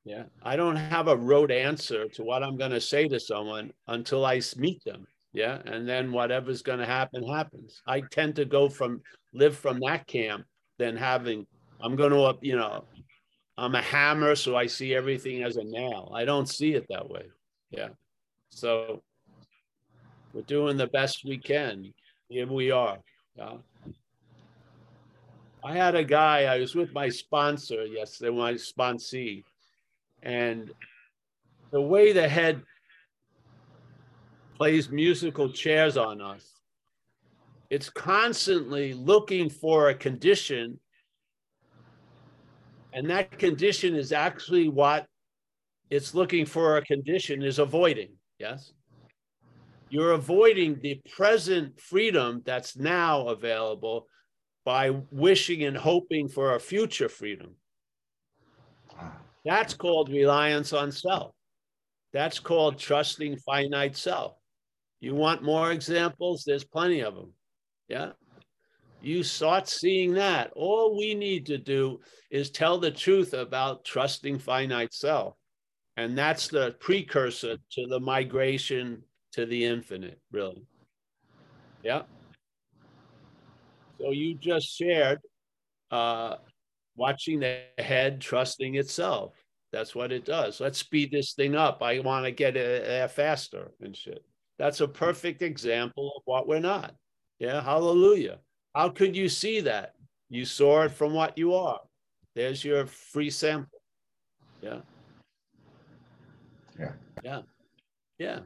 Yeah. 0.05 0.25
I 0.43 0.55
don't 0.55 0.75
have 0.75 1.07
a 1.07 1.17
road 1.17 1.51
answer 1.51 2.07
to 2.09 2.23
what 2.23 2.43
I'm 2.43 2.57
going 2.57 2.71
to 2.71 2.79
say 2.79 3.07
to 3.07 3.19
someone 3.19 3.73
until 3.87 4.25
I 4.25 4.39
meet 4.55 4.83
them. 4.83 5.07
Yeah. 5.33 5.59
And 5.65 5.89
then 5.89 6.11
whatever's 6.11 6.61
going 6.61 6.79
to 6.79 6.85
happen, 6.85 7.27
happens. 7.27 7.81
I 7.87 8.01
tend 8.01 8.35
to 8.35 8.45
go 8.45 8.69
from 8.69 9.01
live 9.33 9.57
from 9.57 9.79
that 9.79 10.05
camp 10.07 10.45
than 10.77 10.95
having, 10.95 11.47
I'm 11.81 11.95
going 11.95 12.11
to, 12.11 12.37
you 12.41 12.55
know, 12.55 12.85
I'm 13.57 13.73
a 13.73 13.81
hammer, 13.81 14.35
so 14.35 14.55
I 14.55 14.67
see 14.67 14.93
everything 14.93 15.43
as 15.43 15.57
a 15.57 15.63
nail. 15.63 16.11
I 16.15 16.23
don't 16.23 16.47
see 16.47 16.73
it 16.73 16.85
that 16.89 17.09
way. 17.09 17.23
Yeah. 17.71 17.89
So 18.49 19.01
we're 20.33 20.41
doing 20.41 20.77
the 20.77 20.87
best 20.87 21.23
we 21.25 21.37
can. 21.37 21.93
Here 22.29 22.47
we 22.47 22.69
are. 22.69 22.99
Yeah. 23.35 23.57
I 25.63 25.73
had 25.73 25.95
a 25.95 26.03
guy, 26.03 26.43
I 26.43 26.59
was 26.59 26.75
with 26.75 26.93
my 26.93 27.09
sponsor 27.09 27.85
yesterday, 27.85 28.35
my 28.35 28.53
sponsee, 28.53 29.43
and 30.25 30.71
the 31.71 31.81
way 31.81 32.11
the 32.11 32.27
head 32.27 32.61
plays 34.57 34.89
musical 34.89 35.49
chairs 35.49 35.97
on 35.97 36.19
us, 36.19 36.51
it's 37.69 37.89
constantly 37.89 38.93
looking 38.93 39.49
for 39.49 39.89
a 39.89 39.95
condition. 39.95 40.79
And 42.93 43.09
that 43.09 43.37
condition 43.37 43.95
is 43.95 44.11
actually 44.11 44.67
what 44.67 45.05
it's 45.91 46.15
looking 46.15 46.45
for 46.45 46.77
a 46.77 46.81
condition 46.81 47.43
is 47.43 47.59
avoiding. 47.59 48.09
Yes. 48.39 48.73
You're 49.89 50.13
avoiding 50.13 50.79
the 50.81 50.99
present 51.15 51.79
freedom 51.79 52.41
that's 52.45 52.75
now 52.75 53.27
available 53.27 54.07
by 54.63 54.89
wishing 55.11 55.63
and 55.63 55.77
hoping 55.77 56.27
for 56.27 56.55
a 56.55 56.59
future 56.59 57.09
freedom. 57.09 57.51
Ah. 58.97 59.24
That's 59.45 59.75
called 59.75 60.09
reliance 60.09 60.73
on 60.73 60.91
self. 60.91 61.31
That's 62.11 62.39
called 62.39 62.79
trusting 62.79 63.37
finite 63.37 63.95
self. 63.95 64.33
You 64.99 65.13
want 65.13 65.43
more 65.43 65.71
examples? 65.71 66.43
There's 66.43 66.63
plenty 66.63 67.01
of 67.01 67.13
them. 67.13 67.31
Yeah. 67.87 68.11
You 69.01 69.21
start 69.21 69.67
seeing 69.67 70.13
that. 70.15 70.51
All 70.55 70.97
we 70.97 71.13
need 71.13 71.45
to 71.45 71.59
do 71.59 71.99
is 72.31 72.49
tell 72.49 72.79
the 72.79 72.89
truth 72.89 73.33
about 73.33 73.85
trusting 73.85 74.39
finite 74.39 74.93
self. 74.93 75.35
And 75.97 76.17
that's 76.17 76.47
the 76.47 76.75
precursor 76.79 77.57
to 77.73 77.87
the 77.87 77.99
migration 77.99 79.03
to 79.33 79.45
the 79.45 79.65
infinite, 79.65 80.19
really. 80.31 80.65
Yeah. 81.83 82.03
So 83.99 84.11
you 84.11 84.35
just 84.35 84.75
shared 84.75 85.19
uh, 85.91 86.37
watching 86.95 87.39
the 87.39 87.61
head 87.77 88.21
trusting 88.21 88.75
itself. 88.75 89.33
That's 89.71 89.93
what 89.93 90.11
it 90.11 90.25
does. 90.25 90.61
Let's 90.61 90.79
speed 90.79 91.11
this 91.11 91.33
thing 91.33 91.55
up. 91.55 91.81
I 91.81 91.99
want 91.99 92.25
to 92.25 92.31
get 92.31 92.55
it 92.55 92.85
there 92.85 93.07
faster 93.09 93.71
and 93.81 93.95
shit. 93.95 94.23
That's 94.57 94.79
a 94.79 94.87
perfect 94.87 95.41
example 95.41 96.13
of 96.15 96.21
what 96.25 96.47
we're 96.47 96.59
not. 96.59 96.95
Yeah, 97.39 97.61
hallelujah. 97.61 98.39
How 98.73 98.89
could 98.89 99.15
you 99.15 99.27
see 99.27 99.59
that? 99.61 99.93
You 100.29 100.45
saw 100.45 100.83
it 100.83 100.91
from 100.91 101.13
what 101.13 101.37
you 101.37 101.53
are. 101.53 101.81
There's 102.35 102.63
your 102.63 102.85
free 102.85 103.29
sample. 103.29 103.79
Yeah. 104.61 104.79
Yeah. 106.79 106.91
Yeah. 107.23 107.41
Yeah. 108.17 108.39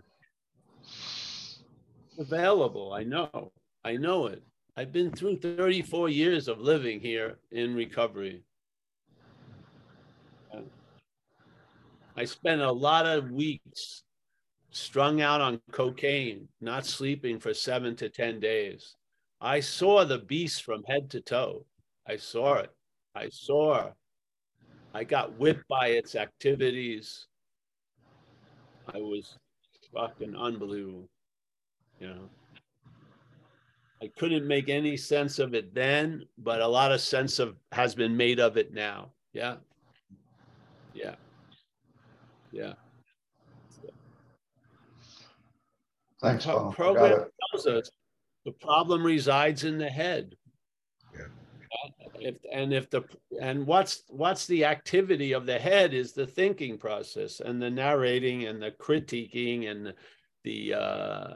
Available. 2.17 2.93
I 2.93 3.03
know. 3.03 3.51
I 3.83 3.97
know 3.97 4.27
it. 4.27 4.43
I've 4.79 4.93
been 4.93 5.11
through 5.11 5.39
34 5.39 6.07
years 6.07 6.47
of 6.47 6.61
living 6.61 7.01
here 7.01 7.37
in 7.51 7.75
recovery. 7.75 8.43
I 12.15 12.23
spent 12.23 12.61
a 12.61 12.71
lot 12.71 13.05
of 13.05 13.29
weeks 13.29 14.03
strung 14.71 15.19
out 15.19 15.41
on 15.41 15.59
cocaine, 15.73 16.47
not 16.61 16.85
sleeping 16.85 17.41
for 17.41 17.53
seven 17.53 17.93
to 17.97 18.07
10 18.07 18.39
days. 18.39 18.95
I 19.41 19.59
saw 19.59 20.05
the 20.05 20.19
beast 20.19 20.63
from 20.63 20.85
head 20.85 21.09
to 21.09 21.19
toe. 21.19 21.65
I 22.07 22.15
saw 22.15 22.59
it. 22.59 22.69
I 23.13 23.27
saw. 23.27 23.89
I 24.93 25.03
got 25.03 25.37
whipped 25.37 25.67
by 25.67 25.87
its 25.87 26.15
activities. 26.15 27.27
I 28.87 28.99
was 28.99 29.37
fucking 29.93 30.37
unbelievable. 30.37 31.09
You 31.99 32.07
know, 32.07 32.29
I 34.01 34.07
couldn't 34.17 34.47
make 34.47 34.69
any 34.69 34.95
sense 34.95 35.39
of 35.39 35.53
it 35.53 35.73
then, 35.73 36.23
but 36.37 36.61
a 36.61 36.67
lot 36.67 36.91
of 36.91 37.01
sense 37.01 37.37
of 37.39 37.55
has 37.71 37.95
been 37.95 38.15
made 38.15 38.39
of 38.39 38.55
it 38.57 38.73
now. 38.73 39.11
Yeah. 39.33 39.55
Yeah. 40.93 41.15
Yeah. 42.51 42.73
Thanks, 46.21 46.45
Paul. 46.45 46.69
I 46.69 46.75
Program 46.75 47.25
tells 47.51 47.67
us 47.67 47.91
the 48.45 48.51
problem 48.53 49.05
resides 49.05 49.63
in 49.65 49.77
the 49.77 49.89
head. 49.89 50.35
Yeah. 51.13 51.25
If, 52.21 52.35
and 52.51 52.73
if 52.73 52.89
the 52.89 53.03
and 53.41 53.65
what's 53.65 54.03
what's 54.09 54.45
the 54.47 54.65
activity 54.65 55.33
of 55.33 55.45
the 55.45 55.59
head 55.59 55.93
is 55.93 56.13
the 56.13 56.27
thinking 56.27 56.77
process 56.77 57.39
and 57.39 57.61
the 57.61 57.69
narrating 57.69 58.45
and 58.45 58.61
the 58.61 58.71
critiquing 58.71 59.69
and 59.69 59.93
the 60.43 60.73
uh, 60.73 61.33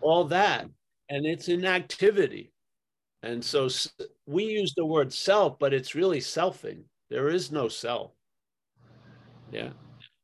all 0.00 0.24
that 0.24 0.66
and 1.12 1.26
it's 1.26 1.48
an 1.48 1.64
activity. 1.64 2.52
And 3.22 3.44
so 3.44 3.68
we 4.26 4.44
use 4.44 4.74
the 4.74 4.86
word 4.86 5.12
self 5.12 5.58
but 5.58 5.74
it's 5.74 5.94
really 5.94 6.20
selfing. 6.20 6.84
There 7.10 7.28
is 7.28 7.52
no 7.52 7.68
self. 7.68 8.12
Yeah. 9.50 9.70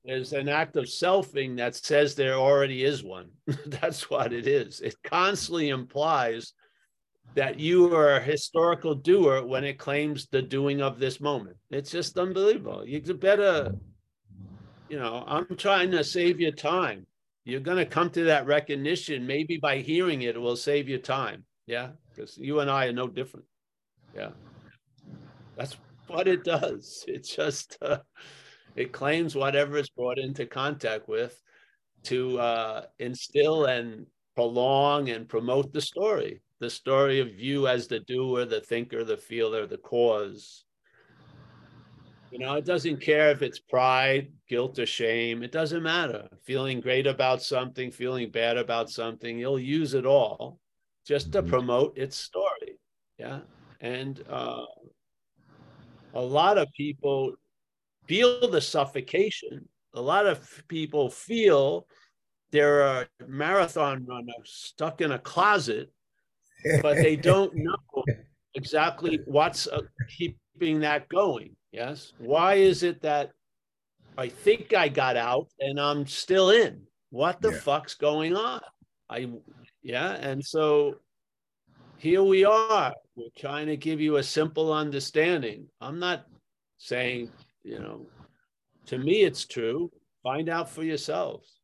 There's 0.05 0.33
an 0.33 0.49
act 0.49 0.77
of 0.77 0.85
selfing 0.85 1.57
that 1.59 1.75
says 1.75 2.15
there 2.15 2.35
already 2.35 2.85
is 2.85 3.05
one. 3.05 3.29
That's 3.67 4.09
what 4.09 4.33
it 4.33 4.47
is. 4.47 4.81
It 4.81 4.97
constantly 5.05 5.69
implies 5.69 6.55
that 7.35 7.61
you 7.61 7.95
are 7.95 8.17
a 8.17 8.23
historical 8.23 8.95
doer 8.95 9.45
when 9.45 9.65
it 9.65 9.79
claims 9.79 10.27
the 10.27 10.41
doing 10.41 10.81
of 10.81 10.99
this 10.99 11.21
moment. 11.21 11.59
It's 11.71 11.91
just 11.91 12.19
unbelievable. 12.19 12.87
You 12.87 13.01
better 13.15 13.73
you 14.89 14.99
know 14.99 15.25
i'm 15.27 15.47
trying 15.57 15.91
to 15.91 16.03
save 16.03 16.41
your 16.41 16.53
time 16.53 17.07
you're 17.49 17.61
going 17.61 17.79
to 17.79 17.87
come 17.87 18.11
to 18.11 18.25
that 18.25 18.47
recognition 18.47 19.27
maybe 19.27 19.57
by 19.57 19.79
hearing 19.79 20.23
it 20.23 20.37
it 20.37 20.41
will 20.41 20.57
save 20.57 20.89
you 20.89 20.99
time. 20.99 21.45
Yeah 21.67 21.91
because 22.19 22.37
you 22.37 22.61
and 22.61 22.71
i 22.71 22.87
are 22.87 22.93
no 22.93 23.07
different. 23.07 23.47
Yeah. 24.15 24.31
That's 25.57 25.77
what 26.07 26.29
it 26.29 26.45
does. 26.45 27.05
It 27.09 27.25
just 27.25 27.79
uh, 27.81 27.99
it 28.77 28.93
claims 28.93 29.35
whatever 29.35 29.79
it's 29.79 29.89
brought 29.89 30.19
into 30.19 30.47
contact 30.47 31.09
with 31.09 31.41
to 32.05 32.39
uh, 32.39 32.83
instill 32.99 33.67
and 33.67 34.07
prolong 34.35 35.11
and 35.11 35.29
promote 35.29 35.73
the 35.73 35.81
story. 35.81 36.41
The 36.61 36.71
story 36.71 37.21
of 37.21 37.39
you 37.39 37.69
as 37.69 37.87
the 37.87 38.01
doer 38.01 38.45
the 38.45 38.61
thinker 38.61 39.05
the 39.05 39.17
feeler 39.17 39.67
the 39.67 39.79
cause 39.79 40.65
you 42.31 42.39
know, 42.39 42.55
it 42.55 42.65
doesn't 42.65 43.01
care 43.01 43.31
if 43.31 43.43
it's 43.43 43.59
pride, 43.59 44.33
guilt, 44.49 44.79
or 44.79 44.87
shame. 44.87 45.43
It 45.43 45.53
doesn't 45.53 45.83
matter. 45.83 46.29
Feeling 46.45 46.81
great 46.81 47.07
about 47.07 47.43
something, 47.43 47.91
feeling 47.91 48.31
bad 48.31 48.57
about 48.59 48.91
something, 48.91 49.39
you'll 49.39 49.59
use 49.59 49.95
it 49.95 50.05
all 50.07 50.59
just 51.07 51.33
to 51.33 51.43
Mhm. 51.43 51.49
promote 51.49 51.97
its 51.99 52.17
story. 52.17 52.79
Yeah. 53.19 53.41
And 53.81 54.23
uh, 54.29 54.67
a 56.15 56.21
lot 56.21 56.59
of 56.59 56.69
people 56.77 57.35
feel 58.07 58.49
the 58.51 58.61
suffocation. 58.61 59.69
A 59.95 60.01
lot 60.01 60.27
of 60.27 60.63
people 60.69 61.11
feel 61.11 61.87
they're 62.51 62.83
a 62.83 63.09
marathon 63.27 64.05
runner 64.07 64.35
stuck 64.45 65.01
in 65.01 65.13
a 65.13 65.19
closet 65.19 65.91
but 66.83 67.01
they 67.03 67.17
don't 67.31 67.55
know 67.57 68.05
exactly 68.55 69.21
what's 69.27 69.67
uh, 69.67 69.81
keeping 70.17 70.81
that 70.81 71.09
going. 71.09 71.57
Yes. 71.73 72.13
Why 72.19 72.55
is 72.55 72.83
it 72.83 73.03
that 73.03 73.33
I 74.17 74.29
think 74.29 74.75
I 74.75 74.89
got 74.89 75.17
out 75.17 75.49
and 75.61 75.79
I'm 75.79 76.07
still 76.07 76.51
in? 76.51 76.87
What 77.11 77.41
the 77.41 77.51
Yeah. 77.53 77.61
fuck's 77.61 77.95
going 77.95 78.37
on? 78.37 78.61
I, 79.09 79.31
yeah. 79.83 80.13
And 80.15 80.45
so 80.45 80.97
here 81.99 82.23
we 82.23 82.45
are. 82.45 82.95
We're 83.17 83.29
trying 83.37 83.67
to 83.67 83.77
give 83.77 84.01
you 84.01 84.17
a 84.17 84.23
simple 84.23 84.73
understanding. 84.73 85.69
I'm 85.81 85.99
not 85.99 86.27
saying, 86.79 87.31
you 87.63 87.79
know, 87.79 88.07
to 88.87 88.99
me 88.99 89.23
it's 89.23 89.45
true. 89.45 89.91
Find 90.23 90.49
out 90.49 90.69
for 90.71 90.83
yourselves. 90.83 91.61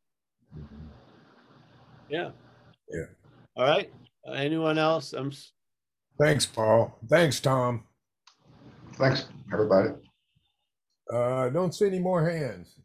Yeah. 2.08 2.30
Yeah. 2.90 3.06
All 3.56 3.64
right. 3.64 3.90
Anyone 4.32 4.78
else? 4.78 5.12
I'm 5.12 5.32
Thanks, 6.18 6.46
Paul. 6.46 6.96
Thanks, 7.08 7.40
Tom. 7.40 7.84
Thanks, 8.96 9.26
everybody. 9.52 9.90
Uh, 11.12 11.48
don't 11.50 11.74
see 11.74 11.86
any 11.86 11.98
more 11.98 12.28
hands. 12.28 12.78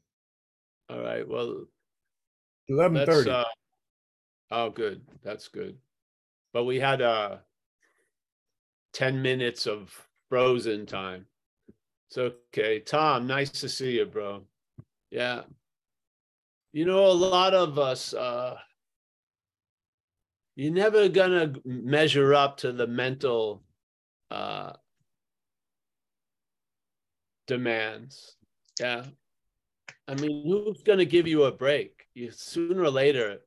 all 0.89 1.01
right. 1.01 1.27
Well, 1.27 1.65
Eleven 2.67 2.97
let's 2.97 3.09
thirty. 3.09 3.29
uh 3.31 3.43
oh 4.51 4.69
good. 4.69 5.01
That's 5.23 5.47
good. 5.47 5.77
But 6.53 6.65
we 6.65 6.79
had 6.79 7.01
uh 7.01 7.37
10 8.93 9.21
minutes 9.21 9.67
of 9.67 9.95
frozen 10.29 10.85
time. 10.85 11.25
It's 12.09 12.17
okay. 12.17 12.79
Tom, 12.79 13.27
nice 13.27 13.51
to 13.51 13.69
see 13.69 13.97
you, 13.97 14.05
bro. 14.05 14.43
Yeah. 15.11 15.43
You 16.73 16.85
know, 16.85 17.05
a 17.05 17.13
lot 17.13 17.53
of 17.53 17.77
us 17.79 18.13
uh 18.13 18.55
you're 20.55 20.73
never 20.73 21.07
gonna 21.07 21.53
measure 21.65 22.33
up 22.33 22.57
to 22.57 22.71
the 22.71 22.87
mental 22.87 23.63
uh 24.31 24.73
demands. 27.49 28.37
Yeah. 28.79 29.03
I 30.07 30.15
mean, 30.15 30.43
who's 30.45 30.83
going 30.83 30.99
to 30.99 31.05
give 31.05 31.27
you 31.27 31.43
a 31.43 31.51
break? 31.51 32.05
You 32.13 32.31
sooner 32.31 32.83
or 32.83 32.91
later. 32.91 33.39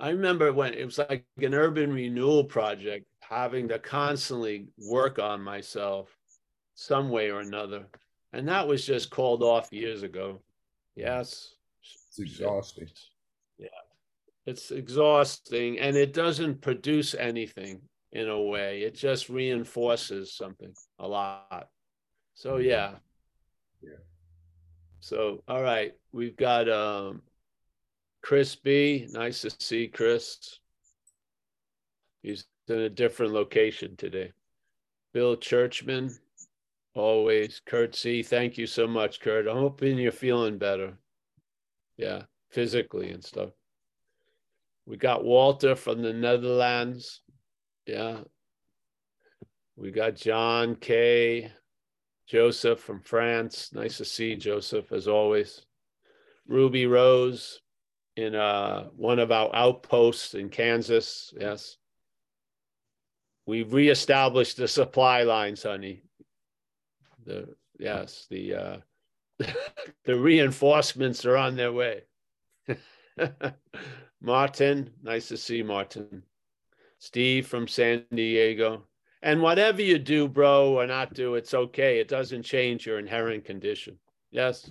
I 0.00 0.08
remember 0.08 0.52
when 0.52 0.72
it 0.72 0.84
was 0.84 0.98
like 0.98 1.26
an 1.40 1.54
urban 1.54 1.92
renewal 1.92 2.44
project, 2.44 3.06
having 3.20 3.68
to 3.68 3.78
constantly 3.78 4.68
work 4.90 5.18
on 5.18 5.42
myself 5.42 6.08
some 6.74 7.10
way 7.10 7.30
or 7.30 7.40
another. 7.40 7.86
And 8.32 8.48
that 8.48 8.66
was 8.66 8.86
just 8.86 9.10
called 9.10 9.42
off 9.42 9.72
years 9.72 10.02
ago. 10.02 10.40
Yes. 10.96 11.54
It's 11.82 12.18
exhausting. 12.18 12.88
Yeah. 13.58 13.68
It's 14.46 14.70
exhausting 14.70 15.78
and 15.78 15.94
it 15.96 16.14
doesn't 16.14 16.62
produce 16.62 17.14
anything 17.14 17.82
in 18.12 18.28
a 18.28 18.40
way. 18.40 18.82
It 18.82 18.94
just 18.94 19.28
reinforces 19.28 20.34
something 20.34 20.72
a 20.98 21.06
lot. 21.06 21.68
So 22.38 22.58
yeah. 22.58 22.92
Yeah. 23.82 23.98
So 25.00 25.42
all 25.48 25.60
right, 25.60 25.92
we've 26.12 26.36
got 26.36 26.68
um 26.68 27.22
Chris 28.22 28.54
B. 28.54 29.08
Nice 29.10 29.40
to 29.40 29.50
see 29.58 29.88
Chris. 29.88 30.60
He's 32.22 32.44
in 32.68 32.78
a 32.78 32.88
different 32.88 33.32
location 33.32 33.96
today. 33.96 34.30
Bill 35.12 35.36
Churchman, 35.36 36.16
always. 36.94 37.60
Kurt 37.66 37.96
C. 37.96 38.22
Thank 38.22 38.56
you 38.56 38.68
so 38.68 38.86
much, 38.86 39.18
Kurt. 39.18 39.48
I'm 39.48 39.56
hoping 39.56 39.98
you're 39.98 40.12
feeling 40.12 40.58
better. 40.58 40.96
Yeah, 41.96 42.22
physically 42.50 43.10
and 43.10 43.24
stuff. 43.24 43.50
We 44.86 44.96
got 44.96 45.24
Walter 45.24 45.74
from 45.74 46.02
the 46.02 46.12
Netherlands. 46.12 47.20
Yeah. 47.84 48.18
We 49.74 49.90
got 49.90 50.14
John 50.14 50.76
K. 50.76 51.50
Joseph 52.28 52.80
from 52.80 53.00
France. 53.00 53.70
Nice 53.72 53.96
to 53.98 54.04
see 54.04 54.36
Joseph 54.36 54.92
as 54.92 55.08
always. 55.08 55.62
Ruby 56.46 56.86
Rose 56.86 57.60
in 58.16 58.34
uh, 58.34 58.84
one 58.96 59.18
of 59.18 59.32
our 59.32 59.54
outposts 59.54 60.34
in 60.34 60.50
Kansas. 60.50 61.32
Yes. 61.38 61.76
We've 63.46 63.72
reestablished 63.72 64.58
the 64.58 64.68
supply 64.68 65.22
lines, 65.22 65.62
honey. 65.62 66.02
The 67.24 67.54
yes, 67.78 68.26
the 68.28 68.54
uh, 68.54 68.76
the 70.04 70.16
reinforcements 70.16 71.24
are 71.24 71.36
on 71.36 71.56
their 71.56 71.72
way. 71.72 72.02
Martin, 74.20 74.90
nice 75.02 75.28
to 75.28 75.38
see 75.38 75.62
Martin. 75.62 76.22
Steve 76.98 77.46
from 77.46 77.68
San 77.68 78.04
Diego. 78.12 78.82
And 79.22 79.42
whatever 79.42 79.82
you 79.82 79.98
do, 79.98 80.28
bro, 80.28 80.78
or 80.78 80.86
not 80.86 81.14
do, 81.14 81.34
it's 81.34 81.52
okay. 81.52 81.98
It 81.98 82.08
doesn't 82.08 82.44
change 82.44 82.86
your 82.86 82.98
inherent 82.98 83.44
condition. 83.44 83.98
Yes. 84.30 84.70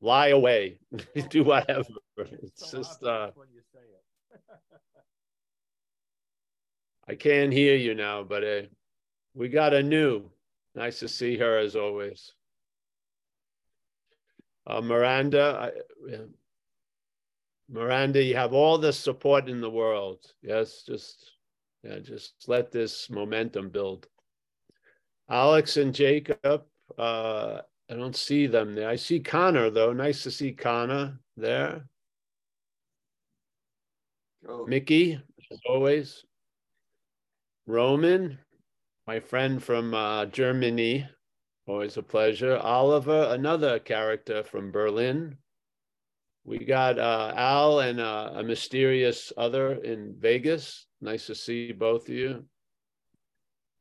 Lie 0.00 0.28
away. 0.28 0.78
do 1.30 1.44
whatever. 1.44 1.88
It's 2.18 2.70
just 2.70 3.02
uh 3.02 3.30
I 7.08 7.14
can't 7.14 7.52
hear 7.52 7.76
you 7.76 7.94
now, 7.94 8.24
but 8.24 8.42
uh, 8.42 8.62
we 9.34 9.48
got 9.48 9.74
a 9.74 9.82
new. 9.82 10.28
Nice 10.74 10.98
to 11.00 11.08
see 11.08 11.36
her 11.38 11.58
as 11.58 11.76
always. 11.76 12.32
Uh, 14.66 14.80
Miranda, 14.80 15.72
I, 15.72 16.10
yeah. 16.10 16.24
Miranda, 17.68 18.22
you 18.22 18.34
have 18.34 18.52
all 18.52 18.78
the 18.78 18.92
support 18.92 19.48
in 19.48 19.60
the 19.60 19.70
world. 19.70 20.20
Yes, 20.42 20.82
just 20.86 21.30
yeah, 21.86 21.98
just 22.00 22.34
let 22.46 22.72
this 22.72 23.08
momentum 23.10 23.70
build. 23.70 24.06
Alex 25.28 25.76
and 25.76 25.94
Jacob, 25.94 26.64
uh, 26.98 27.60
I 27.90 27.94
don't 27.94 28.16
see 28.16 28.46
them 28.46 28.74
there. 28.74 28.88
I 28.88 28.96
see 28.96 29.20
Connor 29.20 29.70
though. 29.70 29.92
Nice 29.92 30.22
to 30.24 30.30
see 30.30 30.52
Connor. 30.52 31.18
there. 31.36 31.86
Mickey, 34.66 35.20
as 35.50 35.60
always. 35.68 36.24
Roman, 37.66 38.38
my 39.06 39.18
friend 39.18 39.62
from 39.62 39.92
uh, 39.92 40.26
Germany, 40.26 41.08
always 41.66 41.96
a 41.96 42.02
pleasure. 42.02 42.56
Oliver, 42.56 43.28
another 43.30 43.80
character 43.80 44.44
from 44.44 44.70
Berlin. 44.70 45.36
We 46.44 46.64
got 46.64 46.98
uh, 47.00 47.32
Al 47.34 47.80
and 47.80 47.98
uh, 47.98 48.30
a 48.34 48.42
mysterious 48.44 49.32
other 49.36 49.74
in 49.82 50.14
Vegas. 50.18 50.85
Nice 51.00 51.26
to 51.26 51.34
see 51.34 51.72
both 51.72 52.08
of 52.08 52.14
you. 52.14 52.44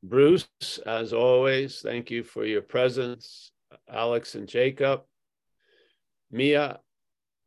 Bruce, 0.03 0.47
as 0.86 1.13
always, 1.13 1.82
thank 1.82 2.11
you 2.11 2.24
for 2.24 2.45
your 2.45 2.61
presence. 2.61 3.51
Alex 3.89 4.36
and 4.36 4.47
Jacob. 4.47 5.03
Mia, 6.32 6.80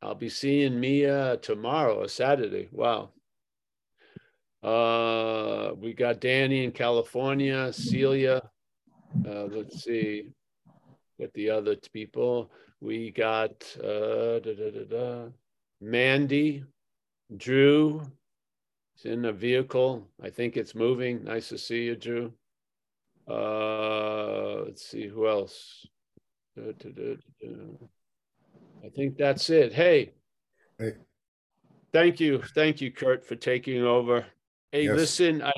I'll 0.03 0.15
be 0.15 0.29
seeing 0.29 0.81
Mia 0.81 1.37
tomorrow, 1.39 2.03
a 2.03 2.09
Saturday. 2.09 2.69
Wow. 2.73 3.11
Uh, 4.63 5.75
we 5.77 5.93
got 5.93 6.21
Danny 6.21 6.65
in 6.65 6.73
California, 6.73 7.73
Celia. 7.73 8.43
Uh, 9.27 9.45
let's 9.45 9.85
see, 9.85 10.31
get 11.19 11.33
the 11.35 11.51
other 11.51 11.77
people. 11.93 12.51
We 12.81 13.11
got 13.11 13.65
uh, 13.79 14.41
da, 14.41 14.55
da, 14.55 14.85
da. 14.89 15.25
Mandy, 15.81 16.65
Drew. 17.37 18.03
It's 18.99 19.05
in 19.05 19.27
a 19.27 19.33
vehicle. 19.33 20.09
I 20.21 20.29
think 20.29 20.57
it's 20.57 20.75
moving. 20.75 21.23
Nice 21.23 21.51
to 21.51 21.59
see 21.59 21.85
you, 21.85 21.95
Drew. 21.95 22.33
Uh, 23.31 24.63
let's 24.65 24.85
see 24.85 25.07
who 25.07 25.29
else. 25.29 25.87
Da, 26.57 26.73
da, 26.73 26.89
da. 26.91 27.17
I 28.85 28.89
think 28.97 29.17
that's 29.17 29.51
it. 29.51 29.73
Hey, 29.73 30.15
Hey. 30.81 30.95
thank 31.93 32.19
you, 32.19 32.43
thank 32.57 32.81
you, 32.81 32.91
Kurt, 32.91 33.25
for 33.25 33.37
taking 33.37 33.85
over. 33.85 34.27
Hey, 34.73 34.87
Yes. 34.87 34.97
listen, 34.97 35.43
I 35.43 35.53